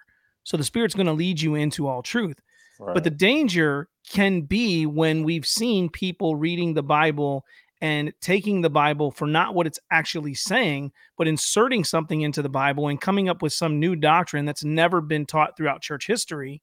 so 0.44 0.58
the 0.58 0.64
Spirit's 0.64 0.96
going 0.96 1.08
to 1.08 1.14
lead 1.14 1.42
you 1.42 1.56
into 1.56 1.88
all 1.88 2.02
truth. 2.02 2.40
Right. 2.80 2.94
But 2.94 3.04
the 3.04 3.10
danger 3.10 3.90
can 4.10 4.42
be 4.42 4.86
when 4.86 5.24
we've 5.24 5.46
seen 5.46 5.90
people 5.90 6.36
reading 6.36 6.74
the 6.74 6.84
Bible 6.84 7.44
and 7.82 8.14
taking 8.22 8.62
the 8.62 8.70
Bible 8.70 9.12
for 9.12 9.28
not 9.28 9.54
what 9.54 9.68
it's 9.68 9.80
actually 9.92 10.34
saying, 10.34 10.92
but 11.18 11.28
inserting 11.28 11.84
something 11.84 12.22
into 12.22 12.42
the 12.42 12.50
Bible 12.50 12.88
and 12.88 13.00
coming 13.00 13.30
up 13.30 13.42
with 13.42 13.54
some 13.54 13.80
new 13.80 13.96
doctrine 13.96 14.46
that's 14.46 14.64
never 14.64 15.02
been 15.02 15.26
taught 15.26 15.56
throughout 15.56 15.82
church 15.82 16.08
history 16.08 16.62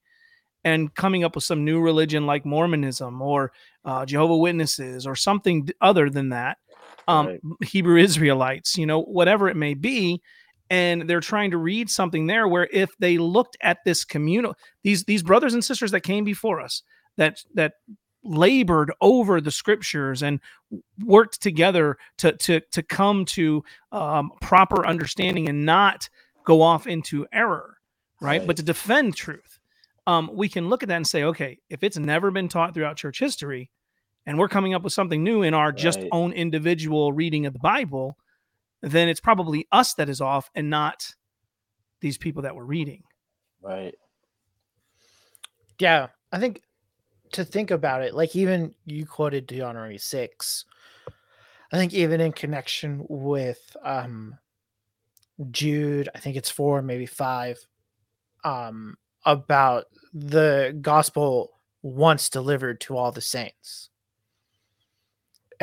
and 0.65 0.95
coming 0.95 1.23
up 1.23 1.35
with 1.35 1.45
some 1.45 1.65
new 1.65 1.81
religion 1.81 2.27
like 2.27 2.45
Mormonism 2.45 3.21
or 3.21 3.53
uh, 3.85 4.07
Jehovah 4.07 4.37
Witnesses 4.37 5.07
or 5.07 5.15
something 5.15 5.69
other 5.81 6.11
than 6.11 6.31
that, 6.31 6.59
um, 7.09 7.27
right. 7.27 7.41
Hebrew 7.63 7.97
Israelites, 7.97 8.77
you 8.77 8.87
know, 8.87 9.03
whatever 9.03 9.49
it 9.49 9.57
may 9.57 9.75
be. 9.75 10.21
And 10.71 11.09
they're 11.09 11.21
trying 11.21 11.51
to 11.51 11.59
read 11.59 11.91
something 11.91 12.27
there 12.27 12.49
where 12.49 12.69
if 12.73 12.97
they 12.99 13.19
looked 13.19 13.57
at 13.61 13.79
this 13.85 14.05
communal, 14.05 14.57
these 14.83 15.05
these 15.05 15.23
brothers 15.23 15.53
and 15.55 15.65
sisters 15.65 15.91
that 15.91 16.01
came 16.01 16.25
before 16.25 16.61
us, 16.61 16.83
that 17.17 17.45
that 17.55 17.75
labored 18.25 18.91
over 19.01 19.41
the 19.41 19.51
scriptures 19.51 20.23
and 20.23 20.41
worked 21.05 21.43
together 21.43 21.99
to 22.19 22.33
to 22.39 22.61
to 22.73 22.83
come 22.83 23.25
to 23.27 23.63
um, 23.93 24.31
proper 24.41 24.87
understanding 24.87 25.49
and 25.49 25.67
not 25.67 26.09
go 26.45 26.63
off 26.63 26.87
into 26.87 27.27
error, 27.33 27.77
right? 28.21 28.39
right. 28.39 28.47
But 28.47 28.57
to 28.57 28.63
defend 28.63 29.17
truth. 29.17 29.59
Um, 30.07 30.29
we 30.35 30.51
can 30.51 30.69
look 30.69 30.83
at 30.83 30.91
that 30.91 30.97
and 30.97 31.07
say, 31.07 31.25
okay, 31.25 31.59
if 31.71 31.83
it's 31.83 31.97
never 31.97 32.31
been 32.31 32.49
taught 32.49 32.75
throughout 32.75 32.97
church 32.97 33.19
history, 33.21 33.71
and 34.27 34.39
we're 34.39 34.49
coming 34.49 34.75
up 34.75 34.83
with 34.83 34.93
something 34.93 35.23
new 35.23 35.43
in 35.43 35.55
our 35.55 35.69
right. 35.69 35.77
just 35.77 36.01
own 36.13 36.33
individual 36.33 37.13
reading 37.13 37.47
of 37.47 37.53
the 37.53 37.59
Bible, 37.59 38.17
then 38.83 39.09
it's 39.09 39.21
probably 39.21 39.67
us 39.73 39.95
that 39.95 40.09
is 40.09 40.21
off 40.21 40.51
and 40.55 40.71
not 40.71 41.15
these 42.01 42.19
people 42.19 42.43
that 42.43 42.55
we're 42.55 42.65
reading. 42.65 43.03
Right. 43.63 43.95
Yeah, 45.79 46.09
I 46.33 46.39
think 46.39 46.63
to 47.33 47.45
think 47.45 47.71
about 47.71 48.03
it, 48.03 48.15
like 48.15 48.37
even 48.37 48.75
you 48.85 49.07
quoted 49.07 49.47
Deuteronomy 49.47 49.99
six. 49.99 50.65
I 51.73 51.77
think 51.77 51.93
even 51.93 52.21
in 52.21 52.33
connection 52.33 53.05
with 53.09 53.77
um 53.83 54.39
Jude, 55.51 56.09
I 56.15 56.21
think 56.21 56.37
it's 56.37 56.51
four, 56.51 56.81
maybe 56.81 57.07
five, 57.07 57.59
um, 58.45 58.97
about 59.25 59.87
the 60.13 60.77
gospel 60.81 61.51
once 61.83 62.29
delivered 62.29 62.81
to 62.83 62.97
all 62.97 63.11
the 63.11 63.21
saints. 63.21 63.91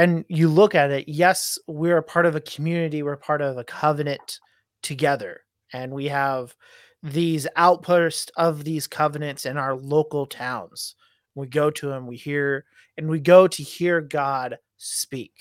And 0.01 0.25
you 0.29 0.49
look 0.49 0.73
at 0.73 0.89
it, 0.89 1.07
yes, 1.07 1.59
we're 1.67 1.97
a 1.97 2.01
part 2.03 2.25
of 2.25 2.35
a 2.35 2.41
community, 2.41 3.03
we're 3.03 3.15
part 3.15 3.39
of 3.39 3.59
a 3.59 3.63
covenant 3.63 4.39
together, 4.81 5.41
and 5.73 5.91
we 5.91 6.07
have 6.07 6.55
these 7.03 7.45
outposts 7.55 8.31
of 8.35 8.63
these 8.63 8.87
covenants 8.87 9.45
in 9.45 9.57
our 9.57 9.75
local 9.75 10.25
towns. 10.25 10.95
We 11.35 11.45
go 11.45 11.69
to 11.69 11.87
them, 11.87 12.07
we 12.07 12.17
hear, 12.17 12.65
and 12.97 13.09
we 13.09 13.19
go 13.19 13.47
to 13.47 13.61
hear 13.61 14.01
God 14.01 14.57
speak 14.77 15.33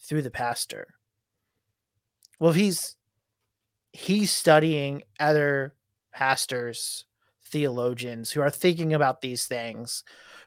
through 0.00 0.22
the 0.22 0.30
pastor. 0.30 0.94
Well, 2.40 2.52
he's 2.52 2.96
he's 3.92 4.30
studying 4.30 5.02
other 5.20 5.74
pastors, 6.14 7.04
theologians 7.44 8.30
who 8.30 8.40
are 8.40 8.48
thinking 8.48 8.94
about 8.94 9.20
these 9.20 9.44
things, 9.44 10.02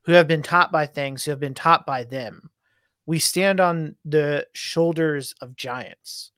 who 0.06 0.14
have 0.14 0.28
been 0.28 0.42
taught 0.42 0.72
by 0.72 0.88
things, 0.88 1.24
who 1.24 1.30
have 1.30 1.40
been 1.40 1.54
taught 1.54 1.86
by 1.86 2.04
them. 2.06 2.50
We 3.10 3.18
stand 3.18 3.60
on 3.60 3.96
the 4.06 4.46
shoulders 4.54 5.34
of 5.42 5.56
giants, 5.56 6.30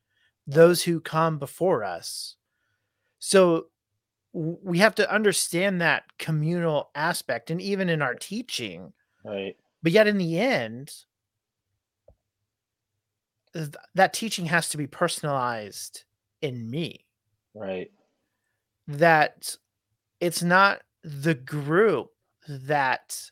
those 0.47 0.83
who 0.83 1.01
come 1.01 1.37
before 1.37 1.83
us. 1.83 2.37
So 3.19 3.65
we 4.31 4.77
have 4.77 4.95
to 4.95 5.13
understand 5.13 5.81
that 5.81 6.03
communal 6.17 6.89
aspect 6.95 7.51
and 7.51 7.61
even 7.61 7.89
in 7.89 8.01
our 8.01 8.15
teaching 8.15 8.93
right. 9.25 9.57
but 9.83 9.91
yet 9.91 10.07
in 10.07 10.17
the 10.17 10.39
end 10.39 10.93
th- 13.53 13.75
that 13.95 14.13
teaching 14.13 14.45
has 14.45 14.69
to 14.69 14.77
be 14.77 14.87
personalized 14.87 16.05
in 16.41 16.69
me. 16.69 17.05
Right. 17.53 17.91
That 18.87 19.57
it's 20.21 20.41
not 20.41 20.83
the 21.03 21.35
group 21.35 22.11
that 22.47 23.29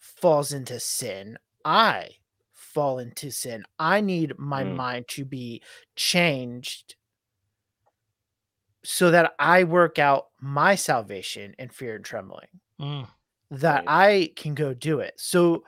falls 0.00 0.52
into 0.52 0.80
sin 0.80 1.38
i 1.64 2.08
fall 2.52 2.98
into 2.98 3.30
sin 3.30 3.64
i 3.78 4.00
need 4.00 4.38
my 4.38 4.64
Mm. 4.64 4.76
mind 4.76 5.08
to 5.08 5.24
be 5.24 5.62
changed 5.96 6.96
so 8.84 9.10
that 9.10 9.34
i 9.38 9.64
work 9.64 9.98
out 9.98 10.28
my 10.40 10.74
salvation 10.74 11.54
in 11.58 11.68
fear 11.68 11.96
and 11.96 12.04
trembling 12.04 12.48
Mm. 12.80 13.06
that 13.50 13.84
Right. 13.86 13.88
I 13.88 14.32
can 14.36 14.54
go 14.54 14.72
do 14.72 15.00
it. 15.00 15.14
So 15.18 15.64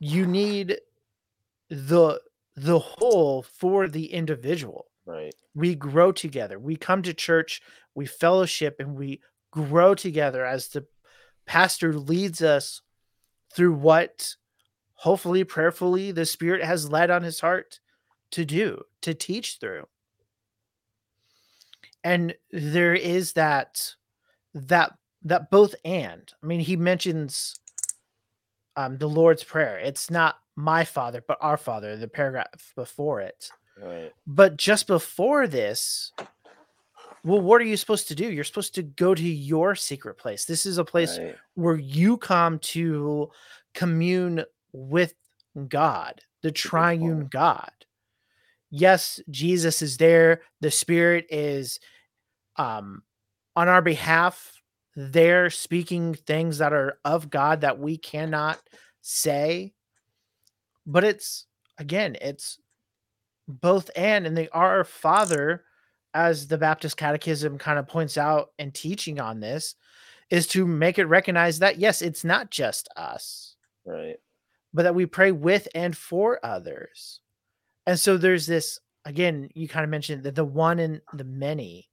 you 0.00 0.26
need 0.26 0.80
the 1.68 2.20
the 2.56 2.78
whole 2.78 3.42
for 3.42 3.88
the 3.88 4.12
individual. 4.12 4.86
right 5.04 5.34
We 5.54 5.74
grow 5.74 6.10
together. 6.12 6.58
We 6.58 6.76
come 6.76 7.02
to 7.02 7.12
church, 7.12 7.60
we 7.94 8.06
fellowship 8.06 8.76
and 8.78 8.94
we 8.96 9.20
grow 9.50 9.94
together 9.94 10.44
as 10.44 10.68
the 10.68 10.86
pastor 11.46 11.92
leads 11.92 12.40
us 12.40 12.80
through 13.54 13.74
what 13.74 14.34
hopefully 15.02 15.42
prayerfully 15.42 16.12
the 16.12 16.24
spirit 16.24 16.62
has 16.62 16.88
led 16.88 17.10
on 17.10 17.24
his 17.24 17.40
heart 17.40 17.80
to 18.30 18.44
do, 18.44 18.80
to 19.00 19.12
teach 19.12 19.58
through. 19.58 19.84
And 22.04 22.36
there 22.52 22.94
is 22.94 23.32
that 23.32 23.94
that 24.54 24.92
that 25.24 25.50
both 25.50 25.74
and. 25.84 26.32
I 26.40 26.46
mean, 26.46 26.60
he 26.60 26.76
mentions 26.76 27.56
um 28.76 28.96
the 28.96 29.08
Lord's 29.08 29.42
Prayer. 29.42 29.76
It's 29.76 30.08
not 30.08 30.36
my 30.54 30.84
father, 30.84 31.20
but 31.26 31.38
our 31.40 31.56
father, 31.56 31.96
the 31.96 32.06
paragraph 32.06 32.72
before 32.76 33.20
it. 33.22 33.50
right 33.82 34.12
But 34.24 34.56
just 34.56 34.86
before 34.86 35.48
this, 35.48 36.12
well, 37.24 37.40
what 37.40 37.60
are 37.60 37.64
you 37.64 37.76
supposed 37.76 38.06
to 38.08 38.14
do? 38.14 38.30
You're 38.30 38.44
supposed 38.44 38.76
to 38.76 38.84
go 38.84 39.16
to 39.16 39.22
your 39.22 39.74
secret 39.74 40.16
place. 40.16 40.44
This 40.44 40.64
is 40.64 40.78
a 40.78 40.84
place 40.84 41.18
right 41.18 41.36
where 41.54 41.76
you 41.76 42.18
come 42.18 42.60
to 42.60 43.30
commune 43.74 44.44
with 44.72 45.14
God, 45.68 46.20
the 46.42 46.52
triune. 46.52 47.26
God. 47.26 47.70
Yes, 48.70 49.20
Jesus 49.30 49.82
is 49.82 49.98
there. 49.98 50.42
The 50.60 50.70
Spirit 50.70 51.26
is 51.28 51.78
um, 52.56 53.02
on 53.54 53.68
our 53.68 53.82
behalf, 53.82 54.60
there 54.96 55.50
speaking 55.50 56.14
things 56.14 56.58
that 56.58 56.72
are 56.72 56.98
of 57.04 57.30
God 57.30 57.62
that 57.62 57.78
we 57.78 57.98
cannot 57.98 58.60
say. 59.02 59.74
But 60.86 61.04
it's 61.04 61.46
again, 61.78 62.16
it's 62.20 62.58
both 63.46 63.90
and, 63.94 64.26
and 64.26 64.36
they 64.36 64.48
are 64.50 64.78
our 64.78 64.84
Father, 64.84 65.64
as 66.14 66.46
the 66.46 66.58
Baptist 66.58 66.96
Catechism 66.96 67.58
kind 67.58 67.78
of 67.78 67.88
points 67.88 68.16
out 68.16 68.50
and 68.58 68.72
teaching 68.72 69.20
on 69.20 69.40
this, 69.40 69.74
is 70.30 70.46
to 70.48 70.66
make 70.66 70.98
it 70.98 71.06
recognize 71.06 71.58
that 71.58 71.78
yes, 71.78 72.00
it's 72.00 72.24
not 72.24 72.50
just 72.50 72.88
us, 72.96 73.56
right 73.84 74.16
but 74.72 74.84
that 74.84 74.94
we 74.94 75.06
pray 75.06 75.32
with 75.32 75.68
and 75.74 75.96
for 75.96 76.38
others. 76.44 77.20
And 77.86 77.98
so 77.98 78.16
there's 78.16 78.46
this 78.46 78.78
again, 79.04 79.48
you 79.54 79.68
kind 79.68 79.84
of 79.84 79.90
mentioned 79.90 80.22
that 80.24 80.34
the 80.34 80.44
one 80.44 80.78
and 80.78 81.00
the 81.14 81.24
many. 81.24 81.88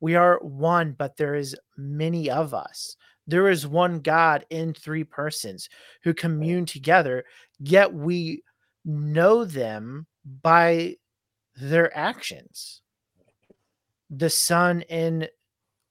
We 0.00 0.14
are 0.14 0.38
one, 0.40 0.94
but 0.98 1.16
there 1.16 1.34
is 1.34 1.54
many 1.76 2.30
of 2.30 2.54
us. 2.54 2.96
There 3.26 3.48
is 3.48 3.66
one 3.66 4.00
God 4.00 4.44
in 4.50 4.72
three 4.72 5.04
persons 5.04 5.68
who 6.02 6.14
commune 6.14 6.66
together, 6.66 7.24
yet 7.58 7.92
we 7.92 8.42
know 8.84 9.44
them 9.44 10.06
by 10.42 10.96
their 11.54 11.96
actions. 11.96 12.80
The 14.08 14.30
Son 14.30 14.80
in 14.82 15.28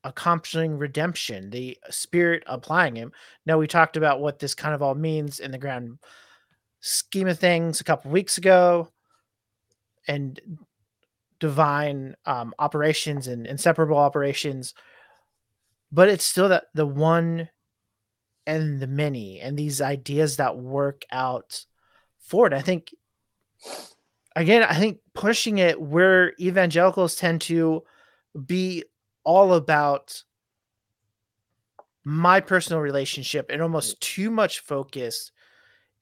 accomplishing 0.10 0.78
redemption, 0.78 1.50
the 1.50 1.78
Spirit 1.90 2.44
applying 2.48 2.96
Him. 2.96 3.12
Now, 3.46 3.58
we 3.58 3.68
talked 3.68 3.96
about 3.96 4.20
what 4.20 4.40
this 4.40 4.54
kind 4.54 4.76
of 4.76 4.82
all 4.82 4.96
means 4.96 5.40
in 5.40 5.52
the 5.52 5.58
grand 5.58 6.00
scheme 6.82 7.28
of 7.28 7.40
things 7.40 7.80
a 7.80 7.84
couple 7.84 8.12
weeks 8.12 8.38
ago 8.38 8.90
and 10.08 10.40
divine 11.40 12.16
um, 12.26 12.54
operations 12.60 13.28
and 13.28 13.48
inseparable 13.48 13.98
operations 13.98 14.74
but 15.92 16.10
it's 16.10 16.26
still 16.26 16.50
that 16.50 16.66
the 16.74 16.86
one 16.86 17.50
and 18.46 18.80
the 18.80 18.88
many 18.88 19.40
and 19.40 19.58
these 19.58 19.82
ideas 19.82 20.38
that 20.38 20.58
work 20.58 21.04
out 21.12 21.66
for 22.20 22.48
it 22.48 22.54
i 22.54 22.62
think 22.62 22.94
again 24.36 24.64
i 24.64 24.74
think 24.74 25.00
pushing 25.14 25.58
it 25.58 25.80
where 25.80 26.34
evangelicals 26.40 27.16
tend 27.16 27.42
to 27.42 27.84
be 28.46 28.84
all 29.24 29.54
about 29.54 30.24
my 32.04 32.40
personal 32.40 32.82
relationship 32.82 33.50
and 33.50 33.62
almost 33.62 34.00
too 34.02 34.32
much 34.32 34.60
focus 34.60 35.32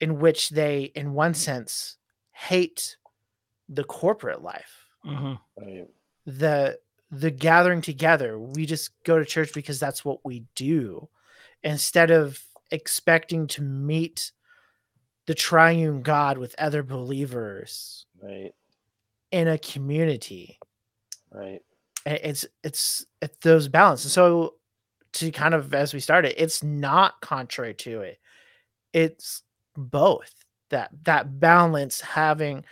in 0.00 0.18
which 0.20 0.50
they 0.50 0.84
in 0.94 1.12
one 1.12 1.34
sense 1.34 1.96
hate 2.32 2.96
the 3.68 3.84
corporate 3.84 4.42
life. 4.42 4.86
Mhm. 5.04 5.38
right. 5.56 5.88
The 6.24 6.78
the 7.10 7.30
gathering 7.30 7.80
together. 7.80 8.38
We 8.38 8.66
just 8.66 8.90
go 9.02 9.18
to 9.18 9.24
church 9.24 9.52
because 9.54 9.80
that's 9.80 10.04
what 10.04 10.24
we 10.24 10.44
do. 10.54 11.08
Instead 11.62 12.10
of 12.10 12.42
expecting 12.70 13.46
to 13.46 13.62
meet 13.62 14.32
the 15.26 15.34
triune 15.34 16.02
god 16.02 16.38
with 16.38 16.54
other 16.58 16.82
believers 16.82 18.06
right. 18.22 18.54
in 19.30 19.48
a 19.48 19.58
community. 19.58 20.58
Right. 21.30 21.60
And 21.60 21.60
it's 22.06 22.46
it's 22.62 23.06
it's 23.20 23.36
those 23.42 23.68
balance 23.68 24.04
and 24.04 24.12
so 24.12 24.54
to 25.12 25.30
kind 25.30 25.54
of 25.54 25.74
as 25.74 25.92
we 25.92 26.00
started 26.00 26.40
it's 26.42 26.62
not 26.62 27.20
contrary 27.20 27.74
to 27.74 28.00
it 28.00 28.18
it's 28.92 29.42
both 29.76 30.32
that 30.70 30.90
that 31.04 31.40
balance 31.40 32.00
having 32.00 32.64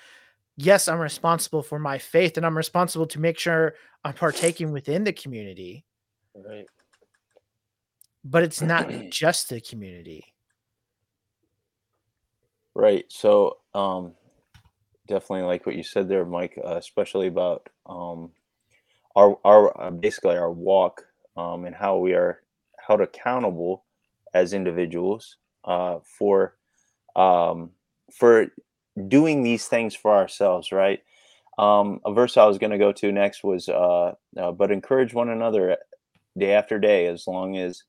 yes 0.56 0.88
i'm 0.88 0.98
responsible 0.98 1.62
for 1.62 1.78
my 1.78 1.98
faith 1.98 2.36
and 2.36 2.46
i'm 2.46 2.56
responsible 2.56 3.06
to 3.06 3.20
make 3.20 3.38
sure 3.38 3.74
i'm 4.04 4.14
partaking 4.14 4.72
within 4.72 5.04
the 5.04 5.12
community 5.12 5.84
right 6.34 6.66
but 8.24 8.42
it's 8.42 8.60
not 8.60 8.88
just 9.10 9.48
the 9.48 9.60
community 9.60 10.24
Right. 12.76 13.06
So, 13.08 13.56
um, 13.74 14.12
definitely 15.08 15.46
like 15.46 15.64
what 15.64 15.76
you 15.76 15.82
said 15.82 16.10
there, 16.10 16.26
Mike, 16.26 16.58
uh, 16.62 16.76
especially 16.76 17.26
about 17.26 17.70
um, 17.86 18.32
our 19.16 19.38
our 19.44 19.80
uh, 19.80 19.90
basically 19.90 20.36
our 20.36 20.52
walk 20.52 21.04
um, 21.36 21.64
and 21.64 21.74
how 21.74 21.98
we 21.98 22.14
are 22.14 22.42
held 22.86 23.00
accountable 23.00 23.84
as 24.34 24.52
individuals 24.52 25.38
uh, 25.64 25.98
for 26.18 26.56
um, 27.16 27.70
for 28.12 28.48
doing 29.08 29.42
these 29.42 29.66
things 29.68 29.94
for 29.94 30.12
ourselves. 30.14 30.72
Right. 30.72 31.00
Um, 31.58 32.00
a 32.04 32.12
verse 32.12 32.36
I 32.36 32.44
was 32.46 32.58
going 32.58 32.72
to 32.72 32.78
go 32.78 32.92
to 32.92 33.12
next 33.12 33.42
was, 33.42 33.68
uh, 33.68 34.12
uh, 34.36 34.52
"But 34.52 34.70
encourage 34.70 35.14
one 35.14 35.30
another 35.30 35.78
day 36.38 36.52
after 36.52 36.78
day, 36.78 37.06
as 37.06 37.26
long 37.26 37.56
as." 37.56 37.82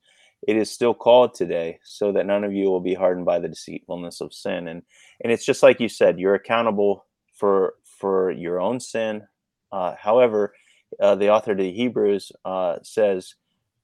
It 0.46 0.56
is 0.56 0.70
still 0.70 0.94
called 0.94 1.34
today, 1.34 1.80
so 1.82 2.12
that 2.12 2.24
none 2.24 2.44
of 2.44 2.52
you 2.52 2.70
will 2.70 2.80
be 2.80 2.94
hardened 2.94 3.26
by 3.26 3.40
the 3.40 3.48
deceitfulness 3.48 4.20
of 4.20 4.32
sin. 4.32 4.68
And 4.68 4.84
and 5.22 5.32
it's 5.32 5.44
just 5.44 5.64
like 5.64 5.80
you 5.80 5.88
said 5.88 6.20
you're 6.20 6.36
accountable 6.36 7.06
for 7.34 7.74
for 7.84 8.30
your 8.30 8.60
own 8.60 8.78
sin 8.80 9.26
uh, 9.72 9.94
however 9.98 10.54
uh, 11.00 11.14
the 11.14 11.30
author 11.30 11.52
of 11.52 11.58
the 11.58 11.72
hebrews 11.72 12.32
uh, 12.44 12.76
says 12.82 13.34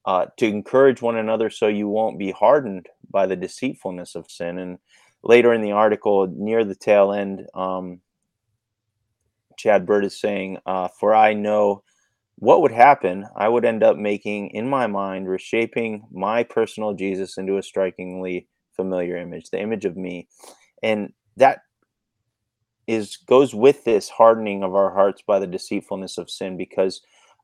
uh, 0.07 0.27
to 0.37 0.47
encourage 0.47 1.01
one 1.01 1.17
another 1.17 1.51
so 1.51 1.67
you 1.67 1.89
won't 1.89 2.19
be 2.19 2.31
hardened 2.31 2.89
by 3.11 3.27
the 3.27 3.37
deceitfulness 3.37 4.15
of 4.15 4.31
sin. 4.31 4.59
And 4.59 4.79
later 5.23 5.53
in 5.53 5.63
the 5.63 5.73
article, 5.73 6.27
near 6.27 6.65
the 6.65 6.75
tail 6.75 7.13
end, 7.13 7.47
um, 7.55 8.01
Chad 9.57 9.87
Bird 9.87 10.05
is 10.05 10.21
saying, 10.21 10.59
uh, 10.67 10.89
For 10.99 11.15
I 11.15 11.33
know 11.33 11.83
what 12.37 12.63
would 12.63 12.73
happen. 12.73 13.27
I 13.37 13.49
would 13.49 13.65
end 13.65 13.83
up 13.83 13.97
making, 13.97 14.51
in 14.51 14.69
my 14.69 14.87
mind, 14.87 15.29
reshaping 15.29 16.05
my 16.13 16.43
personal 16.43 16.93
Jesus 16.93 17.39
into 17.39 17.57
a 17.57 17.63
strikingly 17.63 18.49
familiar 18.77 19.17
image, 19.17 19.51
the 19.51 19.61
image 19.61 19.85
of 19.85 19.97
me. 19.97 20.29
And 20.83 21.13
that 21.37 21.61
is 22.87 23.17
goes 23.17 23.55
with 23.55 23.85
this 23.85 24.09
hardening 24.09 24.63
of 24.63 24.75
our 24.75 24.91
hearts 24.91 25.23
by 25.27 25.39
the 25.39 25.47
deceitfulness 25.47 26.19
of 26.19 26.31
sin 26.31 26.57
because 26.57 27.01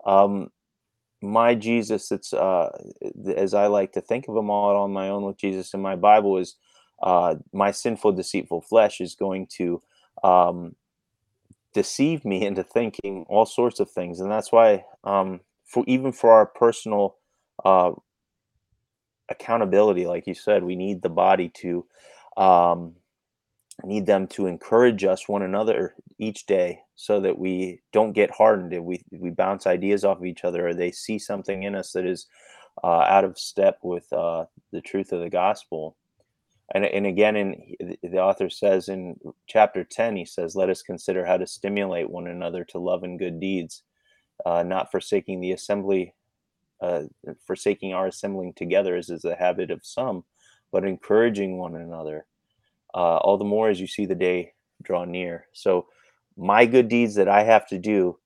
um, 0.06 0.50
my 1.22 1.54
Jesus, 1.54 2.10
it's 2.10 2.32
uh, 2.32 2.70
as 3.36 3.54
I 3.54 3.66
like 3.66 3.92
to 3.92 4.00
think 4.00 4.28
of 4.28 4.34
them 4.34 4.50
all 4.50 4.76
on 4.76 4.92
my 4.92 5.08
own 5.08 5.24
with 5.24 5.36
Jesus 5.36 5.74
in 5.74 5.80
my 5.80 5.96
Bible, 5.96 6.38
is 6.38 6.56
uh, 7.02 7.36
my 7.52 7.70
sinful, 7.70 8.12
deceitful 8.12 8.62
flesh 8.62 9.00
is 9.00 9.14
going 9.14 9.46
to 9.58 9.82
um, 10.24 10.74
deceive 11.74 12.24
me 12.24 12.44
into 12.44 12.62
thinking 12.62 13.26
all 13.28 13.46
sorts 13.46 13.80
of 13.80 13.90
things, 13.90 14.20
and 14.20 14.30
that's 14.30 14.50
why, 14.52 14.84
um, 15.04 15.40
for 15.66 15.84
even 15.86 16.12
for 16.12 16.32
our 16.32 16.46
personal 16.46 17.16
uh, 17.64 17.92
accountability, 19.28 20.06
like 20.06 20.26
you 20.26 20.34
said, 20.34 20.64
we 20.64 20.76
need 20.76 21.02
the 21.02 21.10
body 21.10 21.50
to 21.56 21.86
um, 22.36 22.94
need 23.84 24.06
them 24.06 24.26
to 24.26 24.46
encourage 24.46 25.04
us 25.04 25.28
one 25.28 25.42
another 25.42 25.94
each 26.18 26.46
day 26.46 26.80
so 26.96 27.20
that 27.20 27.38
we 27.38 27.80
don't 27.92 28.12
get 28.12 28.30
hardened 28.30 28.72
and 28.72 28.84
we 28.84 29.02
we 29.10 29.30
bounce 29.30 29.66
ideas 29.66 30.04
off 30.04 30.18
of 30.18 30.24
each 30.24 30.44
other 30.44 30.68
or 30.68 30.74
they 30.74 30.90
see 30.90 31.18
something 31.18 31.62
in 31.62 31.74
us 31.74 31.92
that 31.92 32.06
is 32.06 32.26
uh, 32.82 33.00
out 33.00 33.24
of 33.24 33.38
step 33.38 33.78
with 33.82 34.10
uh, 34.12 34.44
the 34.72 34.80
truth 34.80 35.12
of 35.12 35.20
the 35.20 35.30
gospel. 35.30 35.96
And, 36.72 36.84
and 36.84 37.06
again 37.06 37.36
in 37.36 37.74
the 38.02 38.20
author 38.20 38.48
says 38.48 38.88
in 38.88 39.16
chapter 39.48 39.82
10 39.82 40.16
he 40.16 40.24
says 40.24 40.54
let 40.54 40.70
us 40.70 40.82
consider 40.82 41.26
how 41.26 41.36
to 41.36 41.46
stimulate 41.46 42.08
one 42.08 42.28
another 42.28 42.64
to 42.66 42.78
love 42.78 43.02
and 43.02 43.18
good 43.18 43.40
deeds 43.40 43.82
uh, 44.46 44.62
not 44.62 44.92
forsaking 44.92 45.40
the 45.40 45.50
assembly 45.50 46.14
uh, 46.80 47.02
forsaking 47.44 47.92
our 47.92 48.06
assembling 48.06 48.52
together 48.52 48.94
as 48.94 49.10
is 49.10 49.22
the 49.22 49.34
habit 49.34 49.72
of 49.72 49.80
some 49.82 50.22
but 50.70 50.84
encouraging 50.84 51.58
one 51.58 51.74
another 51.74 52.24
uh, 52.94 53.18
all 53.18 53.38
the 53.38 53.44
more 53.44 53.68
as 53.68 53.80
you 53.80 53.86
see 53.86 54.06
the 54.06 54.14
day 54.14 54.52
draw 54.82 55.04
near. 55.04 55.46
So, 55.52 55.86
my 56.36 56.64
good 56.64 56.88
deeds 56.88 57.16
that 57.16 57.28
I 57.28 57.42
have 57.42 57.66
to 57.68 57.78
do, 57.78 58.18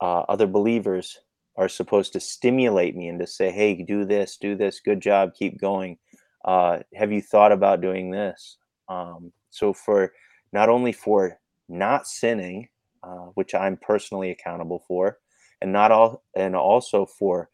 uh, 0.00 0.20
other 0.28 0.46
believers 0.46 1.18
are 1.56 1.68
supposed 1.68 2.12
to 2.12 2.20
stimulate 2.20 2.94
me 2.94 3.08
and 3.08 3.18
to 3.18 3.26
say, 3.26 3.50
hey, 3.50 3.74
do 3.82 4.04
this, 4.04 4.36
do 4.36 4.54
this, 4.54 4.80
good 4.80 5.00
job, 5.00 5.34
keep 5.34 5.60
going. 5.60 5.98
Uh, 6.44 6.78
have 6.94 7.10
you 7.10 7.20
thought 7.20 7.52
about 7.52 7.80
doing 7.80 8.10
this? 8.10 8.56
Um, 8.88 9.32
so, 9.50 9.72
for 9.72 10.12
not 10.52 10.68
only 10.68 10.92
for 10.92 11.38
not 11.68 12.06
sinning, 12.06 12.68
uh, 13.02 13.28
which 13.34 13.54
I'm 13.54 13.76
personally 13.76 14.30
accountable 14.30 14.84
for, 14.86 15.18
and 15.60 15.72
not 15.72 15.90
all, 15.90 16.22
and 16.36 16.54
also 16.56 17.06
for 17.06 17.50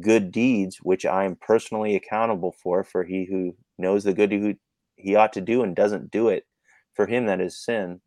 good 0.00 0.30
deeds, 0.30 0.78
which 0.82 1.06
I 1.06 1.24
am 1.24 1.36
personally 1.36 1.96
accountable 1.96 2.52
for, 2.52 2.84
for 2.84 3.04
he 3.04 3.24
who 3.24 3.54
knows 3.78 4.04
the 4.04 4.12
good 4.12 4.32
who 4.32 4.54
he 4.98 5.14
ought 5.14 5.32
to 5.34 5.40
do 5.40 5.62
and 5.62 5.74
doesn't 5.74 6.10
do 6.10 6.28
it, 6.28 6.46
for 6.94 7.06
him 7.06 7.26
that 7.26 7.40
is 7.40 7.64
sin, 7.64 8.00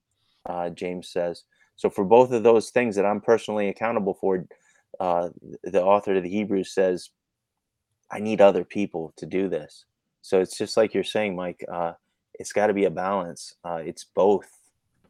uh, 0.45 0.69
James 0.69 1.09
says. 1.09 1.43
So 1.75 1.89
for 1.89 2.05
both 2.05 2.31
of 2.31 2.43
those 2.43 2.69
things 2.69 2.95
that 2.95 3.05
I'm 3.05 3.21
personally 3.21 3.69
accountable 3.69 4.13
for, 4.13 4.45
uh, 4.99 5.29
the 5.63 5.81
author 5.81 6.15
of 6.15 6.23
the 6.23 6.29
Hebrews 6.29 6.73
says, 6.73 7.09
I 8.11 8.19
need 8.19 8.41
other 8.41 8.63
people 8.63 9.13
to 9.17 9.25
do 9.25 9.47
this. 9.47 9.85
So 10.21 10.39
it's 10.41 10.57
just 10.57 10.77
like 10.77 10.93
you're 10.93 11.03
saying, 11.03 11.35
Mike. 11.35 11.63
Uh, 11.71 11.93
it's 12.35 12.53
got 12.53 12.67
to 12.67 12.73
be 12.73 12.85
a 12.85 12.91
balance. 12.91 13.55
Uh, 13.63 13.81
it's 13.83 14.03
both. 14.03 14.49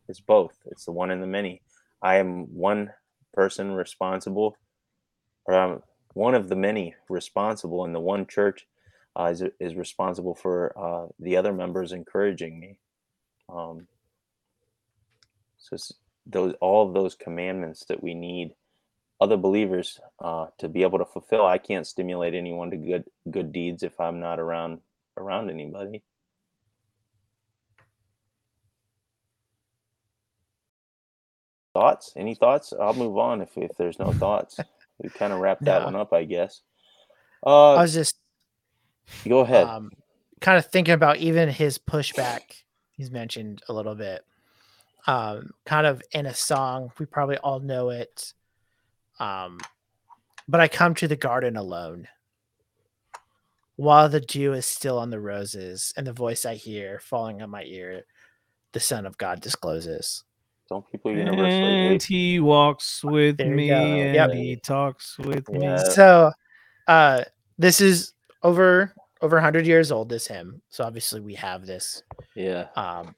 It's 0.07 0.19
both. 0.19 0.57
It's 0.65 0.85
the 0.85 0.91
one 0.91 1.11
and 1.11 1.21
the 1.21 1.27
many. 1.27 1.61
I 2.01 2.15
am 2.15 2.53
one 2.53 2.91
person 3.33 3.71
responsible, 3.71 4.57
or 5.45 5.55
I'm 5.55 5.83
one 6.13 6.35
of 6.35 6.49
the 6.49 6.55
many 6.55 6.95
responsible 7.09 7.85
in 7.85 7.93
the 7.93 7.99
one 7.99 8.27
church 8.27 8.67
uh, 9.19 9.25
is, 9.25 9.43
is 9.59 9.75
responsible 9.75 10.35
for 10.35 10.73
uh, 10.77 11.07
the 11.19 11.37
other 11.37 11.53
members 11.53 11.91
encouraging 11.91 12.59
me. 12.59 12.77
Um, 13.49 13.87
so 15.57 15.77
those 16.25 16.53
all 16.61 16.87
of 16.87 16.93
those 16.93 17.15
commandments 17.15 17.85
that 17.89 18.01
we 18.01 18.13
need 18.13 18.53
other 19.19 19.37
believers 19.37 19.99
uh, 20.19 20.47
to 20.57 20.67
be 20.67 20.81
able 20.81 20.97
to 20.99 21.05
fulfill. 21.05 21.45
I 21.45 21.57
can't 21.57 21.85
stimulate 21.85 22.33
anyone 22.33 22.71
to 22.71 22.77
good 22.77 23.03
good 23.29 23.51
deeds 23.51 23.83
if 23.83 23.99
I'm 23.99 24.19
not 24.19 24.39
around 24.39 24.79
around 25.17 25.49
anybody. 25.49 26.01
Thoughts? 31.73 32.11
Any 32.17 32.35
thoughts? 32.35 32.73
I'll 32.79 32.93
move 32.93 33.17
on 33.17 33.41
if 33.41 33.57
if 33.57 33.71
there's 33.77 33.99
no 33.99 34.11
thoughts. 34.11 34.59
We 35.01 35.09
kind 35.09 35.33
of 35.33 35.39
wrap 35.39 35.59
that 35.61 35.79
no. 35.79 35.85
one 35.85 35.95
up, 35.95 36.13
I 36.13 36.25
guess. 36.25 36.61
Uh, 37.43 37.73
I 37.73 37.81
was 37.81 37.93
just 37.93 38.15
Go 39.27 39.39
ahead. 39.39 39.67
Um, 39.67 39.91
kind 40.39 40.57
of 40.57 40.65
thinking 40.67 40.93
about 40.93 41.17
even 41.17 41.49
his 41.49 41.77
pushback. 41.77 42.41
He's 42.91 43.11
mentioned 43.11 43.61
a 43.69 43.73
little 43.73 43.95
bit. 43.95 44.23
Um, 45.07 45.51
kind 45.65 45.87
of 45.87 46.01
in 46.11 46.25
a 46.25 46.33
song. 46.33 46.91
We 46.99 47.05
probably 47.05 47.37
all 47.37 47.59
know 47.59 47.89
it. 47.89 48.33
Um, 49.19 49.59
but 50.47 50.61
I 50.61 50.67
come 50.67 50.95
to 50.95 51.07
the 51.07 51.15
garden 51.15 51.57
alone. 51.57 52.07
While 53.77 54.09
the 54.09 54.19
dew 54.19 54.53
is 54.53 54.65
still 54.65 54.99
on 54.99 55.09
the 55.09 55.19
roses, 55.19 55.93
and 55.97 56.05
the 56.05 56.13
voice 56.13 56.45
I 56.45 56.55
hear 56.55 56.99
falling 56.99 57.41
on 57.41 57.49
my 57.49 57.63
ear, 57.63 58.03
the 58.73 58.79
Son 58.79 59.05
of 59.05 59.17
God 59.17 59.41
discloses. 59.41 60.23
Don't 60.69 60.89
people 60.89 61.11
universally 61.11 61.87
and 61.87 62.01
he 62.01 62.39
walks 62.39 63.03
with 63.03 63.39
me 63.39 63.71
and 63.71 64.15
yep. 64.15 64.31
he 64.31 64.55
talks 64.55 65.17
with 65.17 65.45
yeah. 65.51 65.75
me. 65.75 65.89
So 65.89 66.31
uh 66.87 67.25
this 67.57 67.81
is 67.81 68.13
over 68.41 68.93
over 69.21 69.37
100 69.37 69.65
years 69.65 69.91
old 69.91 70.11
as 70.13 70.27
him 70.27 70.61
so 70.69 70.83
obviously 70.83 71.19
we 71.21 71.35
have 71.35 71.65
this. 71.65 72.03
Yeah. 72.35 72.67
Um 72.75 73.15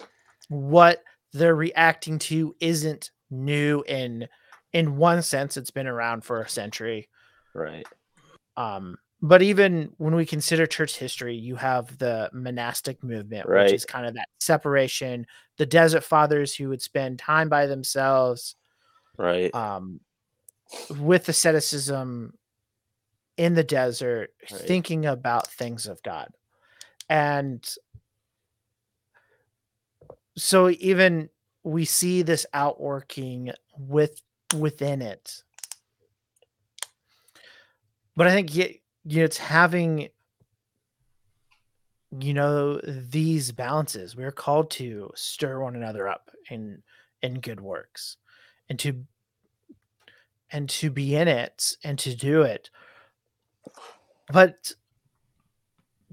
what 0.49 1.03
they're 1.31 1.55
reacting 1.55 2.19
to 2.19 2.55
isn't 2.59 3.11
new 3.31 3.83
in 3.87 4.27
in 4.73 4.97
one 4.97 5.21
sense 5.21 5.57
it's 5.57 5.71
been 5.71 5.87
around 5.87 6.23
for 6.23 6.41
a 6.41 6.49
century. 6.49 7.09
Right. 7.53 7.87
Um 8.57 8.97
but 9.21 9.41
even 9.41 9.93
when 9.97 10.15
we 10.15 10.25
consider 10.25 10.65
church 10.65 10.97
history 10.97 11.35
you 11.35 11.55
have 11.55 11.97
the 11.97 12.29
monastic 12.33 13.03
movement 13.03 13.47
right. 13.47 13.63
which 13.63 13.73
is 13.73 13.85
kind 13.85 14.05
of 14.05 14.15
that 14.15 14.27
separation 14.39 15.25
the 15.57 15.65
desert 15.65 16.03
fathers 16.03 16.53
who 16.53 16.69
would 16.69 16.81
spend 16.81 17.19
time 17.19 17.49
by 17.49 17.65
themselves. 17.67 18.55
Right. 19.17 19.53
Um 19.55 20.01
with 20.99 21.29
asceticism 21.29 22.33
in 23.37 23.53
the 23.53 23.63
desert 23.63 24.31
right. 24.51 24.61
thinking 24.61 25.05
about 25.05 25.51
things 25.51 25.87
of 25.87 26.01
God. 26.03 26.29
And 27.09 27.67
so 30.37 30.69
even 30.69 31.29
we 31.63 31.85
see 31.85 32.21
this 32.21 32.45
outworking 32.53 33.51
with 33.77 34.21
within 34.57 35.01
it. 35.01 35.43
But 38.15 38.27
I 38.27 38.31
think 38.31 38.55
you 38.55 38.69
know, 39.05 39.23
it's 39.23 39.37
having 39.37 40.09
you 42.19 42.33
know 42.33 42.79
these 42.83 43.51
balances. 43.51 44.15
We're 44.15 44.31
called 44.31 44.69
to 44.71 45.11
stir 45.15 45.59
one 45.59 45.75
another 45.75 46.07
up 46.07 46.29
in 46.49 46.83
in 47.21 47.39
good 47.39 47.59
works 47.59 48.17
and 48.69 48.77
to 48.79 49.05
and 50.51 50.69
to 50.69 50.91
be 50.91 51.15
in 51.15 51.27
it 51.27 51.75
and 51.83 51.97
to 51.99 52.15
do 52.15 52.43
it 52.43 52.69
but 54.31 54.71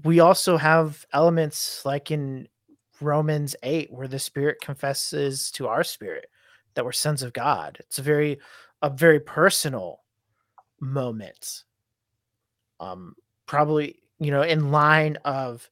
we 0.03 0.19
also 0.19 0.57
have 0.57 1.05
elements 1.13 1.85
like 1.85 2.11
in 2.11 2.47
Romans 2.99 3.55
8 3.63 3.91
where 3.91 4.07
the 4.07 4.19
spirit 4.19 4.57
confesses 4.61 5.51
to 5.51 5.67
our 5.67 5.83
spirit 5.83 6.27
that 6.73 6.85
we're 6.85 6.91
sons 6.91 7.23
of 7.23 7.33
God. 7.33 7.77
It's 7.79 7.99
a 7.99 8.03
very 8.03 8.39
a 8.81 8.89
very 8.89 9.19
personal 9.19 10.01
moment. 10.79 11.63
Um 12.79 13.15
probably, 13.45 13.99
you 14.19 14.31
know, 14.31 14.43
in 14.43 14.71
line 14.71 15.17
of 15.25 15.69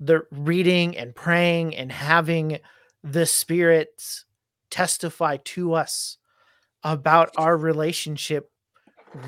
the 0.00 0.22
reading 0.30 0.96
and 0.96 1.14
praying 1.14 1.76
and 1.76 1.90
having 1.90 2.58
the 3.02 3.26
spirit 3.26 4.02
testify 4.70 5.36
to 5.44 5.74
us 5.74 6.18
about 6.82 7.30
our 7.36 7.56
relationship 7.56 8.50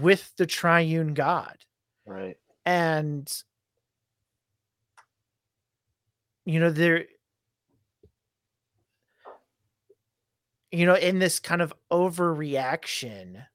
with 0.00 0.32
the 0.36 0.46
triune 0.46 1.14
God. 1.14 1.56
Right. 2.06 2.38
And 2.64 3.30
you 6.44 6.60
know, 6.60 6.70
there 6.70 7.06
you 10.70 10.84
know, 10.86 10.94
in 10.94 11.18
this 11.18 11.38
kind 11.40 11.62
of 11.62 11.72
overreaction, 11.90 13.46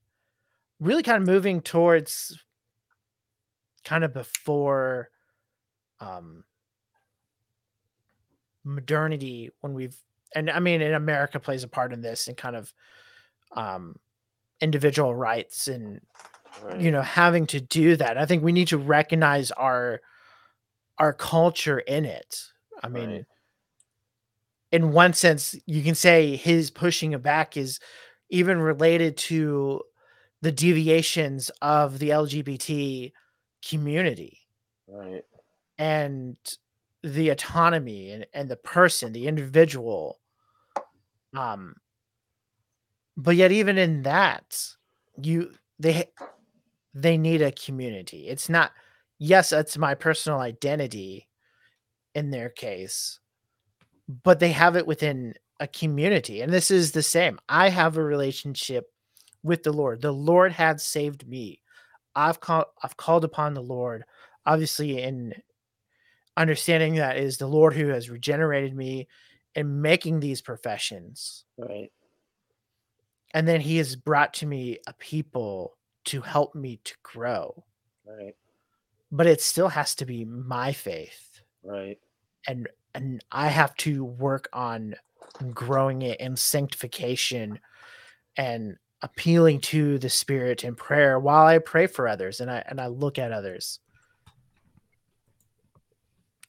really 0.79 1.03
kind 1.03 1.21
of 1.21 1.27
moving 1.27 1.61
towards 1.61 2.37
kind 3.83 4.03
of 4.03 4.13
before 4.13 5.09
um 5.99 6.43
modernity 8.63 9.49
when 9.61 9.73
we've 9.73 9.95
and 10.33 10.49
I 10.49 10.59
mean, 10.59 10.81
in 10.81 10.93
America 10.93 11.39
plays 11.39 11.63
a 11.63 11.67
part 11.67 11.91
in 11.91 12.01
this 12.01 12.27
and 12.29 12.37
kind 12.37 12.55
of 12.55 12.73
um, 13.53 13.97
individual 14.61 15.13
rights 15.13 15.67
and 15.67 15.99
Right. 16.59 16.79
you 16.81 16.91
know 16.91 17.01
having 17.01 17.47
to 17.47 17.61
do 17.61 17.95
that. 17.95 18.17
I 18.17 18.25
think 18.25 18.43
we 18.43 18.51
need 18.51 18.67
to 18.69 18.77
recognize 18.77 19.51
our 19.51 20.01
our 20.97 21.13
culture 21.13 21.79
in 21.79 22.05
it. 22.05 22.43
I 22.83 22.87
mean, 22.89 23.09
Right. 23.09 23.25
in 24.71 24.91
one 24.91 25.13
sense, 25.13 25.55
you 25.65 25.83
can 25.83 25.95
say 25.95 26.35
his 26.35 26.69
pushing 26.71 27.13
it 27.13 27.21
back 27.23 27.57
is 27.57 27.79
even 28.29 28.59
related 28.59 29.17
to 29.17 29.81
the 30.41 30.51
deviations 30.51 31.49
of 31.61 31.99
the 31.99 32.09
LGBT 32.09 33.13
community 33.67 34.39
Right. 34.87 35.23
and 35.77 36.37
the 37.03 37.29
autonomy 37.29 38.11
and, 38.11 38.25
and 38.33 38.49
the 38.49 38.55
person, 38.55 39.13
the 39.13 39.27
individual. 39.27 40.19
Um, 41.35 41.75
but 43.17 43.35
yet 43.35 43.51
even 43.51 43.77
in 43.77 44.03
that, 44.03 44.57
you 45.21 45.53
they 45.79 46.05
they 46.93 47.17
need 47.17 47.41
a 47.41 47.51
community. 47.51 48.27
It's 48.27 48.49
not 48.49 48.71
yes, 49.19 49.51
that's 49.51 49.77
my 49.77 49.95
personal 49.95 50.39
identity 50.39 51.27
in 52.15 52.31
their 52.31 52.49
case, 52.49 53.19
but 54.23 54.39
they 54.39 54.51
have 54.51 54.75
it 54.75 54.87
within 54.87 55.35
a 55.59 55.67
community. 55.67 56.41
And 56.41 56.51
this 56.51 56.71
is 56.71 56.91
the 56.91 57.03
same. 57.03 57.39
I 57.47 57.69
have 57.69 57.97
a 57.97 58.03
relationship 58.03 58.91
with 59.43 59.63
the 59.63 59.71
Lord. 59.71 60.01
The 60.01 60.11
Lord 60.11 60.51
has 60.53 60.83
saved 60.83 61.27
me. 61.27 61.61
I've 62.15 62.39
called 62.39 62.65
I've 62.83 62.97
called 62.97 63.23
upon 63.23 63.53
the 63.53 63.61
Lord, 63.61 64.03
obviously 64.45 65.01
in 65.01 65.35
understanding 66.35 66.95
that 66.95 67.17
is 67.17 67.37
the 67.37 67.47
Lord 67.47 67.73
who 67.73 67.87
has 67.87 68.09
regenerated 68.09 68.75
me 68.75 69.07
and 69.55 69.81
making 69.81 70.19
these 70.19 70.41
professions. 70.41 71.45
Right. 71.57 71.91
And 73.33 73.47
then 73.47 73.61
he 73.61 73.77
has 73.77 73.95
brought 73.95 74.33
to 74.35 74.45
me 74.45 74.79
a 74.87 74.93
people 74.93 75.77
to 76.05 76.21
help 76.21 76.55
me 76.55 76.79
to 76.83 76.93
grow. 77.03 77.63
Right. 78.05 78.35
But 79.11 79.27
it 79.27 79.41
still 79.41 79.67
has 79.69 79.95
to 79.95 80.05
be 80.05 80.25
my 80.25 80.71
faith. 80.71 81.41
Right. 81.63 81.99
And 82.47 82.67
and 82.93 83.23
I 83.31 83.47
have 83.47 83.75
to 83.77 84.03
work 84.03 84.49
on 84.51 84.95
growing 85.53 86.01
it 86.01 86.19
in 86.19 86.35
sanctification 86.35 87.59
and 88.35 88.75
appealing 89.01 89.59
to 89.61 89.97
the 89.97 90.09
spirit 90.09 90.63
in 90.63 90.75
prayer 90.75 91.19
while 91.19 91.45
I 91.47 91.57
pray 91.57 91.87
for 91.87 92.07
others 92.07 92.39
and 92.41 92.51
I 92.51 92.63
and 92.67 92.79
I 92.81 92.87
look 92.87 93.17
at 93.19 93.31
others. 93.31 93.79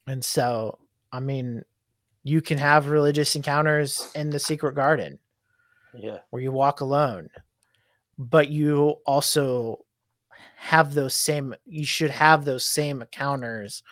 And 0.07 0.25
so, 0.25 0.79
I 1.13 1.21
mean, 1.21 1.63
you 2.25 2.41
can 2.41 2.59
have 2.59 2.89
religious 2.89 3.37
encounters 3.37 4.11
in 4.15 4.31
the 4.31 4.39
secret 4.39 4.75
garden 4.75 5.19
Yeah. 5.95 6.19
where 6.31 6.43
you 6.43 6.53
walk 6.53 6.81
alone, 6.81 7.29
but 8.19 8.49
you 8.49 8.97
also 9.07 9.85
have 10.57 10.95
those 10.95 11.15
same, 11.15 11.55
you 11.65 11.85
should 11.85 12.11
have 12.11 12.45
those 12.45 12.65
same 12.65 13.01
encounters 13.03 13.83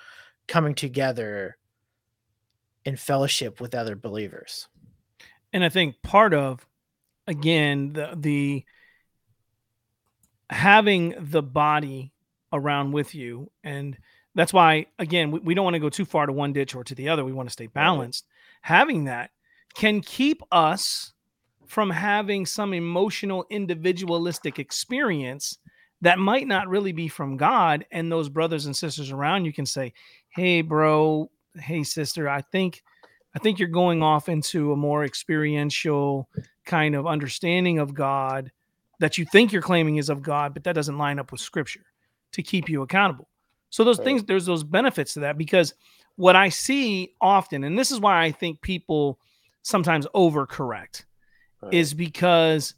coming 0.47 0.75
together 0.75 1.57
in 2.85 2.97
fellowship 2.97 3.61
with 3.61 3.75
other 3.75 3.97
believers. 3.97 4.69
and 5.53 5.65
I 5.65 5.69
think 5.69 6.03
part 6.03 6.35
of 6.35 6.67
again 7.27 7.93
the 7.93 8.15
the 8.17 8.65
having 10.49 11.15
the 11.19 11.43
body 11.43 12.13
around 12.53 12.93
with 12.93 13.15
you 13.15 13.51
and 13.63 13.97
that's 14.35 14.53
why 14.53 14.87
again 14.99 15.31
we, 15.31 15.41
we 15.41 15.55
don't 15.55 15.65
want 15.65 15.75
to 15.75 15.81
go 15.81 15.91
too 15.91 16.05
far 16.05 16.27
to 16.27 16.33
one 16.33 16.53
ditch 16.53 16.75
or 16.75 16.85
to 16.85 16.95
the 16.95 17.09
other. 17.09 17.25
We 17.25 17.33
want 17.33 17.49
to 17.49 17.53
stay 17.53 17.67
balanced. 17.67 18.27
Having 18.63 19.05
that 19.05 19.31
can 19.75 20.01
keep 20.01 20.43
us 20.51 21.13
from 21.71 21.91
having 21.91 22.45
some 22.45 22.75
emotional 22.75 23.47
individualistic 23.51 24.59
experience 24.59 25.59
that 26.03 26.19
might 26.19 26.47
not 26.47 26.69
really 26.69 26.93
be 26.93 27.09
from 27.09 27.37
god 27.37 27.85
and 27.93 28.11
those 28.11 28.29
brothers 28.29 28.67
and 28.67 28.77
sisters 28.77 29.11
around 29.11 29.45
you 29.45 29.53
can 29.53 29.67
say 29.67 29.93
hey 30.31 30.63
bro 30.63 31.31
hey 31.57 31.83
sister 31.83 32.29
i 32.29 32.41
think 32.41 32.83
I 33.35 33.39
think 33.39 33.59
you're 33.59 33.69
going 33.69 34.03
off 34.03 34.29
into 34.29 34.73
a 34.73 34.77
more 34.77 35.05
experiential 35.05 36.29
kind 36.65 36.95
of 36.95 37.07
understanding 37.07 37.79
of 37.79 37.95
God 37.95 38.51
that 38.99 39.19
you 39.19 39.25
think 39.25 39.53
you're 39.53 39.63
claiming 39.63 39.97
is 39.97 40.09
of 40.09 40.23
God, 40.23 40.53
but 40.53 40.65
that 40.65 40.75
doesn't 40.75 40.99
line 40.99 41.19
up 41.19 41.31
with 41.31 41.41
scripture 41.41 41.85
to 42.33 42.43
keep 42.43 42.69
you 42.69 42.83
accountable. 42.83 43.29
So 43.71 43.85
those 43.85 43.99
Right. 43.99 44.05
things, 44.05 44.25
there's 44.25 44.47
those 44.47 44.65
benefits 44.65 45.15
to 45.15 45.21
that 45.21 45.39
because 45.39 45.75
what 46.17 46.35
I 46.37 46.49
see 46.49 47.15
often, 47.21 47.63
and 47.65 47.79
this 47.79 47.93
is 47.93 48.01
why 48.01 48.23
I 48.25 48.33
think 48.33 48.61
people 48.63 49.21
sometimes 49.63 50.07
overcorrect, 50.15 51.05
Right. 51.63 51.75
is 51.75 51.95
because 51.95 52.75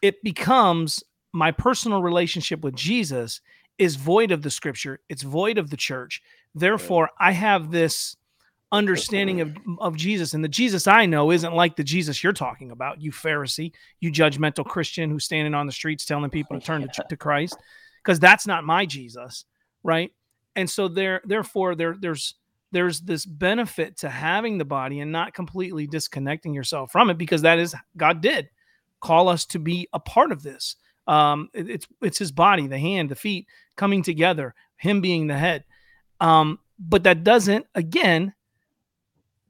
it 0.00 0.22
becomes 0.22 1.02
my 1.32 1.50
personal 1.50 2.02
relationship 2.02 2.60
with 2.60 2.74
Jesus 2.74 3.40
is 3.78 3.96
void 3.96 4.30
of 4.30 4.42
the 4.42 4.50
scripture, 4.50 5.00
it's 5.08 5.22
void 5.22 5.58
of 5.58 5.70
the 5.70 5.76
church. 5.76 6.22
Therefore, 6.54 7.10
I 7.18 7.32
have 7.32 7.70
this 7.70 8.16
understanding 8.72 9.42
of, 9.42 9.56
of 9.78 9.96
Jesus. 9.96 10.34
And 10.34 10.42
the 10.42 10.48
Jesus 10.48 10.86
I 10.86 11.06
know 11.06 11.30
isn't 11.30 11.54
like 11.54 11.76
the 11.76 11.84
Jesus 11.84 12.24
you're 12.24 12.32
talking 12.32 12.70
about, 12.70 13.00
you 13.00 13.12
Pharisee, 13.12 13.72
you 14.00 14.10
judgmental 14.10 14.64
Christian 14.64 15.10
who's 15.10 15.24
standing 15.24 15.54
on 15.54 15.66
the 15.66 15.72
streets 15.72 16.04
telling 16.04 16.30
people 16.30 16.58
to 16.58 16.64
turn 16.64 16.82
to, 16.82 17.04
to 17.08 17.16
Christ, 17.16 17.56
because 18.02 18.18
that's 18.18 18.46
not 18.46 18.64
my 18.64 18.86
Jesus, 18.86 19.44
right? 19.82 20.10
And 20.56 20.68
so 20.68 20.88
there, 20.88 21.20
therefore, 21.24 21.74
there, 21.74 21.96
there's 21.98 22.34
there's 22.72 23.00
this 23.00 23.24
benefit 23.24 23.98
to 23.98 24.08
having 24.08 24.58
the 24.58 24.64
body 24.64 25.00
and 25.00 25.12
not 25.12 25.34
completely 25.34 25.86
disconnecting 25.86 26.54
yourself 26.54 26.90
from 26.90 27.10
it 27.10 27.18
because 27.18 27.42
that 27.42 27.58
is 27.58 27.74
God 27.96 28.20
did 28.20 28.48
call 29.00 29.28
us 29.28 29.44
to 29.46 29.58
be 29.58 29.88
a 29.92 30.00
part 30.00 30.32
of 30.32 30.42
this. 30.42 30.76
Um, 31.06 31.50
it- 31.52 31.68
it's 31.68 31.86
it's 32.00 32.18
His 32.18 32.32
body, 32.32 32.66
the 32.66 32.78
hand, 32.78 33.10
the 33.10 33.14
feet 33.16 33.46
coming 33.76 34.02
together, 34.02 34.54
Him 34.76 35.00
being 35.00 35.26
the 35.26 35.38
head. 35.38 35.64
Um, 36.20 36.58
but 36.78 37.04
that 37.04 37.22
doesn't, 37.24 37.66
again, 37.74 38.34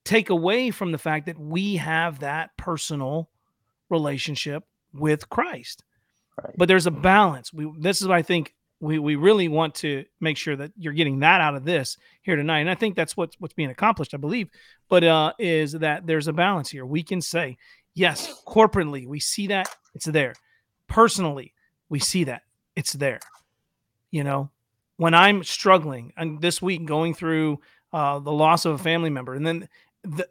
take 0.04 0.30
away 0.30 0.70
from 0.70 0.92
the 0.92 0.98
fact 0.98 1.26
that 1.26 1.38
we 1.38 1.76
have 1.76 2.18
that 2.20 2.56
personal 2.56 3.30
relationship 3.88 4.64
with 4.92 5.28
Christ. 5.28 5.84
Right. 6.42 6.54
But 6.56 6.68
there's 6.68 6.86
a 6.86 6.90
balance. 6.90 7.52
We 7.52 7.70
this 7.78 8.00
is 8.00 8.08
what 8.08 8.16
I 8.16 8.22
think 8.22 8.54
we 8.82 8.98
we 8.98 9.14
really 9.14 9.46
want 9.46 9.76
to 9.76 10.04
make 10.20 10.36
sure 10.36 10.56
that 10.56 10.72
you're 10.76 10.92
getting 10.92 11.20
that 11.20 11.40
out 11.40 11.54
of 11.54 11.64
this 11.64 11.96
here 12.22 12.34
tonight. 12.34 12.60
And 12.60 12.70
I 12.70 12.74
think 12.74 12.96
that's 12.96 13.16
what's 13.16 13.36
what's 13.38 13.54
being 13.54 13.70
accomplished, 13.70 14.12
I 14.12 14.16
believe. 14.16 14.50
But 14.88 15.04
uh 15.04 15.32
is 15.38 15.72
that 15.72 16.06
there's 16.06 16.26
a 16.26 16.32
balance 16.32 16.68
here. 16.68 16.84
We 16.84 17.04
can 17.04 17.22
say, 17.22 17.56
yes, 17.94 18.42
corporately, 18.44 19.06
we 19.06 19.20
see 19.20 19.46
that 19.46 19.68
it's 19.94 20.06
there. 20.06 20.34
Personally, 20.88 21.54
we 21.88 22.00
see 22.00 22.24
that 22.24 22.42
it's 22.74 22.92
there. 22.92 23.20
You 24.10 24.24
know, 24.24 24.50
when 24.96 25.14
I'm 25.14 25.44
struggling 25.44 26.12
and 26.16 26.40
this 26.40 26.60
week 26.60 26.84
going 26.84 27.14
through 27.14 27.60
uh, 27.92 28.18
the 28.18 28.32
loss 28.32 28.64
of 28.64 28.74
a 28.74 28.82
family 28.82 29.10
member, 29.10 29.34
and 29.34 29.46
then 29.46 29.68
the, 30.02 30.26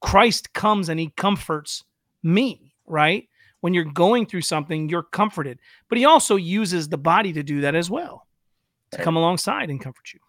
Christ 0.00 0.52
comes 0.52 0.88
and 0.88 1.00
he 1.00 1.10
comforts 1.16 1.82
me, 2.22 2.72
right? 2.86 3.28
When 3.66 3.74
you're 3.74 3.82
going 3.82 4.26
through 4.26 4.42
something, 4.42 4.88
you're 4.88 5.02
comforted. 5.02 5.58
But 5.88 5.98
he 5.98 6.04
also 6.04 6.36
uses 6.36 6.88
the 6.88 6.96
body 6.96 7.32
to 7.32 7.42
do 7.42 7.62
that 7.62 7.74
as 7.74 7.90
well, 7.90 8.28
to 8.92 8.98
Right. 8.98 9.04
come 9.04 9.16
alongside 9.16 9.70
and 9.70 9.80
comfort 9.80 10.14
you. 10.14 10.20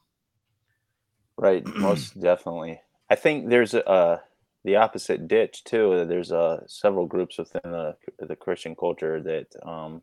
Right, 1.38 1.64
most 1.64 2.20
definitely. 2.20 2.82
I 3.12 3.14
think 3.14 3.50
there's 3.50 3.76
a 3.76 3.88
uh, 3.88 4.20
the 4.64 4.78
opposite 4.78 5.28
ditch 5.28 5.64
too. 5.66 6.04
There's 6.06 6.32
uh, 6.32 6.64
several 6.66 7.06
groups 7.06 7.38
within 7.38 7.62
the 7.72 7.96
the 8.18 8.36
Christian 8.36 8.76
culture 8.76 9.22
that, 9.22 9.46
um, 9.62 10.02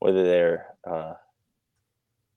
whether 0.00 0.24
they're 0.24 0.66
uh, 0.84 1.14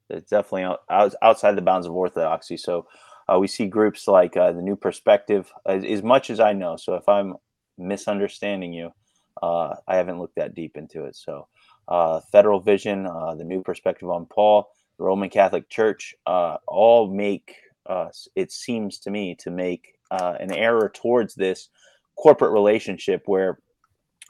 it's 0.08 0.30
definitely 0.30 0.66
out, 0.66 0.82
out, 0.88 1.16
outside 1.24 1.56
the 1.56 1.64
bounds 1.64 1.88
of 1.88 1.94
orthodoxy. 1.94 2.58
So 2.58 2.86
uh, 3.28 3.40
we 3.40 3.48
see 3.48 3.66
groups 3.66 4.08
like 4.08 4.38
uh, 4.38 4.52
the 4.52 4.62
New 4.62 4.76
Perspective, 4.76 5.52
as, 5.66 5.84
as 5.84 6.04
much 6.04 6.30
as 6.30 6.40
I 6.40 6.54
know. 6.54 6.76
So 6.78 6.94
if 6.94 7.10
I'm 7.10 7.38
misunderstanding 7.76 8.72
you, 8.72 8.94
I 9.42 9.96
haven't 9.96 10.20
looked 10.20 10.36
that 10.36 10.56
deep 10.56 10.78
into 10.78 11.06
it. 11.06 11.16
So 11.16 11.48
uh, 11.88 12.22
Federal 12.32 12.60
Vision, 12.60 13.06
uh, 13.06 13.36
the 13.36 13.44
New 13.44 13.62
Perspective 13.62 14.10
on 14.10 14.26
Paul, 14.26 14.70
the 14.98 15.04
Roman 15.04 15.30
Catholic 15.30 15.70
Church, 15.70 16.16
uh, 16.26 16.58
all 16.68 17.12
make 17.14 17.56
uh, 17.88 18.10
it 18.36 18.52
seems 18.52 19.00
to 19.00 19.10
me 19.10 19.36
to 19.36 19.50
make 19.50 19.96
uh, 20.12 20.36
an 20.40 20.54
error 20.54 20.92
towards 20.94 21.34
this 21.36 21.70
corporate 22.16 22.52
relationship 22.52 23.24
where 23.26 23.60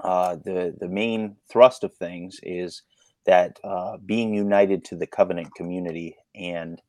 uh, 0.03 0.35
the 0.43 0.75
the 0.79 0.87
main 0.87 1.35
thrust 1.51 1.83
of 1.83 1.93
things 1.93 2.39
is 2.43 2.83
that 3.25 3.59
uh, 3.63 3.97
being 4.05 4.33
united 4.33 4.83
to 4.83 4.95
the 4.95 5.05
covenant 5.05 5.53
community 5.53 6.15
and 6.33 6.81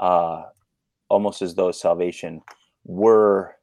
uh, 0.00 0.42
almost 1.08 1.42
as 1.42 1.54
though 1.54 1.70
salvation 1.70 2.42
were 2.84 3.56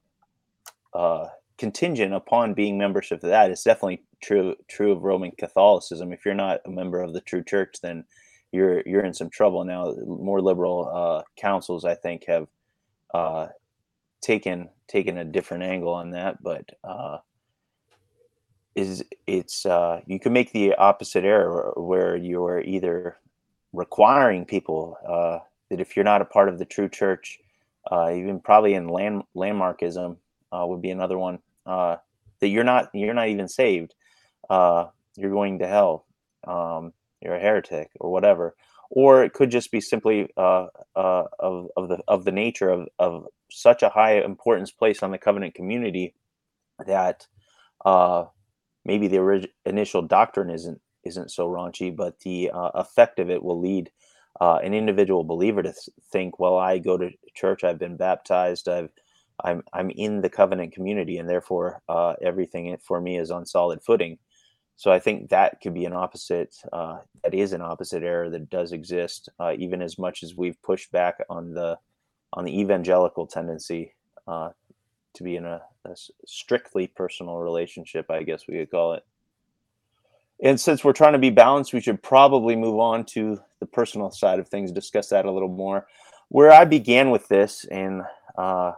uh, 0.94 1.28
contingent 1.58 2.14
upon 2.14 2.54
being 2.54 2.78
membership 2.78 3.24
of 3.24 3.30
that. 3.30 3.52
It's 3.52 3.64
definitely 3.64 4.04
true 4.22 4.56
true 4.68 4.92
of 4.92 5.04
Roman 5.04 5.32
Catholicism. 5.32 6.14
If 6.14 6.26
you're 6.26 6.34
not 6.34 6.62
a 6.66 6.70
member 6.70 7.02
of 7.02 7.14
the 7.14 7.22
true 7.22 7.44
church, 7.44 7.76
then 7.82 8.06
you're 8.52 8.82
you're 8.86 9.06
in 9.06 9.14
some 9.14 9.30
trouble. 9.30 9.64
Now, 9.64 9.94
more 10.06 10.42
liberal 10.42 10.90
uh, 10.94 11.24
councils, 11.36 11.86
I 11.86 11.96
think, 11.96 12.26
have 12.28 12.48
uh, 13.14 13.48
taken 14.22 14.70
taken 14.88 15.18
a 15.18 15.26
different 15.26 15.64
angle 15.64 15.94
on 15.94 16.12
that, 16.12 16.42
but 16.42 16.70
uh, 16.84 17.18
is 18.76 19.04
it's 19.26 19.66
uh, 19.66 20.02
you 20.06 20.20
can 20.20 20.34
make 20.34 20.52
the 20.52 20.76
opposite 20.76 21.24
error 21.24 21.74
where 21.76 22.16
you're 22.16 22.62
either 22.62 23.18
requiring 23.74 24.46
people 24.46 24.98
uh, 25.08 25.40
that 25.70 25.82
if 25.82 25.96
you're 25.96 26.06
not 26.06 26.22
a 26.22 26.26
part 26.26 26.48
of 26.48 26.60
the 26.60 26.66
true 26.66 26.88
church, 26.88 27.40
uh, 27.92 28.12
even 28.12 28.40
probably 28.40 28.76
in 28.76 28.88
land 28.88 29.24
landmarkism 29.36 30.18
uh, 30.52 30.66
would 30.66 30.82
be 30.82 30.92
another 30.92 31.18
one 31.18 31.40
uh, 31.68 31.98
that 32.40 32.48
you're 32.48 32.64
not 32.64 32.90
you're 32.94 33.14
not 33.14 33.30
even 33.30 33.48
saved, 33.48 33.96
uh, 34.50 34.86
you're 35.16 35.32
going 35.32 35.60
to 35.60 35.68
hell, 35.68 36.06
um, 36.48 36.94
you're 37.22 37.36
a 37.36 37.40
heretic 37.40 37.92
or 38.00 38.12
whatever, 38.12 38.56
or 38.90 39.24
it 39.24 39.34
could 39.34 39.52
just 39.52 39.72
be 39.72 39.82
simply 39.82 40.30
uh, 40.38 40.68
uh, 40.96 41.24
of 41.40 41.68
of 41.76 41.90
the 41.90 42.00
of 42.08 42.26
the 42.26 42.32
nature 42.32 42.70
of 42.70 42.88
of 43.00 43.28
such 43.52 43.84
a 43.84 43.90
high 43.90 44.14
importance 44.22 44.72
place 44.72 45.04
on 45.04 45.12
the 45.12 45.18
covenant 45.18 45.54
community 45.56 46.14
that 46.86 47.28
uh, 47.86 48.26
maybe 48.86 49.08
the 49.08 49.20
orig- 49.20 49.50
initial 49.66 50.02
doctrine 50.02 50.50
isn't 50.50 50.82
isn't 51.04 51.32
so 51.32 51.48
raunchy, 51.48 51.96
but 51.96 52.20
the 52.22 52.52
uh, 52.52 52.72
effect 52.76 53.20
of 53.20 53.30
it 53.30 53.44
will 53.44 53.60
lead 53.60 53.90
uh, 54.42 54.60
an 54.64 54.74
individual 54.74 55.24
believer 55.24 55.64
to 55.64 55.70
th- 55.70 55.90
think, 56.12 56.40
well, 56.40 56.58
I 56.58 56.80
go 56.80 56.98
to 56.98 57.12
church, 57.34 57.64
I've 57.64 57.80
been 57.80 57.98
baptized, 57.98 58.68
I've 58.68 58.92
I'm 59.44 59.64
I'm 59.74 59.90
in 59.92 60.22
the 60.22 60.30
covenant 60.30 60.74
community, 60.74 61.18
and 61.18 61.30
therefore 61.30 61.82
uh, 61.88 62.14
everything 62.22 62.76
for 62.82 63.00
me 63.02 63.18
is 63.18 63.32
on 63.32 63.46
solid 63.46 63.84
footing. 63.84 64.18
So 64.76 64.92
I 64.92 65.00
think 65.00 65.30
that 65.30 65.60
could 65.62 65.74
be 65.74 65.86
an 65.86 65.94
opposite. 65.94 66.56
Uh, 66.72 67.00
that 67.24 67.34
is 67.34 67.54
an 67.54 67.62
opposite 67.62 68.04
error 68.04 68.30
that 68.30 68.50
does 68.50 68.72
exist, 68.72 69.30
uh, 69.40 69.54
even 69.58 69.82
as 69.82 69.98
much 69.98 70.22
as 70.22 70.36
we've 70.36 70.62
pushed 70.62 70.92
back 70.92 71.16
on 71.30 71.54
the 71.54 71.78
on 72.34 72.46
the 72.46 72.60
evangelical 72.60 73.26
tendency 73.26 73.96
uh, 74.28 74.50
to 75.16 75.24
be 75.24 75.36
in 75.36 75.46
a, 75.46 75.62
a 75.86 75.96
strictly 76.26 76.88
personal 76.88 77.38
relationship. 77.38 78.10
I 78.12 78.24
guess 78.24 78.48
we 78.48 78.58
could 78.58 78.72
call 78.72 78.94
it. 78.94 79.06
And 80.44 80.60
since 80.60 80.84
we're 80.84 80.94
trying 80.94 81.14
to 81.14 81.20
be 81.20 81.32
balanced, 81.32 81.74
we 81.74 81.82
should 81.82 82.04
probably 82.04 82.56
move 82.56 82.80
on 82.80 83.06
to 83.06 83.40
the 83.60 83.66
personal 83.66 84.12
side 84.12 84.38
of 84.40 84.48
things, 84.48 84.72
discuss 84.72 85.10
that 85.10 85.26
a 85.26 85.32
little 85.32 85.50
more. 85.50 85.88
Where 86.30 86.52
I 86.52 86.66
began 86.66 87.10
with 87.10 87.28
this, 87.28 87.66
and 87.66 88.04
uh, 88.38 88.74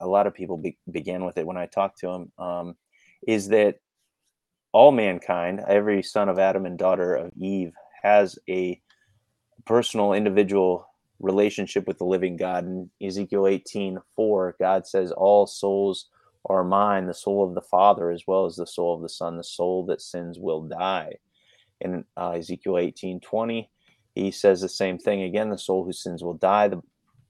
a, 0.00 0.06
lot 0.06 0.26
of 0.26 0.34
people 0.34 0.56
be, 0.56 0.76
began 0.90 1.24
with 1.24 1.38
it 1.38 1.46
when 1.46 1.56
I 1.56 1.66
talked 1.66 2.00
to 2.00 2.06
them, 2.06 2.32
um, 2.38 2.76
is 3.26 3.48
that 3.48 3.76
all 4.72 4.92
mankind, 4.92 5.60
every 5.66 6.02
son 6.02 6.28
of 6.28 6.38
Adam 6.38 6.66
and 6.66 6.78
daughter 6.78 7.14
of 7.14 7.32
Eve, 7.36 7.72
has 8.02 8.38
a 8.48 8.80
personal, 9.66 10.12
individual 10.12 10.86
relationship 11.18 11.86
with 11.86 11.98
the 11.98 12.04
living 12.04 12.36
God. 12.36 12.64
In 12.64 12.90
Ezekiel 13.02 13.46
18 13.46 13.98
4, 14.16 14.56
God 14.58 14.86
says, 14.86 15.12
All 15.12 15.46
souls 15.46 16.08
are 16.46 16.64
mine, 16.64 17.06
the 17.06 17.14
soul 17.14 17.46
of 17.46 17.54
the 17.54 17.60
Father, 17.60 18.10
as 18.10 18.24
well 18.26 18.46
as 18.46 18.56
the 18.56 18.66
soul 18.66 18.96
of 18.96 19.02
the 19.02 19.08
Son. 19.08 19.36
The 19.36 19.44
soul 19.44 19.86
that 19.86 20.00
sins 20.00 20.38
will 20.38 20.62
die. 20.62 21.14
In 21.80 22.04
uh, 22.16 22.30
Ezekiel 22.32 22.78
18 22.78 23.20
20, 23.20 23.70
he 24.14 24.30
says 24.30 24.60
the 24.60 24.68
same 24.68 24.98
thing 24.98 25.22
again 25.22 25.50
the 25.50 25.58
soul 25.58 25.84
who 25.84 25.92
sins 25.92 26.22
will 26.22 26.34
die. 26.34 26.68
The, 26.68 26.82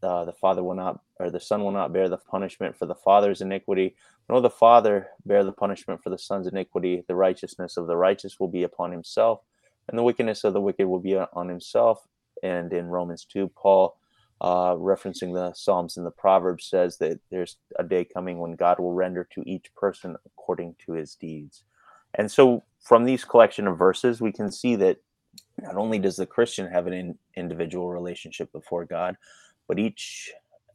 uh, 0.02 0.24
the 0.24 0.32
Father 0.32 0.62
will 0.62 0.74
not, 0.74 1.00
or 1.20 1.30
the 1.30 1.38
Son 1.38 1.62
will 1.62 1.70
not 1.70 1.92
bear 1.92 2.08
the 2.08 2.16
punishment 2.16 2.76
for 2.76 2.86
the 2.86 2.94
Father's 2.94 3.42
iniquity, 3.42 3.94
nor 4.28 4.40
the 4.40 4.50
Father 4.50 5.08
bear 5.26 5.44
the 5.44 5.52
punishment 5.52 6.02
for 6.02 6.08
the 6.08 6.18
Son's 6.18 6.46
iniquity. 6.46 7.04
The 7.06 7.14
righteousness 7.14 7.76
of 7.76 7.86
the 7.86 7.96
righteous 7.96 8.40
will 8.40 8.48
be 8.48 8.62
upon 8.62 8.90
himself, 8.90 9.42
and 9.88 9.98
the 9.98 10.02
wickedness 10.02 10.44
of 10.44 10.54
the 10.54 10.60
wicked 10.60 10.86
will 10.86 10.98
be 10.98 11.16
on 11.16 11.48
himself. 11.48 12.06
And 12.42 12.72
in 12.72 12.86
Romans 12.86 13.26
2, 13.30 13.48
Paul, 13.54 13.98
uh, 14.40 14.74
referencing 14.74 15.34
the 15.34 15.52
Psalms 15.52 15.98
and 15.98 16.06
the 16.06 16.10
Proverbs, 16.10 16.64
says 16.64 16.96
that 16.98 17.20
there's 17.30 17.58
a 17.78 17.84
day 17.84 18.04
coming 18.04 18.38
when 18.38 18.52
God 18.52 18.80
will 18.80 18.94
render 18.94 19.28
to 19.34 19.42
each 19.46 19.74
person 19.74 20.16
according 20.24 20.76
to 20.86 20.92
his 20.92 21.14
deeds. 21.14 21.64
And 22.14 22.32
so, 22.32 22.62
from 22.80 23.04
these 23.04 23.24
collection 23.24 23.66
of 23.66 23.76
verses, 23.76 24.22
we 24.22 24.32
can 24.32 24.50
see 24.50 24.74
that 24.76 24.96
not 25.60 25.76
only 25.76 25.98
does 25.98 26.16
the 26.16 26.24
Christian 26.24 26.66
have 26.66 26.86
an 26.86 26.94
in, 26.94 27.18
individual 27.36 27.90
relationship 27.90 28.50
before 28.52 28.86
God, 28.86 29.16
but 29.68 29.78
each 29.78 30.32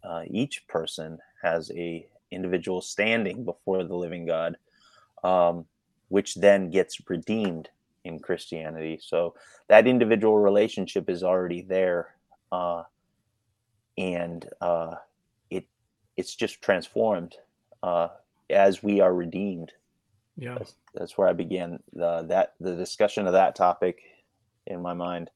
uh, 0.07 0.23
each 0.29 0.67
person 0.67 1.19
has 1.41 1.71
a 1.75 2.07
individual 2.31 2.81
standing 2.81 3.45
before 3.45 3.83
the 3.83 3.95
living 3.95 4.25
God, 4.25 4.57
um, 5.23 5.65
which 6.09 6.35
then 6.35 6.69
gets 6.69 6.97
redeemed 7.09 7.69
in 8.03 8.19
Christianity. 8.19 8.99
So 9.01 9.35
that 9.67 9.87
individual 9.87 10.37
relationship 10.37 11.09
is 11.09 11.23
already 11.23 11.61
there, 11.61 12.15
uh, 12.51 12.83
and 13.97 14.47
uh, 14.61 14.95
it 15.49 15.65
it's 16.17 16.35
just 16.35 16.61
transformed 16.61 17.35
uh, 17.83 18.09
as 18.49 18.83
we 18.83 19.01
are 19.01 19.13
redeemed. 19.13 19.71
Yeah, 20.37 20.55
that's, 20.57 20.75
that's 20.93 21.17
where 21.17 21.27
I 21.27 21.33
began 21.33 21.79
the, 21.93 22.23
that 22.23 22.53
the 22.59 22.75
discussion 22.75 23.25
of 23.25 23.33
that 23.33 23.55
topic 23.55 24.01
in 24.67 24.81
my 24.81 24.93
mind. 24.93 25.29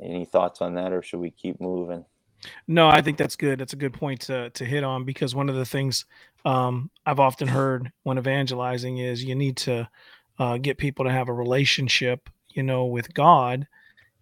Any 0.00 0.24
thoughts 0.24 0.60
on 0.60 0.74
that, 0.74 0.92
or 0.92 1.02
should 1.02 1.20
we 1.20 1.30
keep 1.30 1.60
moving? 1.60 2.04
No, 2.66 2.88
I 2.88 3.02
think 3.02 3.18
that's 3.18 3.36
good. 3.36 3.58
That's 3.58 3.72
a 3.72 3.76
good 3.76 3.92
point 3.92 4.20
to 4.22 4.50
to 4.50 4.64
hit 4.64 4.84
on 4.84 5.04
because 5.04 5.34
one 5.34 5.48
of 5.48 5.56
the 5.56 5.64
things 5.64 6.04
um, 6.44 6.90
I've 7.04 7.20
often 7.20 7.48
heard 7.48 7.90
when 8.04 8.18
evangelizing 8.18 8.98
is 8.98 9.24
you 9.24 9.34
need 9.34 9.56
to 9.58 9.88
uh, 10.38 10.58
get 10.58 10.78
people 10.78 11.04
to 11.04 11.10
have 11.10 11.28
a 11.28 11.32
relationship, 11.32 12.30
you 12.50 12.62
know, 12.62 12.86
with 12.86 13.12
God, 13.12 13.66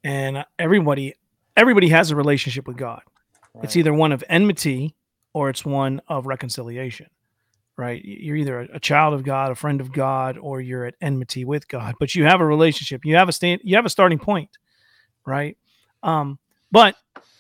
and 0.03 0.45
everybody 0.59 1.14
everybody 1.57 1.89
has 1.89 2.11
a 2.11 2.17
relationship 2.17 2.67
with 2.67 2.77
God. 2.77 3.03
Right. 3.55 3.64
It's 3.64 3.77
either 3.77 3.93
one 3.93 4.12
of 4.12 4.25
enmity 4.29 4.95
or 5.33 5.51
it's 5.51 5.64
one 5.64 6.01
of 6.09 6.27
reconciliation. 6.27 7.09
Right? 7.79 8.03
You're 8.03 8.37
either 8.37 8.61
a, 8.61 8.77
a 8.77 8.81
child 8.81 9.12
of 9.12 9.23
God, 9.23 9.53
a 9.53 9.55
friend 9.55 9.83
of 9.83 9.93
God, 9.93 10.39
or 10.39 10.62
you're 10.62 10.87
at 10.87 10.95
enmity 11.03 11.45
with 11.45 11.69
God. 11.69 11.95
But 12.01 12.14
you 12.14 12.25
have 12.25 12.41
a 12.41 12.47
relationship. 12.47 13.05
You 13.05 13.17
have 13.17 13.29
a 13.29 13.33
stand. 13.33 13.61
You 13.64 13.77
have 13.77 13.85
a 13.85 13.91
starting 13.91 14.19
point. 14.19 14.49
Right? 15.27 15.59
Um, 16.03 16.39
but 16.71 16.97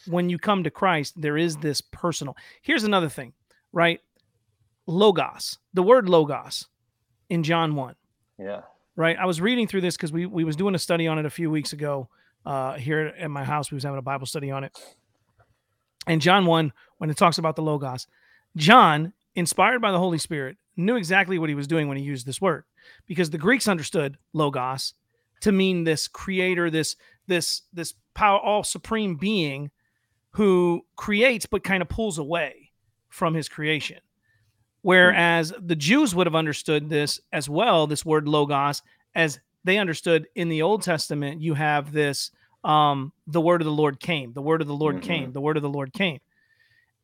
when 0.06 0.30
you 0.30 0.38
come 0.38 0.64
to 0.64 0.70
Christ, 0.70 1.20
there 1.20 1.36
is 1.36 1.56
this 1.56 1.80
personal. 1.80 2.36
Here's 2.62 2.84
another 2.84 3.08
thing, 3.08 3.32
right? 3.72 4.00
Logos, 4.86 5.58
the 5.74 5.82
word 5.82 6.08
logos 6.08 6.68
in 7.28 7.42
John 7.42 7.74
1. 7.74 7.94
Yeah. 8.38 8.62
Right. 8.94 9.16
I 9.18 9.26
was 9.26 9.40
reading 9.40 9.66
through 9.66 9.82
this 9.82 9.96
because 9.96 10.12
we, 10.12 10.26
we 10.26 10.44
was 10.44 10.56
doing 10.56 10.74
a 10.74 10.78
study 10.78 11.06
on 11.06 11.18
it 11.18 11.26
a 11.26 11.30
few 11.30 11.50
weeks 11.50 11.72
ago 11.72 12.08
uh, 12.46 12.74
here 12.74 13.12
at 13.18 13.30
my 13.30 13.44
house. 13.44 13.70
We 13.70 13.74
was 13.74 13.84
having 13.84 13.98
a 13.98 14.02
Bible 14.02 14.26
study 14.26 14.50
on 14.50 14.64
it. 14.64 14.78
And 16.06 16.20
John 16.20 16.46
1, 16.46 16.72
when 16.98 17.10
it 17.10 17.16
talks 17.16 17.38
about 17.38 17.56
the 17.56 17.62
logos, 17.62 18.06
John, 18.56 19.12
inspired 19.34 19.82
by 19.82 19.90
the 19.90 19.98
Holy 19.98 20.18
Spirit, 20.18 20.56
knew 20.76 20.96
exactly 20.96 21.38
what 21.38 21.48
he 21.48 21.54
was 21.54 21.66
doing 21.66 21.88
when 21.88 21.96
he 21.96 22.04
used 22.04 22.26
this 22.26 22.40
word 22.40 22.64
because 23.06 23.30
the 23.30 23.38
Greeks 23.38 23.68
understood 23.68 24.18
logos 24.32 24.94
to 25.40 25.52
mean 25.52 25.84
this 25.84 26.08
creator, 26.08 26.70
this 26.70 26.96
this 27.26 27.62
this 27.72 27.94
power 28.16 28.40
all 28.40 28.64
supreme 28.64 29.14
being 29.14 29.70
who 30.30 30.84
creates 30.96 31.46
but 31.46 31.62
kind 31.62 31.82
of 31.82 31.88
pulls 31.88 32.18
away 32.18 32.72
from 33.08 33.34
his 33.34 33.48
creation. 33.48 33.98
Whereas 34.82 35.52
the 35.58 35.76
Jews 35.76 36.14
would 36.14 36.26
have 36.26 36.34
understood 36.34 36.88
this 36.88 37.20
as 37.32 37.48
well, 37.48 37.86
this 37.86 38.04
word 38.04 38.28
logos, 38.28 38.82
as 39.14 39.38
they 39.64 39.78
understood 39.78 40.28
in 40.34 40.48
the 40.48 40.62
Old 40.62 40.82
Testament, 40.82 41.40
you 41.40 41.54
have 41.54 41.92
this 41.92 42.30
um, 42.64 43.12
the 43.26 43.40
word 43.40 43.60
of 43.60 43.66
the 43.66 43.72
Lord 43.72 44.00
came, 44.00 44.32
the 44.32 44.42
word 44.42 44.60
of 44.60 44.66
the 44.66 44.74
Lord 44.74 44.96
mm-hmm. 44.96 45.06
came, 45.06 45.32
the 45.32 45.40
word 45.40 45.56
of 45.56 45.62
the 45.62 45.68
Lord 45.68 45.92
came. 45.92 46.20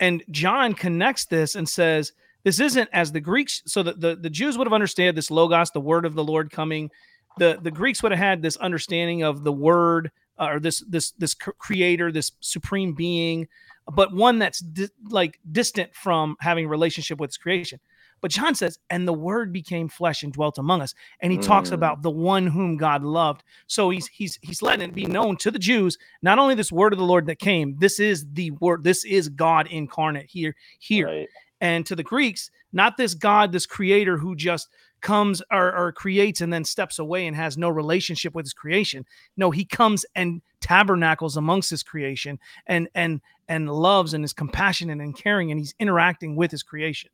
And 0.00 0.22
John 0.30 0.74
connects 0.74 1.26
this 1.26 1.54
and 1.54 1.68
says, 1.68 2.12
this 2.44 2.58
isn't 2.58 2.88
as 2.92 3.12
the 3.12 3.20
Greeks, 3.20 3.62
so 3.66 3.82
the, 3.82 3.92
the, 3.92 4.16
the 4.16 4.30
Jews 4.30 4.58
would 4.58 4.66
have 4.66 4.72
understood 4.72 5.14
this 5.14 5.30
logos, 5.30 5.70
the 5.70 5.80
word 5.80 6.04
of 6.04 6.14
the 6.14 6.24
Lord 6.24 6.50
coming. 6.50 6.90
The, 7.38 7.58
the 7.62 7.70
Greeks 7.70 8.02
would 8.02 8.12
have 8.12 8.18
had 8.18 8.42
this 8.42 8.56
understanding 8.56 9.22
of 9.22 9.44
the 9.44 9.52
word 9.52 10.10
uh, 10.38 10.48
or 10.52 10.60
this 10.60 10.82
this 10.88 11.12
this 11.12 11.34
creator, 11.34 12.10
this 12.12 12.32
supreme 12.40 12.94
being, 12.94 13.48
but 13.94 14.14
one 14.14 14.38
that's 14.38 14.60
di- 14.60 14.88
like 15.08 15.38
distant 15.50 15.94
from 15.94 16.36
having 16.40 16.68
relationship 16.68 17.18
with 17.18 17.38
creation. 17.40 17.80
But 18.22 18.30
John 18.30 18.54
says, 18.54 18.78
and 18.88 19.06
the 19.06 19.12
word 19.12 19.52
became 19.52 19.88
flesh 19.88 20.22
and 20.22 20.32
dwelt 20.32 20.56
among 20.56 20.80
us. 20.80 20.94
And 21.20 21.32
he 21.32 21.38
mm. 21.38 21.44
talks 21.44 21.72
about 21.72 22.02
the 22.02 22.10
one 22.10 22.46
whom 22.46 22.76
God 22.76 23.02
loved. 23.02 23.42
So 23.66 23.90
he's 23.90 24.06
he's 24.06 24.38
he's 24.42 24.62
letting 24.62 24.88
it 24.88 24.94
be 24.94 25.06
known 25.06 25.36
to 25.38 25.50
the 25.50 25.58
Jews, 25.58 25.98
not 26.22 26.38
only 26.38 26.54
this 26.54 26.72
word 26.72 26.92
of 26.92 27.00
the 27.00 27.04
Lord 27.04 27.26
that 27.26 27.40
came, 27.40 27.76
this 27.78 27.98
is 27.98 28.24
the 28.32 28.52
word, 28.52 28.84
this 28.84 29.04
is 29.04 29.28
God 29.28 29.66
incarnate 29.66 30.30
here, 30.30 30.54
here. 30.78 31.06
Right. 31.06 31.28
And 31.60 31.84
to 31.86 31.96
the 31.96 32.04
Greeks, 32.04 32.50
not 32.72 32.96
this 32.96 33.14
God, 33.14 33.52
this 33.52 33.66
creator 33.66 34.16
who 34.16 34.34
just 34.36 34.68
comes 35.02 35.42
or, 35.50 35.74
or, 35.76 35.92
creates 35.92 36.40
and 36.40 36.52
then 36.52 36.64
steps 36.64 36.98
away 36.98 37.26
and 37.26 37.36
has 37.36 37.58
no 37.58 37.68
relationship 37.68 38.34
with 38.34 38.46
his 38.46 38.52
creation. 38.52 39.04
No, 39.36 39.50
he 39.50 39.64
comes 39.64 40.06
and 40.14 40.40
tabernacles 40.60 41.36
amongst 41.36 41.70
his 41.70 41.82
creation 41.82 42.38
and 42.66 42.88
and 42.94 43.20
and 43.48 43.70
loves 43.70 44.14
and 44.14 44.24
is 44.24 44.32
compassionate 44.32 45.00
and 45.00 45.16
caring 45.16 45.50
and 45.50 45.60
he's 45.60 45.74
interacting 45.78 46.36
with 46.36 46.50
his 46.50 46.62
creation. 46.62 47.10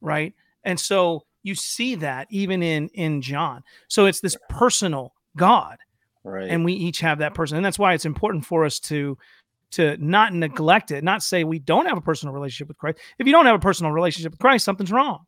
Right. 0.00 0.34
And 0.62 0.78
so 0.78 1.24
you 1.42 1.54
see 1.54 1.94
that 1.96 2.28
even 2.30 2.62
in 2.62 2.88
in 2.90 3.22
John. 3.22 3.62
So 3.88 4.06
it's 4.06 4.20
this 4.20 4.36
personal 4.48 5.14
God. 5.36 5.78
Right. 6.22 6.48
And 6.50 6.64
we 6.64 6.72
each 6.72 7.00
have 7.00 7.18
that 7.18 7.34
person. 7.34 7.56
And 7.56 7.64
that's 7.64 7.78
why 7.78 7.94
it's 7.94 8.04
important 8.04 8.44
for 8.44 8.64
us 8.64 8.78
to 8.80 9.16
to 9.72 9.96
not 9.98 10.32
neglect 10.32 10.90
it, 10.90 11.02
not 11.02 11.22
say 11.22 11.44
we 11.44 11.58
don't 11.58 11.86
have 11.86 11.98
a 11.98 12.00
personal 12.00 12.34
relationship 12.34 12.68
with 12.68 12.78
Christ. 12.78 12.98
If 13.18 13.26
you 13.26 13.32
don't 13.32 13.46
have 13.46 13.56
a 13.56 13.60
personal 13.60 13.92
relationship 13.92 14.32
with 14.32 14.40
Christ, 14.40 14.64
something's 14.64 14.92
wrong, 14.92 15.26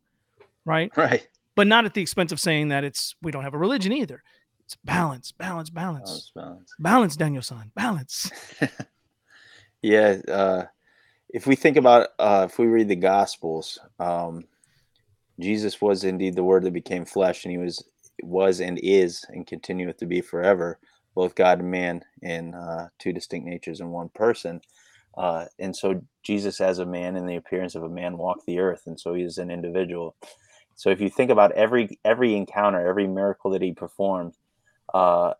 right? 0.65 0.91
Right. 0.97 1.27
But 1.55 1.67
not 1.67 1.85
at 1.85 1.93
the 1.93 2.01
expense 2.01 2.31
of 2.31 2.39
saying 2.39 2.69
that 2.69 2.83
it's 2.83 3.15
we 3.21 3.31
don't 3.31 3.43
have 3.43 3.53
a 3.53 3.57
religion 3.57 3.91
either. 3.91 4.23
It's 4.65 4.77
balance, 4.83 5.31
balance, 5.31 5.69
balance, 5.69 6.09
Balance, 6.09 6.31
balance. 6.35 6.75
balance, 6.79 7.15
Daniel-san, 7.15 7.71
balance. 7.75 8.31
Yeah. 9.81 10.17
Uh, 10.27 10.63
if 11.29 11.45
we 11.47 11.55
think 11.55 11.77
about, 11.77 12.09
uh, 12.17 12.47
if 12.49 12.57
we 12.57 12.65
read 12.65 12.87
the 12.87 12.95
Gospels, 12.95 13.79
um, 13.99 14.45
Jesus 15.39 15.79
was 15.81 16.03
indeed 16.03 16.35
the 16.35 16.43
Word 16.43 16.63
that 16.63 16.73
became 16.73 17.05
flesh, 17.05 17.45
and 17.45 17.51
He 17.51 17.57
was 17.57 17.83
was 18.21 18.59
and 18.59 18.77
is 18.83 19.25
and 19.29 19.47
continueth 19.47 19.97
to 19.97 20.05
be 20.05 20.19
forever, 20.19 20.77
both 21.15 21.35
God 21.35 21.59
and 21.59 21.71
man 21.71 22.03
in 22.21 22.53
uh, 22.53 22.89
two 22.99 23.13
distinct 23.13 23.47
natures 23.47 23.79
in 23.79 23.89
one 23.89 24.09
person. 24.09 24.59
Uh, 25.17 25.45
and 25.57 25.75
so 25.75 26.03
Jesus, 26.23 26.59
as 26.59 26.79
a 26.79 26.85
man 26.85 27.15
in 27.15 27.25
the 27.25 27.37
appearance 27.37 27.75
of 27.75 27.83
a 27.83 27.89
man, 27.89 28.17
walked 28.17 28.45
the 28.45 28.59
earth, 28.59 28.83
and 28.87 28.99
so 28.99 29.13
he 29.13 29.23
is 29.23 29.37
an 29.37 29.49
individual. 29.49 30.15
So 30.79 30.89
if 30.91 31.01
you 31.01 31.09
think 31.09 31.29
about 31.29 31.51
every 31.51 31.99
every 32.05 32.33
encounter, 32.35 32.87
every 32.87 33.05
miracle 33.05 33.51
that 33.51 33.61
he 33.61 33.73
performed, 33.73 34.35
uh, 34.93 35.33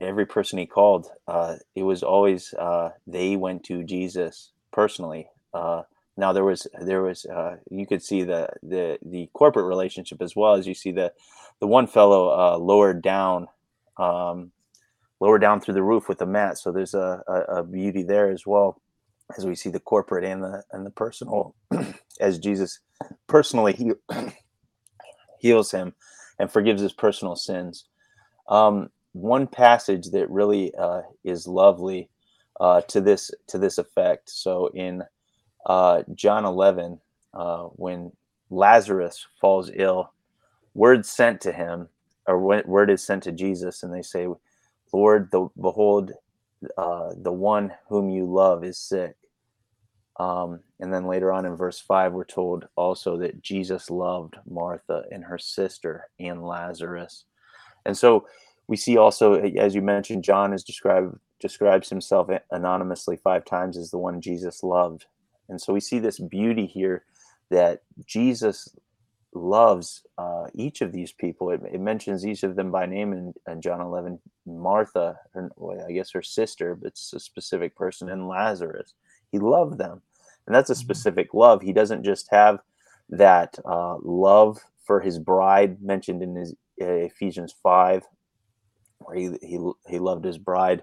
every 0.00 0.26
person 0.26 0.60
he 0.60 0.66
called, 0.66 1.08
uh, 1.26 1.56
it 1.74 1.82
was 1.82 2.04
always 2.04 2.54
uh, 2.54 2.90
they 3.04 3.34
went 3.34 3.64
to 3.64 3.82
Jesus 3.82 4.52
personally. 4.72 5.26
Uh, 5.52 5.82
now 6.16 6.32
there 6.32 6.44
was 6.44 6.68
there 6.80 7.02
was 7.02 7.26
uh, 7.26 7.56
you 7.68 7.84
could 7.84 8.00
see 8.00 8.22
the 8.22 8.48
the 8.62 9.00
the 9.04 9.28
corporate 9.32 9.66
relationship 9.66 10.22
as 10.22 10.36
well 10.36 10.54
as 10.54 10.68
you 10.68 10.74
see 10.74 10.92
the 10.92 11.12
the 11.58 11.66
one 11.66 11.88
fellow 11.88 12.28
uh, 12.28 12.56
lowered 12.58 13.02
down 13.02 13.48
um, 13.96 14.52
lowered 15.18 15.40
down 15.40 15.60
through 15.60 15.74
the 15.74 15.82
roof 15.82 16.08
with 16.08 16.22
a 16.22 16.26
mat. 16.26 16.58
So 16.58 16.70
there's 16.70 16.94
a, 16.94 17.24
a, 17.26 17.40
a 17.56 17.62
beauty 17.64 18.04
there 18.04 18.30
as 18.30 18.46
well 18.46 18.80
as 19.36 19.46
we 19.46 19.54
see 19.54 19.70
the 19.70 19.80
corporate 19.80 20.24
and 20.24 20.42
the 20.42 20.62
and 20.72 20.86
the 20.86 20.90
personal 20.90 21.54
as 22.20 22.38
Jesus 22.38 22.80
personally 23.26 23.72
he 23.72 23.92
heals 25.40 25.70
him 25.72 25.94
and 26.38 26.50
forgives 26.50 26.82
his 26.82 26.92
personal 26.92 27.36
sins. 27.36 27.86
Um, 28.48 28.90
one 29.12 29.46
passage 29.46 30.10
that 30.12 30.30
really 30.30 30.72
uh, 30.74 31.02
is 31.24 31.46
lovely 31.46 32.10
uh, 32.60 32.82
to 32.82 33.00
this 33.00 33.30
to 33.48 33.58
this 33.58 33.78
effect. 33.78 34.30
So 34.30 34.68
in 34.74 35.02
uh, 35.66 36.02
John 36.14 36.44
11, 36.44 37.00
uh, 37.34 37.64
when 37.74 38.12
Lazarus 38.50 39.26
falls 39.40 39.70
ill, 39.74 40.12
word 40.74 41.06
sent 41.06 41.40
to 41.42 41.52
him, 41.52 41.88
or 42.26 42.38
word 42.66 42.90
is 42.90 43.04
sent 43.04 43.24
to 43.24 43.32
Jesus, 43.32 43.82
and 43.82 43.92
they 43.92 44.02
say, 44.02 44.28
"Lord, 44.92 45.30
the, 45.32 45.48
behold, 45.60 46.12
uh, 46.76 47.10
the 47.16 47.32
one 47.32 47.72
whom 47.88 48.10
you 48.10 48.24
love 48.24 48.64
is 48.64 48.78
sick." 48.78 49.16
Um, 50.18 50.60
and 50.80 50.92
then 50.92 51.06
later 51.06 51.32
on 51.32 51.46
in 51.46 51.56
verse 51.56 51.78
5, 51.78 52.12
we're 52.12 52.24
told 52.24 52.66
also 52.76 53.16
that 53.18 53.40
Jesus 53.40 53.88
loved 53.88 54.36
Martha 54.48 55.04
and 55.12 55.24
her 55.24 55.38
sister 55.38 56.08
and 56.18 56.44
Lazarus. 56.44 57.24
And 57.86 57.96
so 57.96 58.26
we 58.66 58.76
see 58.76 58.96
also, 58.96 59.34
as 59.34 59.74
you 59.74 59.82
mentioned, 59.82 60.24
John 60.24 60.52
is 60.52 60.64
described 60.64 61.18
describes 61.40 61.88
himself 61.88 62.28
anonymously 62.50 63.16
five 63.16 63.44
times 63.44 63.76
as 63.76 63.90
the 63.90 63.98
one 63.98 64.20
Jesus 64.20 64.64
loved. 64.64 65.06
And 65.48 65.60
so 65.60 65.72
we 65.72 65.78
see 65.78 66.00
this 66.00 66.18
beauty 66.18 66.66
here 66.66 67.04
that 67.50 67.82
Jesus 68.06 68.68
loves 69.34 70.02
uh, 70.16 70.46
each 70.54 70.80
of 70.80 70.92
these 70.92 71.12
people. 71.12 71.50
It, 71.50 71.60
it, 71.72 71.80
mentions 71.80 72.26
each 72.26 72.42
of 72.42 72.56
them 72.56 72.70
by 72.70 72.86
name 72.86 73.12
in, 73.12 73.34
in 73.46 73.60
John 73.60 73.80
11. 73.80 74.18
Martha, 74.46 75.18
her, 75.32 75.50
well, 75.56 75.84
I 75.86 75.92
guess 75.92 76.10
her 76.12 76.22
sister, 76.22 76.74
but 76.74 76.88
it's 76.88 77.12
a 77.12 77.20
specific 77.20 77.76
person, 77.76 78.08
and 78.08 78.28
Lazarus. 78.28 78.94
He 79.30 79.38
loved 79.38 79.78
them 79.78 80.02
and 80.48 80.54
that's 80.54 80.70
a 80.70 80.72
mm-hmm. 80.72 80.80
specific 80.80 81.34
love. 81.34 81.62
He 81.62 81.72
doesn't 81.72 82.04
just 82.04 82.26
have 82.30 82.58
that 83.10 83.56
uh, 83.64 83.98
love 84.02 84.58
for 84.84 85.00
his 85.00 85.18
bride 85.18 85.80
mentioned 85.80 86.22
in 86.22 86.34
his 86.34 86.54
uh, 86.80 86.86
Ephesians 86.86 87.54
five, 87.62 88.02
where 88.98 89.16
he 89.16 89.30
he 89.42 89.58
he 89.86 89.98
loved 89.98 90.24
his 90.24 90.38
bride 90.38 90.82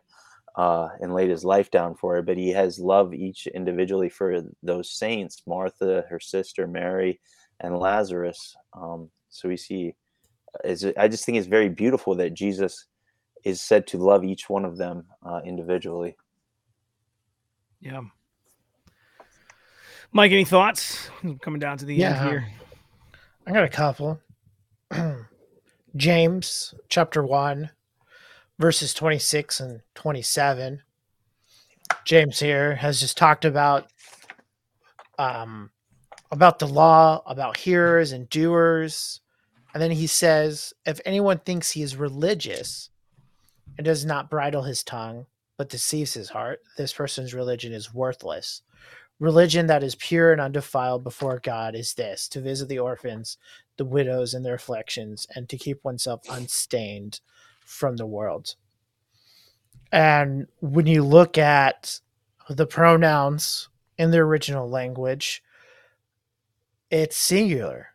uh, 0.55 0.89
and 1.01 1.13
laid 1.13 1.31
his 1.31 1.43
life 1.43 1.71
down 1.71 1.95
for 1.95 2.15
her. 2.15 2.21
But 2.21 2.37
he 2.37 2.49
has 2.51 2.79
love 2.79 3.13
each 3.13 3.47
individually 3.47 4.09
for 4.09 4.43
those 4.61 4.91
saints: 4.91 5.41
Martha, 5.47 6.05
her 6.09 6.19
sister 6.19 6.67
Mary, 6.67 7.19
and 7.59 7.77
Lazarus. 7.77 8.55
Um, 8.73 9.09
so 9.29 9.49
we 9.49 9.57
see. 9.57 9.95
Is 10.63 10.85
I 10.97 11.07
just 11.07 11.25
think 11.25 11.37
it's 11.37 11.47
very 11.47 11.67
beautiful 11.67 12.15
that 12.15 12.33
Jesus 12.33 12.85
is 13.43 13.61
said 13.61 13.85
to 13.87 13.97
love 13.97 14.23
each 14.23 14.49
one 14.49 14.65
of 14.65 14.77
them 14.77 15.05
uh, 15.23 15.41
individually. 15.45 16.15
Yeah. 17.79 18.01
Mike, 20.11 20.31
any 20.31 20.45
thoughts? 20.45 21.09
Coming 21.41 21.59
down 21.59 21.77
to 21.77 21.85
the 21.85 21.95
yeah, 21.95 22.19
end 22.19 22.29
here. 22.29 22.47
I 23.45 23.51
got 23.51 23.63
a 23.63 23.69
couple. 23.69 24.19
James 25.95 26.73
chapter 26.89 27.23
1, 27.23 27.69
verses 28.57 28.93
26 28.93 29.59
and 29.59 29.81
27. 29.93 30.81
James 32.05 32.39
here 32.39 32.75
has 32.75 32.99
just 32.99 33.17
talked 33.17 33.45
about 33.45 33.87
um 35.17 35.69
about 36.31 36.59
the 36.59 36.67
law, 36.67 37.21
about 37.25 37.57
hearers 37.57 38.11
and 38.11 38.29
doers. 38.29 39.21
And 39.73 39.81
then 39.81 39.91
he 39.91 40.07
says, 40.07 40.73
if 40.85 40.99
anyone 41.05 41.39
thinks 41.39 41.71
he 41.71 41.81
is 41.81 41.95
religious 41.95 42.89
and 43.77 43.85
does 43.85 44.05
not 44.05 44.29
bridle 44.29 44.63
his 44.63 44.83
tongue, 44.83 45.25
but 45.57 45.69
deceives 45.69 46.13
his 46.13 46.29
heart, 46.29 46.61
this 46.77 46.93
person's 46.93 47.33
religion 47.33 47.73
is 47.73 47.93
worthless. 47.93 48.61
Religion 49.19 49.67
that 49.67 49.83
is 49.83 49.95
pure 49.95 50.33
and 50.33 50.41
undefiled 50.41 51.03
before 51.03 51.39
God 51.39 51.75
is 51.75 51.93
this 51.93 52.27
to 52.29 52.41
visit 52.41 52.67
the 52.67 52.79
orphans, 52.79 53.37
the 53.77 53.85
widows, 53.85 54.33
and 54.33 54.45
their 54.45 54.55
afflictions, 54.55 55.25
and 55.35 55.47
to 55.47 55.57
keep 55.57 55.83
oneself 55.83 56.21
unstained 56.29 57.21
from 57.65 57.95
the 57.95 58.05
world. 58.05 58.55
And 59.91 60.47
when 60.59 60.87
you 60.87 61.03
look 61.03 61.37
at 61.37 62.01
the 62.49 62.67
pronouns 62.67 63.69
in 63.97 64.11
the 64.11 64.17
original 64.17 64.69
language, 64.69 65.41
it's 66.95 67.17
singular. 67.17 67.89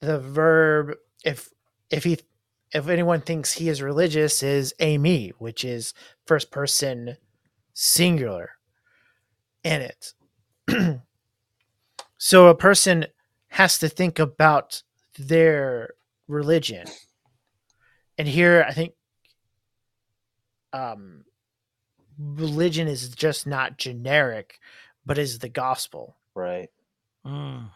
The 0.00 0.18
verb, 0.18 0.96
if 1.24 1.48
if 1.90 2.04
he 2.04 2.18
if 2.72 2.88
anyone 2.88 3.22
thinks 3.22 3.54
he 3.54 3.70
is 3.70 3.80
religious, 3.80 4.42
is 4.42 4.74
eimi, 4.78 5.32
which 5.38 5.64
is 5.64 5.94
first 6.26 6.50
person 6.50 7.16
singular 7.72 8.50
in 9.64 9.80
it. 9.80 10.12
so 12.18 12.48
a 12.48 12.54
person 12.54 13.06
has 13.48 13.78
to 13.78 13.88
think 13.88 14.18
about 14.18 14.82
their 15.18 15.94
religion. 16.28 16.86
And 18.18 18.28
here 18.28 18.62
I 18.68 18.72
think 18.72 18.92
um 20.74 21.24
religion 22.18 22.88
is 22.88 23.08
just 23.08 23.46
not 23.46 23.78
generic, 23.78 24.58
but 25.06 25.16
is 25.16 25.38
the 25.38 25.48
gospel. 25.48 26.18
Right. 26.34 26.68
Mm. 27.26 27.68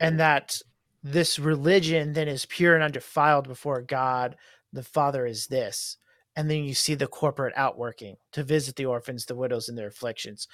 And 0.00 0.20
that 0.20 0.58
this 1.02 1.38
religion 1.38 2.12
then 2.12 2.28
is 2.28 2.46
pure 2.46 2.74
and 2.74 2.84
undefiled 2.84 3.48
before 3.48 3.82
God 3.82 4.36
the 4.72 4.82
Father 4.82 5.26
is 5.26 5.46
this. 5.48 5.96
And 6.34 6.50
then 6.50 6.64
you 6.64 6.72
see 6.72 6.94
the 6.94 7.06
corporate 7.06 7.52
outworking 7.56 8.16
to 8.32 8.42
visit 8.42 8.76
the 8.76 8.86
orphans, 8.86 9.26
the 9.26 9.34
widows, 9.34 9.68
and 9.68 9.76
their 9.76 9.88
afflictions 9.88 10.48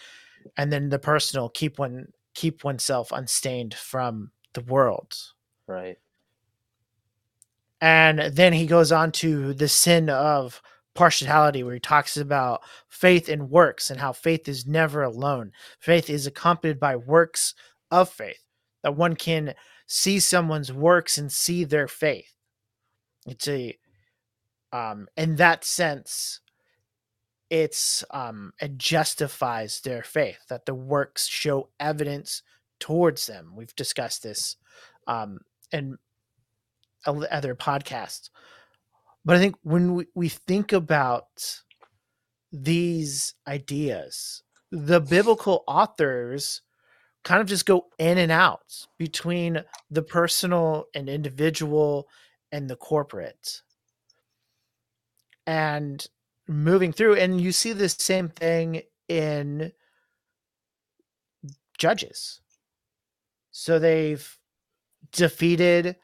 and 0.57 0.73
then 0.73 0.89
the 0.89 0.99
personal 0.99 1.49
keep 1.49 1.79
one 1.79 2.07
keep 2.35 2.65
oneself 2.65 3.11
unstained 3.13 3.75
from 3.75 4.31
the 4.55 4.61
world 4.63 5.15
right 5.67 5.99
and 7.81 8.19
then 8.33 8.53
he 8.53 8.67
goes 8.67 8.91
on 8.91 9.13
to 9.13 9.55
the 9.55 9.69
sin 9.69 10.11
of 10.11 10.61
partiality 10.95 11.63
where 11.63 11.75
he 11.75 11.81
talks 11.81 12.17
about 12.17 12.63
faith 12.89 13.29
and 13.29 13.51
works 13.51 13.91
and 13.91 14.01
how 14.01 14.13
faith 14.13 14.49
is 14.49 14.67
never 14.67 15.03
alone 15.03 15.53
faith 15.79 16.11
is 16.11 16.27
accompanied 16.27 16.81
by 16.81 16.97
works 16.97 17.55
of 17.91 18.09
faith 18.09 18.43
that 18.83 18.97
one 18.97 19.17
can 19.17 19.55
see 19.87 20.21
someone's 20.21 20.73
works 20.73 21.19
and 21.19 21.33
see 21.33 21.65
their 21.65 21.89
faith. 21.89 22.35
It's 23.27 23.49
a 23.49 23.77
um 24.73 25.09
in 25.17 25.37
that 25.37 25.65
sense 25.65 26.41
it's 27.51 28.05
um 28.11 28.53
it 28.61 28.77
justifies 28.77 29.81
their 29.81 30.03
faith 30.03 30.41
that 30.51 30.67
the 30.67 30.75
works 30.75 31.27
show 31.27 31.71
evidence 31.81 32.43
towards 32.79 33.27
them. 33.27 33.55
We've 33.57 33.75
discussed 33.75 34.23
this 34.23 34.57
um 35.07 35.39
in 35.73 35.97
other 37.07 37.55
podcasts. 37.55 38.29
But 39.25 39.37
i 39.37 39.39
think 39.39 39.57
when 39.63 39.95
we, 39.95 40.07
we 40.15 40.29
think 40.29 40.73
about 40.73 41.63
these 42.53 43.35
ideas 43.47 44.43
the 44.71 45.01
biblical 45.01 45.65
authors 45.67 46.63
kind 47.29 47.43
of 47.43 47.47
just 47.47 47.67
go 47.67 47.85
in 47.99 48.17
and 48.17 48.33
out 48.33 48.87
between 48.97 49.63
the 49.91 50.01
personal 50.01 50.87
and 50.95 51.11
individual 51.11 52.09
and 52.53 52.71
the 52.71 52.77
corporate. 52.77 53.61
And 55.47 56.07
moving 56.47 56.91
through 56.91 57.17
and 57.17 57.39
you 57.39 57.53
see 57.53 57.75
the 57.75 57.91
same 57.91 58.31
thing 58.31 58.81
in 59.09 59.73
judges. 61.77 62.41
So 63.51 63.79
they've 63.79 64.39
defeated 65.13 65.97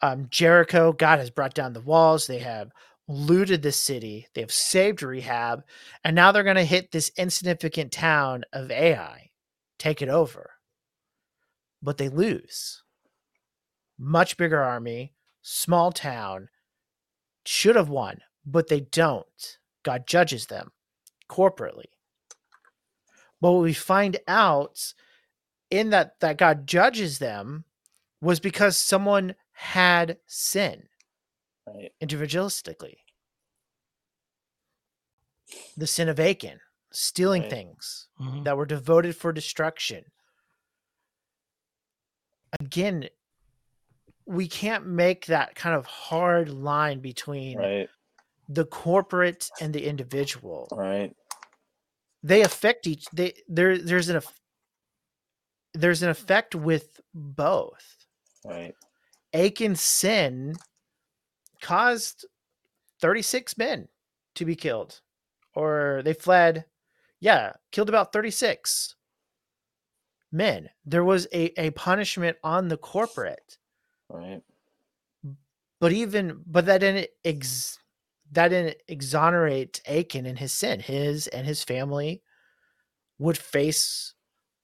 um, 0.00 0.26
jericho 0.30 0.92
god 0.92 1.20
has 1.20 1.30
brought 1.30 1.54
down 1.54 1.72
the 1.72 1.80
walls 1.80 2.26
they 2.26 2.40
have 2.40 2.72
looted 3.06 3.62
the 3.62 3.70
city 3.70 4.26
they 4.34 4.40
have 4.40 4.50
saved 4.50 5.00
Rahab 5.00 5.62
and 6.02 6.16
now 6.16 6.32
they're 6.32 6.42
going 6.42 6.56
to 6.56 6.64
hit 6.64 6.90
this 6.90 7.12
insignificant 7.16 7.92
town 7.92 8.42
of 8.52 8.72
ai 8.72 9.30
take 9.78 10.02
it 10.02 10.08
over 10.08 10.51
but 11.82 11.98
they 11.98 12.08
lose 12.08 12.82
much 13.98 14.36
bigger 14.36 14.60
army 14.62 15.14
small 15.42 15.92
town 15.92 16.48
should 17.44 17.76
have 17.76 17.88
won 17.88 18.20
but 18.46 18.68
they 18.68 18.80
don't 18.80 19.58
God 19.82 20.06
judges 20.06 20.46
them 20.46 20.70
corporately. 21.28 21.86
But 23.40 23.52
what 23.52 23.62
we 23.62 23.72
find 23.72 24.18
out 24.28 24.94
in 25.70 25.90
that 25.90 26.20
that 26.20 26.38
God 26.38 26.66
judges 26.66 27.18
them 27.18 27.64
was 28.20 28.38
because 28.38 28.76
someone 28.76 29.34
had 29.52 30.18
sin 30.26 30.88
Right. 31.66 31.92
individualistically. 32.02 32.96
The 35.76 35.86
sin 35.86 36.08
of 36.08 36.20
Achan, 36.20 36.60
stealing 36.92 37.42
Right. 37.42 37.50
things 37.50 38.08
Mhm. 38.20 38.44
that 38.44 38.56
were 38.56 38.66
devoted 38.66 39.16
for 39.16 39.32
destruction. 39.32 40.11
Again, 42.60 43.08
we 44.26 44.46
can't 44.48 44.86
make 44.86 45.26
that 45.26 45.54
kind 45.54 45.74
of 45.74 45.86
hard 45.86 46.48
line 46.48 47.00
between 47.00 47.58
Right. 47.58 47.88
the 48.48 48.64
corporate 48.64 49.48
and 49.60 49.74
the 49.74 49.86
individual. 49.86 50.68
Right. 50.70 51.14
they 52.24 52.42
affect 52.42 52.86
each 52.86 53.04
they 53.12 53.32
there 53.48 53.76
there's 53.76 54.08
an 54.08 54.20
there's 55.74 56.04
an 56.04 56.08
effect 56.08 56.54
with 56.54 57.00
both 57.12 57.96
Right. 58.44 58.76
achan's 59.32 59.80
sin 59.80 60.54
caused 61.60 62.26
36 63.00 63.58
men 63.58 63.88
to 64.36 64.44
be 64.44 64.54
killed 64.54 65.00
or 65.54 66.00
they 66.04 66.12
fled 66.14 66.66
yeah 67.18 67.54
killed 67.72 67.88
about 67.88 68.12
36 68.12 68.94
men 70.32 70.68
there 70.86 71.04
was 71.04 71.26
a, 71.34 71.58
a 71.60 71.70
punishment 71.72 72.36
on 72.42 72.68
the 72.68 72.76
corporate 72.76 73.58
Right. 74.10 74.42
but 75.80 75.92
even 75.92 76.42
but 76.46 76.66
that 76.66 76.78
didn't 76.80 77.08
ex 77.24 77.78
that 78.32 78.48
didn't 78.48 78.78
exonerate 78.88 79.80
Achan 79.86 80.26
and 80.26 80.38
his 80.38 80.52
sin. 80.52 80.80
His 80.80 81.26
and 81.28 81.46
his 81.46 81.62
family 81.62 82.22
would 83.18 83.38
face 83.38 84.14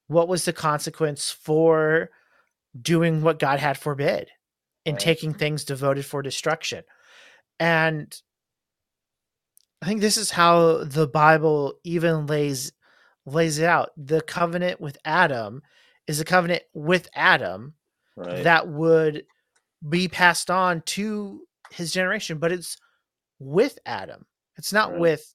what 0.09 0.29
was 0.29 0.45
the 0.45 0.53
consequence 0.55 1.31
for 1.31 2.11
doing 2.81 3.23
what 3.23 3.39
God 3.39 3.61
had 3.61 3.79
forbid 3.79 4.31
in 4.87 4.95
Right. 4.95 5.03
taking 5.03 5.35
things 5.35 5.65
devoted 5.65 6.07
for 6.07 6.23
destruction. 6.23 6.85
And 7.61 8.21
I 9.83 9.87
think 9.87 10.01
this 10.01 10.17
is 10.17 10.31
how 10.33 10.85
the 10.85 11.07
Bible 11.09 11.75
even 11.85 12.27
lays 12.27 12.73
lays 13.33 13.59
it 13.59 13.65
out. 13.65 13.91
The 13.97 14.21
covenant 14.21 14.81
with 14.81 14.99
Adam 15.05 15.63
is 16.07 16.21
a 16.21 16.25
covenant 16.25 16.63
with 16.75 17.09
Adam 17.15 17.75
Right. 18.17 18.43
that 18.45 18.69
would 18.69 19.25
be 19.89 20.09
passed 20.09 20.51
on 20.51 20.83
to 20.83 21.47
his 21.71 21.93
generation, 21.93 22.39
but 22.39 22.51
it's 22.51 22.77
with 23.39 23.79
Adam. 23.87 24.27
It's 24.57 24.73
not 24.73 24.91
Right. 24.93 25.01
with 25.01 25.35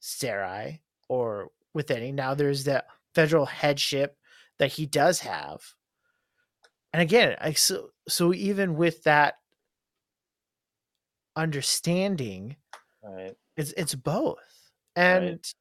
Sarai 0.00 0.82
or 1.08 1.50
with 1.72 1.90
any. 1.90 2.12
Now 2.12 2.34
there's 2.34 2.64
that 2.64 2.88
federal 3.14 3.46
headship 3.46 4.16
that 4.58 4.72
he 4.72 4.84
does 4.86 5.20
have. 5.20 5.62
And 6.92 7.00
again, 7.00 7.36
I 7.40 7.52
so 7.52 7.90
so 8.08 8.34
even 8.34 8.76
with 8.76 9.02
that 9.04 9.36
understanding, 11.36 12.56
right. 13.02 13.34
it's 13.56 13.72
it's 13.76 13.94
both. 13.94 14.38
Right. 14.96 15.54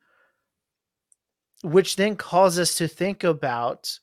Which 1.63 1.95
then 1.95 2.15
calls 2.15 2.57
us 2.57 2.75
to 2.75 2.87
think 2.87 3.23
about 3.23 3.99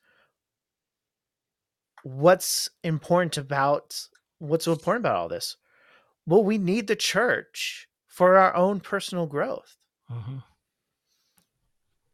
what's 2.03 2.69
important 2.85 3.37
about 3.37 4.01
what's 4.39 4.67
important 4.67 5.03
about 5.03 5.17
all 5.17 5.29
this. 5.29 5.57
Well, 6.27 6.45
we 6.45 6.59
need 6.59 6.87
the 6.87 6.97
church 6.97 7.89
for 8.07 8.37
our 8.37 8.55
own 8.55 8.81
personal 8.81 9.27
growth. 9.27 9.77
Mhm. 10.11 10.45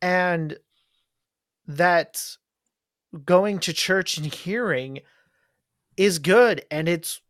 And 0.00 0.58
that 1.66 2.36
going 3.24 3.58
to 3.60 3.72
church 3.72 4.16
and 4.16 4.32
hearing 4.32 5.00
is 5.96 6.18
good 6.18 6.64
and 6.70 6.88
it's 6.88 7.20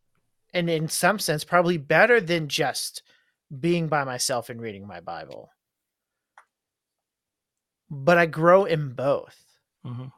and 0.55 0.71
in 0.71 0.89
some 0.89 1.19
sense 1.19 1.43
probably 1.43 1.77
better 1.77 2.21
than 2.21 2.49
just 2.49 3.03
being 3.61 3.89
by 3.89 4.05
myself 4.05 4.49
and 4.49 4.61
reading 4.61 4.87
my 4.87 5.01
bible 5.01 5.51
but 7.93 8.16
i 8.18 8.24
grow 8.26 8.64
in 8.64 8.95
both 8.95 9.36
Mhm. 9.84 10.11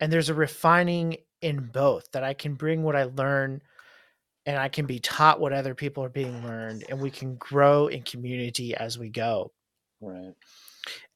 and 0.00 0.12
there's 0.12 0.28
a 0.28 0.34
refining 0.34 1.16
in 1.40 1.70
both 1.72 2.10
that 2.12 2.22
i 2.22 2.34
can 2.34 2.54
bring 2.54 2.82
what 2.82 2.94
i 2.94 3.04
learn 3.04 3.62
and 4.46 4.58
i 4.58 4.68
can 4.68 4.84
be 4.86 4.98
taught 5.00 5.40
what 5.40 5.52
other 5.54 5.74
people 5.74 6.04
are 6.04 6.08
being 6.10 6.44
learned 6.44 6.84
and 6.88 7.00
we 7.00 7.10
can 7.10 7.36
grow 7.36 7.86
in 7.88 8.02
community 8.02 8.74
as 8.74 8.98
we 8.98 9.08
go 9.08 9.50
Right. 10.00 10.34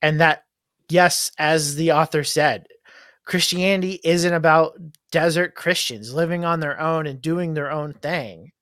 and 0.00 0.20
that 0.20 0.44
yes 0.88 1.30
as 1.38 1.74
the 1.74 1.92
author 1.92 2.24
said 2.24 2.66
christianity 3.24 4.00
isn't 4.02 4.32
about 4.32 4.78
desert 5.10 5.54
christians 5.54 6.14
living 6.14 6.44
on 6.46 6.60
their 6.60 6.80
own 6.80 7.06
and 7.06 7.20
doing 7.20 7.52
their 7.54 7.70
own 7.70 7.92
thing 7.92 8.52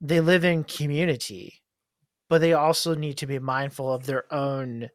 they 0.00 0.20
live 0.20 0.44
in 0.44 0.64
community 0.64 1.60
but 2.28 2.40
they 2.40 2.52
also 2.52 2.94
need 2.94 3.18
to 3.18 3.26
be 3.26 3.38
mindful 3.38 3.92
of 3.92 4.06
their 4.06 4.32
own 4.32 4.88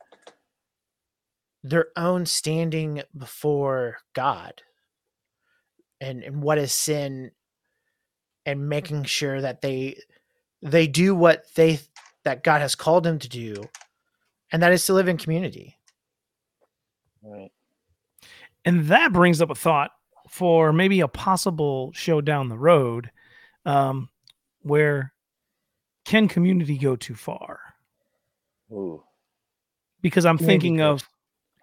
their 1.63 1.87
own 1.95 2.25
standing 2.25 3.01
before 3.17 3.97
god 4.13 4.61
and, 6.01 6.23
and 6.23 6.41
what 6.43 6.57
is 6.57 6.73
sin 6.73 7.31
and 8.45 8.67
making 8.67 9.03
sure 9.05 9.39
that 9.41 9.61
they 9.61 9.97
they 10.61 10.87
do 10.87 11.15
what 11.15 11.45
they 11.55 11.79
that 12.23 12.43
god 12.43 12.61
has 12.61 12.75
called 12.75 13.03
them 13.03 13.19
to 13.19 13.29
do 13.29 13.55
and 14.53 14.61
that 14.61 14.71
is 14.71 14.85
to 14.85 14.93
live 14.93 15.07
in 15.07 15.17
community. 15.17 15.77
Right. 17.23 17.51
And 18.63 18.85
that 18.85 19.11
brings 19.11 19.41
up 19.41 19.49
a 19.49 19.55
thought 19.55 19.89
for 20.29 20.71
maybe 20.71 21.01
a 21.01 21.07
possible 21.07 21.91
show 21.93 22.21
down 22.21 22.49
the 22.49 22.57
road 22.57 23.09
um, 23.65 24.09
where 24.61 25.11
can 26.05 26.27
community 26.27 26.77
go 26.77 26.95
too 26.95 27.15
far? 27.15 27.59
Ooh. 28.71 29.03
Because 30.01 30.25
I'm 30.25 30.37
Community 30.37 30.53
thinking 30.53 30.77
goes 30.77 31.01
of 31.01 31.09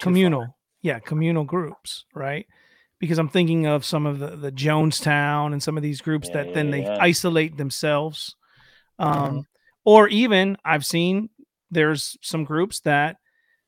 communal, 0.01 0.57
yeah, 0.83 0.99
communal 0.99 1.45
groups, 1.45 2.05
right? 2.15 2.47
Because 2.99 3.19
I'm 3.19 3.29
thinking 3.29 3.67
of 3.67 3.85
some 3.85 4.05
of 4.07 4.19
the, 4.19 4.37
the 4.37 4.53
Jonestown 4.53 5.53
and 5.53 5.63
some 5.63 5.77
of 5.77 5.83
these 5.83 6.01
groups 6.01 6.29
Yeah, 6.29 6.35
that 6.35 6.49
yeah, 6.49 6.55
then 6.55 6.71
they 6.71 6.83
yeah. 6.83 6.99
isolate 7.01 7.57
themselves. 7.57 8.35
Um, 8.99 9.15
Mhm. 9.15 9.43
Or 9.85 10.09
even 10.09 10.59
I've 10.65 10.85
seen 10.85 11.31
there's 11.71 12.17
some 12.21 12.45
groups 12.45 12.81
that 12.81 13.17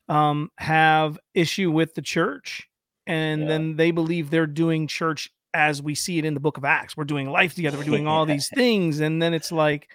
um, 0.07 0.51
have 0.57 1.17
issue 1.33 1.71
with 1.71 1.95
the 1.95 2.01
church 2.03 2.67
and 3.07 3.49
then 3.49 3.75
they 3.77 3.91
believe 3.91 4.29
they're 4.29 4.45
doing 4.45 4.85
church 4.87 5.29
as 5.53 5.81
we 5.81 5.95
see 5.95 6.17
it 6.19 6.25
in 6.25 6.33
the 6.35 6.39
book 6.39 6.57
of 6.57 6.65
Acts. 6.65 6.95
We're 6.95 7.03
doing 7.05 7.29
life 7.29 7.55
together, 7.55 7.77
we're 7.77 7.83
doing 7.83 8.07
all 8.07 8.25
these 8.25 8.47
things. 8.55 8.99
And 8.99 9.21
then 9.21 9.33
it's 9.33 9.51
like, 9.51 9.89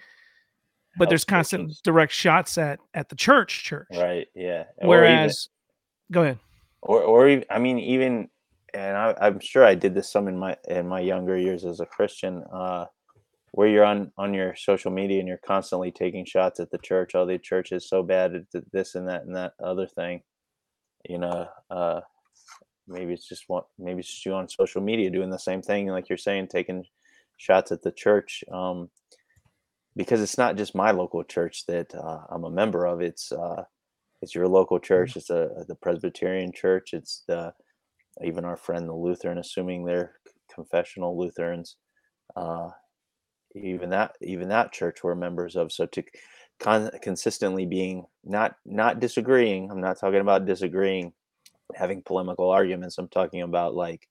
but 0.97 1.07
there's 1.09 1.23
constant 1.25 1.71
direct 1.83 2.11
shots 2.11 2.57
at 2.57 2.79
at 2.93 3.07
the 3.09 3.15
church 3.15 3.63
church. 3.63 3.87
Right. 3.95 4.27
Yeah. 4.35 4.63
Even- 4.79 4.89
Whereas, 4.89 5.47
go 6.11 6.23
ahead. 6.23 6.39
or 6.81 7.01
or 7.01 7.43
I 7.49 7.59
mean 7.59 7.79
even 7.79 8.29
and 8.73 8.97
I, 8.97 9.15
I'm 9.21 9.39
sure 9.39 9.65
I 9.65 9.75
did 9.75 9.93
this 9.93 10.11
some 10.11 10.27
in 10.27 10.37
my 10.37 10.55
in 10.67 10.87
my 10.87 10.99
younger 10.99 11.37
years 11.37 11.65
as 11.65 11.79
a 11.79 11.85
Christian, 11.85 12.43
uh, 12.53 12.85
where 13.51 13.67
you're 13.67 13.85
on 13.85 14.11
on 14.17 14.33
your 14.33 14.55
social 14.55 14.91
media 14.91 15.19
and 15.19 15.27
you're 15.27 15.37
constantly 15.45 15.91
taking 15.91 16.25
shots 16.25 16.59
at 16.59 16.71
the 16.71 16.77
church. 16.77 17.15
Oh, 17.15 17.25
the 17.25 17.37
church 17.37 17.71
is 17.71 17.87
so 17.87 18.03
bad 18.03 18.35
at 18.35 18.63
this 18.71 18.95
and 18.95 19.07
that 19.07 19.23
and 19.23 19.35
that 19.35 19.53
other 19.63 19.87
thing. 19.87 20.21
You 21.07 21.19
know, 21.19 21.47
uh, 21.69 22.01
maybe 22.87 23.13
it's 23.13 23.27
just 23.27 23.45
one. 23.47 23.63
Maybe 23.77 23.99
it's 23.99 24.09
just 24.09 24.25
you 24.25 24.33
on 24.33 24.49
social 24.49 24.81
media 24.81 25.09
doing 25.09 25.29
the 25.29 25.39
same 25.39 25.61
thing, 25.61 25.87
like 25.87 26.09
you're 26.09 26.17
saying, 26.17 26.47
taking 26.47 26.85
shots 27.37 27.71
at 27.71 27.81
the 27.81 27.91
church. 27.91 28.43
Um, 28.51 28.89
because 29.95 30.21
it's 30.21 30.37
not 30.37 30.55
just 30.55 30.75
my 30.75 30.91
local 30.91 31.23
church 31.23 31.65
that 31.65 31.93
uh, 31.95 32.19
I'm 32.29 32.43
a 32.43 32.51
member 32.51 32.85
of. 32.85 33.01
It's 33.01 33.31
uh, 33.31 33.63
it's 34.21 34.35
your 34.35 34.47
local 34.47 34.79
church. 34.79 35.15
It's 35.15 35.29
a 35.29 35.49
the 35.67 35.75
Presbyterian 35.75 36.51
church. 36.51 36.93
It's 36.93 37.23
the 37.27 37.53
even 38.23 38.45
our 38.45 38.57
friend 38.57 38.87
the 38.87 38.93
Lutheran, 38.93 39.37
assuming 39.37 39.85
they're 39.85 40.13
confessional 40.53 41.17
Lutherans. 41.17 41.77
Uh, 42.35 42.69
even 43.55 43.89
that 43.89 44.15
even 44.21 44.49
that 44.49 44.71
church 44.71 45.03
we're 45.03 45.15
members 45.15 45.55
of. 45.55 45.71
So 45.71 45.85
to 45.87 46.03
con- 46.59 46.91
consistently 47.01 47.65
being 47.65 48.05
not 48.23 48.55
not 48.65 48.99
disagreeing. 48.99 49.71
I'm 49.71 49.81
not 49.81 49.99
talking 49.99 50.19
about 50.19 50.45
disagreeing, 50.45 51.13
having 51.75 52.03
polemical 52.03 52.49
arguments. 52.49 52.97
I'm 52.97 53.07
talking 53.07 53.41
about 53.41 53.73
like 53.73 54.07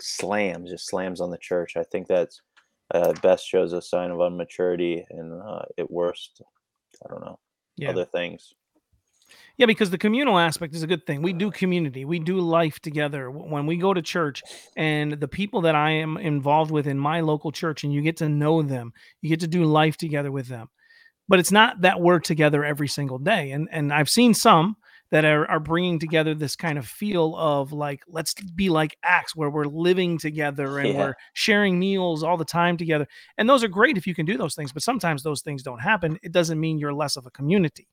slams, 0.00 0.70
just 0.70 0.88
slams 0.88 1.20
on 1.20 1.30
the 1.30 1.38
church. 1.38 1.76
I 1.76 1.84
think 1.84 2.08
that's 2.08 2.40
uh, 2.94 3.12
best 3.22 3.46
shows 3.46 3.72
a 3.72 3.82
sign 3.82 4.10
of 4.10 4.20
immaturity, 4.20 5.04
and 5.10 5.40
uh, 5.42 5.62
at 5.78 5.90
worst, 5.90 6.42
I 7.04 7.08
don't 7.08 7.24
know, 7.24 7.38
Yeah. 7.76 7.90
other 7.90 8.04
things. 8.04 8.52
Yeah, 9.58 9.66
because 9.66 9.90
the 9.90 9.98
communal 9.98 10.38
aspect 10.38 10.74
is 10.74 10.82
a 10.82 10.86
good 10.86 11.06
thing. 11.06 11.22
We 11.22 11.32
do 11.32 11.50
community, 11.50 12.04
we 12.04 12.18
do 12.18 12.40
life 12.40 12.80
together. 12.80 13.30
When 13.30 13.66
we 13.66 13.76
go 13.76 13.94
to 13.94 14.02
church, 14.02 14.42
and 14.76 15.12
the 15.14 15.28
people 15.28 15.62
that 15.62 15.74
I 15.74 15.92
am 15.92 16.16
involved 16.16 16.70
with 16.70 16.86
in 16.86 16.98
my 16.98 17.20
local 17.20 17.52
church, 17.52 17.84
and 17.84 17.92
you 17.92 18.02
get 18.02 18.18
to 18.18 18.28
know 18.28 18.62
them, 18.62 18.92
you 19.20 19.28
get 19.30 19.40
to 19.40 19.48
do 19.48 19.64
life 19.64 19.96
together 19.96 20.32
with 20.32 20.48
them. 20.48 20.68
But 21.28 21.40
it's 21.40 21.52
not 21.52 21.82
that 21.82 22.00
we're 22.00 22.20
together 22.20 22.64
every 22.64 22.88
single 22.88 23.18
day. 23.18 23.52
And 23.52 23.68
and 23.72 23.92
I've 23.92 24.10
seen 24.10 24.34
some 24.34 24.76
that 25.12 25.24
are, 25.26 25.48
are 25.50 25.60
bringing 25.60 25.98
together 26.00 26.34
this 26.34 26.56
kind 26.56 26.78
of 26.78 26.86
feel 26.86 27.36
of 27.36 27.72
like 27.72 28.02
let's 28.08 28.34
be 28.34 28.70
like 28.70 28.96
acts 29.04 29.36
where 29.36 29.50
we're 29.50 29.66
living 29.66 30.18
together 30.18 30.78
and 30.80 30.94
Yeah. 30.94 30.98
we're 30.98 31.14
sharing 31.34 31.78
meals 31.78 32.24
all 32.24 32.36
the 32.36 32.44
time 32.46 32.76
together 32.76 33.06
and 33.38 33.48
those 33.48 33.62
are 33.62 33.68
great 33.68 33.98
if 33.98 34.06
you 34.06 34.14
can 34.14 34.26
do 34.26 34.38
those 34.38 34.54
things 34.56 34.72
but 34.72 34.82
sometimes 34.82 35.22
those 35.22 35.42
things 35.42 35.62
don't 35.62 35.80
happen 35.80 36.18
it 36.22 36.32
doesn't 36.32 36.58
mean 36.60 36.78
you're 36.78 36.94
less 36.94 37.16
of 37.16 37.26
a 37.26 37.30
community 37.30 37.88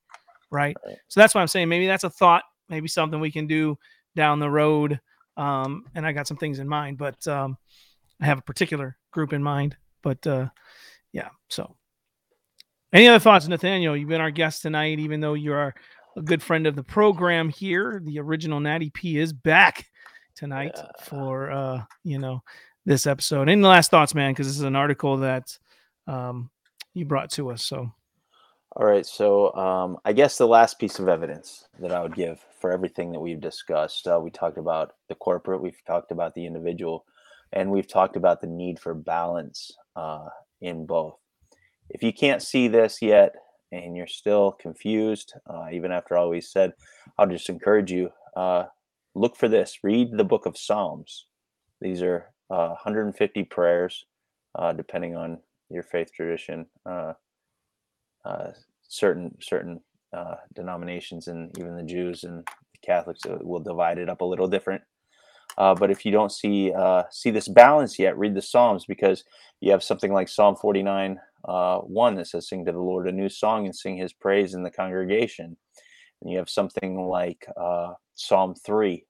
right? 0.51 0.75
Right. 0.85 0.97
so 1.07 1.19
that's 1.19 1.33
why 1.35 1.41
i'm 1.41 1.47
saying 1.47 1.69
maybe 1.69 1.87
that's 1.87 2.03
a 2.03 2.09
thought 2.09 2.43
maybe 2.69 2.87
something 2.87 3.19
we 3.19 3.31
can 3.31 3.47
do 3.47 3.77
down 4.15 4.39
the 4.39 4.49
road 4.49 4.99
um 5.37 5.85
and 5.95 6.05
i 6.05 6.11
got 6.11 6.27
some 6.27 6.37
things 6.37 6.59
in 6.59 6.67
mind 6.67 6.97
but 6.97 7.25
um 7.27 7.57
i 8.21 8.25
have 8.25 8.39
a 8.39 8.43
particular 8.43 8.97
group 9.11 9.33
in 9.33 9.41
mind 9.43 9.75
but 10.03 10.25
uh 10.27 10.47
yeah 11.11 11.29
so. 11.49 11.75
Any 12.91 13.07
other 13.07 13.19
thoughts 13.19 13.47
nathaniel? 13.47 13.95
You've 13.95 14.09
been 14.09 14.19
our 14.21 14.31
guest 14.31 14.63
tonight 14.63 14.97
even 14.99 15.19
though 15.19 15.35
you 15.35 15.53
are 15.53 15.75
a 16.17 16.21
good 16.23 16.41
friend 16.41 16.65
of 16.65 16.75
the 16.75 16.81
program 16.83 17.47
here. 17.49 18.01
The 18.03 18.19
original 18.19 18.59
natty 18.59 18.89
p 18.89 19.17
is 19.19 19.31
back 19.31 19.85
tonight 20.35 20.71
Yeah. 20.75 20.87
for 21.03 21.51
uh 21.51 21.83
you 22.03 22.17
know 22.17 22.41
this 22.85 23.05
episode. 23.05 23.47
Any 23.47 23.61
last 23.61 23.91
thoughts 23.91 24.15
man? 24.15 24.31
Because 24.31 24.47
this 24.47 24.55
is 24.57 24.63
an 24.63 24.75
article 24.75 25.17
that 25.17 25.55
um 26.07 26.49
you 26.95 27.05
brought 27.05 27.29
to 27.33 27.51
us 27.51 27.63
so 27.63 27.91
All 28.79 28.85
right, 28.85 29.05
so 29.05 29.53
um, 29.55 29.97
I 30.05 30.13
guess 30.13 30.37
the 30.37 30.47
last 30.47 30.79
piece 30.79 30.99
of 30.99 31.09
evidence 31.09 31.67
that 31.81 31.91
I 31.91 32.01
would 32.01 32.15
give 32.15 32.39
for 32.61 32.71
everything 32.71 33.11
that 33.11 33.19
we've 33.19 33.41
discussed, 33.41 34.07
uh, 34.07 34.21
we 34.23 34.29
talked 34.29 34.57
about 34.57 34.93
the 35.09 35.15
corporate, 35.15 35.61
we've 35.61 35.83
talked 35.85 36.11
about 36.11 36.33
the 36.33 36.45
individual, 36.45 37.03
and 37.51 37.71
we've 37.71 37.89
talked 37.89 38.15
about 38.15 38.39
the 38.39 38.47
need 38.47 38.79
for 38.79 38.93
balance 38.93 39.69
uh, 39.97 40.29
in 40.61 40.85
both. 40.85 41.17
If 41.89 42.03
you 42.03 42.13
can't 42.13 42.41
see 42.41 42.69
this 42.69 43.01
yet 43.01 43.35
and 43.73 43.97
you're 43.97 44.07
still 44.07 44.53
confused, 44.53 45.33
uh, 45.45 45.65
even 45.73 45.91
after 45.91 46.15
all 46.15 46.29
we 46.29 46.39
said, 46.39 46.71
I'll 47.17 47.27
just 47.27 47.49
encourage 47.49 47.91
you 47.91 48.11
uh, 48.37 48.63
look 49.13 49.35
for 49.35 49.49
this. 49.49 49.79
Read 49.83 50.11
the 50.13 50.23
book 50.23 50.45
of 50.45 50.57
Psalms. 50.57 51.25
These 51.81 52.01
are 52.01 52.31
uh, 52.49 52.69
150 52.69 53.43
prayers, 53.43 54.05
uh, 54.55 54.71
depending 54.71 55.17
on 55.17 55.39
your 55.69 55.83
faith 55.83 56.13
tradition. 56.13 56.65
Uh, 56.85 57.11
uh, 58.23 58.51
certain 58.89 59.35
certain 59.39 59.79
uh, 60.11 60.35
denominations 60.53 61.27
and 61.27 61.57
even 61.57 61.77
the 61.77 61.83
Jews 61.83 62.25
and 62.25 62.45
Catholics 62.83 63.21
uh, 63.25 63.37
will 63.41 63.61
divide 63.61 63.97
it 63.97 64.09
up 64.09 64.21
a 64.21 64.25
little 64.25 64.47
different. 64.47 64.81
Uh, 65.57 65.75
but 65.75 65.91
if 65.91 66.05
you 66.05 66.11
don't 66.11 66.31
see 66.31 66.73
uh, 66.73 67.03
see 67.11 67.31
this 67.31 67.47
balance 67.47 67.97
yet, 67.97 68.17
read 68.17 68.35
the 68.35 68.41
Psalms 68.41 68.85
because 68.85 69.23
you 69.61 69.71
have 69.71 69.83
something 69.83 70.11
like 70.11 70.27
Psalm 70.27 70.55
49 70.55 71.19
uh, 71.45 71.79
1 71.79 72.15
that 72.15 72.27
says, 72.27 72.47
Sing 72.47 72.65
to 72.65 72.71
the 72.71 72.79
Lord 72.79 73.07
a 73.07 73.11
new 73.11 73.29
song 73.29 73.65
and 73.65 73.75
sing 73.75 73.97
his 73.97 74.13
praise 74.13 74.53
in 74.53 74.63
the 74.63 74.71
congregation. 74.71 75.57
And 76.21 76.31
you 76.31 76.37
have 76.37 76.49
something 76.49 77.07
like 77.07 77.45
uh, 77.57 77.93
Psalm 78.15 78.55
3 78.55 79.05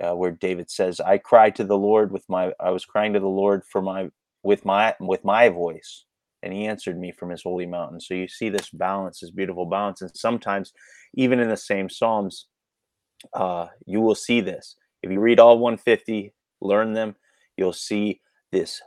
uh, 0.00 0.14
where 0.14 0.30
David 0.30 0.70
says, 0.70 1.00
I 1.00 1.18
cried 1.18 1.56
to 1.56 1.64
the 1.64 1.76
Lord 1.76 2.12
with 2.12 2.24
my, 2.28 2.52
I 2.60 2.70
was 2.70 2.84
crying 2.84 3.12
to 3.14 3.20
the 3.20 3.26
Lord 3.26 3.62
for 3.70 3.82
my, 3.82 4.08
with 4.42 4.64
my, 4.64 4.94
with 5.00 5.24
my 5.24 5.48
voice 5.48 6.04
and 6.42 6.52
he 6.52 6.66
answered 6.66 6.98
me 6.98 7.12
from 7.12 7.30
his 7.30 7.42
holy 7.42 7.66
mountain. 7.66 8.00
So 8.00 8.14
you 8.14 8.28
see 8.28 8.48
this 8.48 8.70
balance, 8.70 9.20
this 9.20 9.30
beautiful 9.30 9.66
balance. 9.66 10.02
And 10.02 10.10
sometimes, 10.14 10.72
even 11.14 11.40
in 11.40 11.48
the 11.48 11.56
same 11.56 11.88
Psalms, 11.88 12.46
uh, 13.34 13.66
you 13.86 14.00
will 14.00 14.14
see 14.14 14.40
this. 14.40 14.76
If 15.02 15.10
you 15.10 15.20
read 15.20 15.40
all 15.40 15.58
150, 15.58 16.32
learn 16.60 16.92
them, 16.92 17.16
you'll 17.56 17.72
see 17.72 18.20
this 18.52 18.80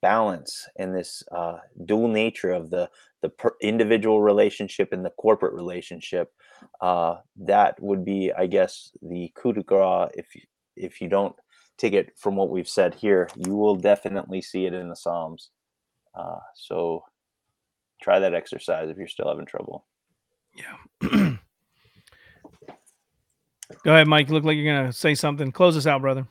balance 0.00 0.68
and 0.78 0.94
this 0.94 1.22
uh, 1.34 1.58
dual 1.86 2.08
nature 2.08 2.52
of 2.52 2.70
the 2.70 2.90
the 3.22 3.28
per- 3.28 3.56
individual 3.62 4.20
relationship 4.20 4.92
and 4.92 5.04
the 5.04 5.10
corporate 5.10 5.54
relationship. 5.54 6.32
Uh, 6.80 7.16
that 7.36 7.80
would 7.80 8.04
be, 8.04 8.32
I 8.36 8.46
guess, 8.46 8.90
the 9.00 9.32
coup 9.36 9.52
de 9.52 9.62
grace. 9.62 10.10
If 10.14 10.34
you, 10.34 10.42
if 10.76 11.00
you 11.00 11.08
don't 11.08 11.36
take 11.78 11.92
it 11.92 12.12
from 12.18 12.34
what 12.36 12.50
we've 12.50 12.68
said 12.68 12.94
here, 12.94 13.28
you 13.36 13.54
will 13.54 13.76
definitely 13.76 14.42
see 14.42 14.66
it 14.66 14.74
in 14.74 14.88
the 14.88 14.96
Psalms. 14.96 15.50
Uh, 16.14 16.38
so 16.54 17.04
try 18.02 18.18
that 18.18 18.34
exercise 18.34 18.90
if 18.90 18.96
you're 18.96 19.08
still 19.08 19.28
having 19.28 19.46
trouble. 19.46 19.86
Yeah. 20.54 20.76
Go 23.84 23.92
ahead, 23.92 24.06
Mike. 24.06 24.28
You 24.28 24.34
look 24.34 24.44
like 24.44 24.56
you're 24.56 24.74
gonna 24.74 24.92
say 24.92 25.14
something. 25.14 25.50
Close 25.50 25.76
us 25.76 25.86
out, 25.86 26.02
brother. 26.02 26.26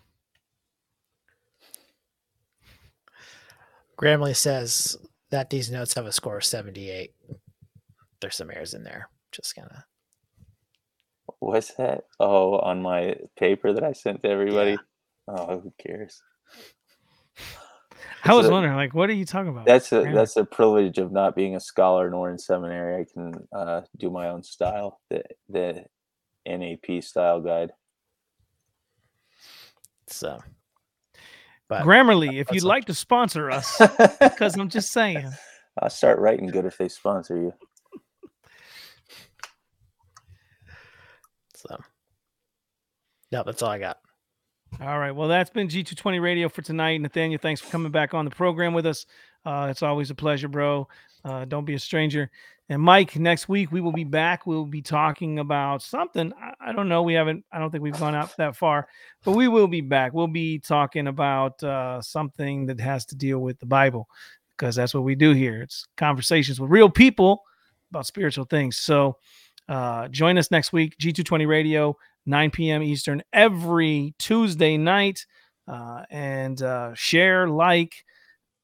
Grammarly 3.97 4.35
says 4.35 4.97
that 5.29 5.49
these 5.49 5.71
notes 5.71 5.93
have 5.93 6.05
a 6.05 6.11
score 6.11 6.37
of 6.37 6.45
78. 6.45 7.13
There's 8.19 8.35
some 8.35 8.51
errors 8.51 8.73
in 8.73 8.83
there. 8.83 9.09
Just 9.31 9.55
gonna. 9.55 9.85
What's 11.39 11.73
that? 11.75 12.05
Oh, 12.19 12.57
on 12.59 12.81
my 12.81 13.15
paper 13.37 13.73
that 13.73 13.83
I 13.83 13.93
sent 13.93 14.23
to 14.23 14.29
everybody. 14.29 14.77
Oh, 15.27 15.59
who 15.59 15.73
cares? 15.79 16.21
I 18.23 18.33
was 18.33 18.45
So 18.45 18.51
wondering, 18.51 18.75
like, 18.75 18.93
what 18.93 19.09
are 19.09 19.13
you 19.13 19.25
talking 19.25 19.49
about? 19.49 19.65
That's 19.65 19.91
a 19.91 20.01
Grammar. 20.01 20.15
that's 20.15 20.37
a 20.37 20.45
privilege 20.45 20.97
of 20.97 21.11
not 21.11 21.35
being 21.35 21.55
a 21.55 21.59
scholar 21.59 22.09
nor 22.09 22.29
in 22.29 22.37
seminary. 22.37 23.01
I 23.01 23.05
can 23.11 23.33
uh, 23.51 23.81
do 23.97 24.09
my 24.09 24.29
own 24.29 24.43
style, 24.43 24.99
the 25.09 25.23
the 25.49 25.85
NAP 26.45 27.03
style 27.03 27.41
guide. 27.41 27.71
so. 30.07 30.39
But 31.67 31.83
Grammarly, 31.83 32.39
if 32.41 32.51
you'd 32.51 32.63
like 32.63 32.85
to 32.85 32.93
sponsor 32.93 33.49
us, 33.49 33.77
because 34.19 34.57
I'm 34.57 34.69
just 34.69 34.91
saying. 34.91 35.31
I'll 35.81 35.89
start 35.89 36.19
writing 36.19 36.47
good 36.47 36.65
if 36.65 36.77
they 36.77 36.89
sponsor 36.89 37.37
you. 37.37 37.53
so. 41.55 41.77
No, 43.31 43.43
that's 43.43 43.61
all 43.61 43.69
I 43.69 43.79
got. 43.79 43.99
All 44.81 44.97
right. 44.97 45.11
Well, 45.11 45.27
that's 45.27 45.51
been 45.51 45.67
G220 45.67 46.19
Radio 46.19 46.49
for 46.49 46.63
tonight. 46.63 46.99
Nathaniel, 46.99 47.37
thanks 47.39 47.61
for 47.61 47.69
coming 47.69 47.91
back 47.91 48.15
on 48.15 48.25
the 48.25 48.31
program 48.31 48.73
with 48.73 48.87
us. 48.87 49.05
Uh, 49.45 49.67
it's 49.69 49.83
always 49.83 50.09
a 50.09 50.15
pleasure, 50.15 50.47
bro. 50.47 50.87
Uh, 51.23 51.45
don't 51.45 51.65
be 51.65 51.75
a 51.75 51.79
stranger. 51.79 52.31
And 52.67 52.81
Mike, 52.81 53.15
next 53.15 53.47
week 53.47 53.71
we 53.71 53.79
will 53.79 53.91
be 53.91 54.03
back. 54.03 54.47
We'll 54.47 54.65
be 54.65 54.81
talking 54.81 55.37
about 55.37 55.83
something. 55.83 56.33
I, 56.33 56.69
I 56.69 56.71
don't 56.71 56.89
know. 56.89 57.03
We 57.03 57.13
haven't, 57.13 57.45
I 57.51 57.59
don't 57.59 57.69
think 57.69 57.83
we've 57.83 57.99
gone 57.99 58.15
out 58.15 58.35
that 58.37 58.55
far, 58.55 58.87
but 59.23 59.33
we 59.33 59.47
will 59.47 59.67
be 59.67 59.81
back. 59.81 60.15
We'll 60.15 60.25
be 60.25 60.57
talking 60.57 61.05
about 61.05 61.61
uh, 61.61 62.01
something 62.01 62.65
that 62.65 62.79
has 62.79 63.05
to 63.07 63.15
deal 63.15 63.37
with 63.37 63.59
the 63.59 63.67
Bible 63.67 64.07
because 64.57 64.75
that's 64.75 64.95
what 64.95 65.03
we 65.03 65.13
do 65.13 65.33
here. 65.33 65.61
It's 65.61 65.85
conversations 65.95 66.59
with 66.59 66.71
real 66.71 66.89
people 66.89 67.43
about 67.91 68.07
spiritual 68.07 68.45
things. 68.45 68.77
So 68.77 69.17
uh, 69.69 70.07
join 70.07 70.39
us 70.39 70.49
next 70.49 70.73
week, 70.73 70.97
G220 70.97 71.47
Radio. 71.47 71.95
9 72.25 72.51
p.m. 72.51 72.83
Eastern 72.83 73.21
every 73.33 74.13
Tuesday 74.19 74.77
night. 74.77 75.25
Uh, 75.67 76.03
and 76.09 76.61
uh, 76.61 76.93
share, 76.95 77.47
like, 77.47 77.93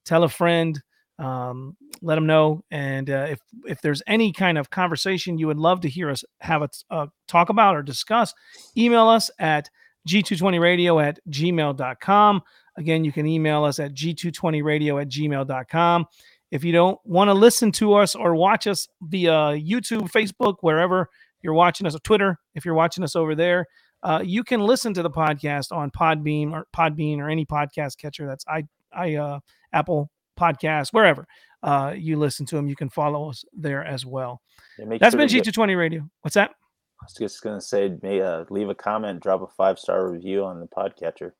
tell 0.05 0.23
a 0.23 0.29
friend, 0.29 0.81
um, 1.19 1.75
let 2.01 2.15
them 2.15 2.25
know. 2.25 2.63
And 2.71 3.09
uh, 3.09 3.27
if 3.29 3.39
if 3.65 3.81
there's 3.81 4.01
any 4.07 4.31
kind 4.31 4.57
of 4.57 4.69
conversation 4.69 5.37
you 5.37 5.47
would 5.47 5.57
love 5.57 5.81
to 5.81 5.89
hear 5.89 6.09
us 6.09 6.23
have 6.41 6.61
a 6.61 6.69
uh, 6.89 7.07
talk 7.27 7.49
about 7.49 7.75
or 7.75 7.83
discuss, 7.83 8.33
email 8.75 9.07
us 9.07 9.29
at 9.39 9.69
g220radio 10.07 11.03
at 11.03 11.19
gmail.com. 11.29 12.41
Again, 12.77 13.03
you 13.03 13.11
can 13.11 13.25
email 13.25 13.63
us 13.63 13.79
at 13.79 13.93
g220radio 13.93 15.01
at 15.01 15.09
gmail.com. 15.09 16.05
If 16.51 16.63
you 16.63 16.71
don't 16.71 16.99
want 17.03 17.27
to 17.27 17.33
listen 17.33 17.71
to 17.73 17.95
us 17.95 18.15
or 18.15 18.35
watch 18.35 18.67
us 18.67 18.87
via 19.01 19.31
YouTube, 19.57 20.11
Facebook, 20.11 20.57
wherever 20.61 21.09
you're 21.41 21.53
watching 21.53 21.87
us, 21.87 21.93
on 21.93 21.99
Twitter, 22.01 22.39
if 22.55 22.65
you're 22.65 22.73
watching 22.73 23.03
us 23.03 23.15
over 23.15 23.35
there, 23.35 23.65
uh, 24.03 24.21
you 24.23 24.43
can 24.43 24.61
listen 24.61 24.93
to 24.93 25.01
the 25.03 25.09
podcast 25.09 25.71
on 25.75 25.91
Podbeam 25.91 26.51
or 26.51 26.65
Podbean 26.75 27.17
or 27.19 27.29
any 27.29 27.45
podcast 27.45 27.97
catcher. 27.97 28.27
That's 28.27 28.45
I, 28.47 28.63
I, 28.91 29.15
uh, 29.15 29.39
Apple 29.73 30.09
Podcasts, 30.39 30.89
wherever 30.93 31.25
uh, 31.63 31.93
you 31.97 32.17
listen 32.17 32.45
to 32.47 32.55
them. 32.55 32.67
You 32.67 32.75
can 32.75 32.89
follow 32.89 33.29
us 33.29 33.43
there 33.53 33.83
as 33.83 34.05
well. 34.05 34.41
Yeah, 34.77 34.85
That's 34.99 35.13
sure 35.13 35.17
been 35.19 35.27
to 35.29 35.41
get- 35.41 35.45
G220 35.53 35.77
Radio. 35.77 36.09
What's 36.21 36.35
that? 36.35 36.51
I 36.99 37.05
was 37.05 37.13
just 37.13 37.43
gonna 37.43 37.61
say, 37.61 37.95
may 38.01 38.21
uh, 38.21 38.45
leave 38.49 38.69
a 38.69 38.75
comment, 38.75 39.21
drop 39.21 39.41
a 39.43 39.47
five 39.55 39.77
star 39.77 40.09
review 40.11 40.43
on 40.43 40.59
the 40.59 40.65
podcatcher. 40.67 41.31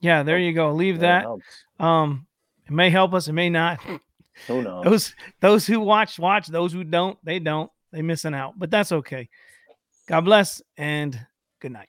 Yeah, 0.00 0.22
there 0.22 0.38
you 0.38 0.52
go. 0.52 0.72
Leave 0.72 1.00
That 1.00 1.24
that. 1.78 1.84
Um, 1.84 2.26
it 2.66 2.72
may 2.72 2.90
help 2.90 3.12
us. 3.14 3.26
It 3.26 3.32
may 3.32 3.50
not. 3.50 3.80
Who 4.46 4.62
knows? 4.62 4.84
Those 4.84 5.14
those 5.40 5.66
who 5.66 5.80
watch 5.80 6.18
watch. 6.18 6.46
Those 6.46 6.72
who 6.72 6.84
don't, 6.84 7.18
they 7.24 7.38
don't. 7.38 7.70
They 7.92 8.02
missing 8.02 8.34
out, 8.34 8.54
but 8.58 8.70
that's 8.70 8.92
okay. 8.92 9.28
God 10.08 10.22
bless 10.22 10.62
and 10.76 11.18
good 11.60 11.72
night. 11.72 11.88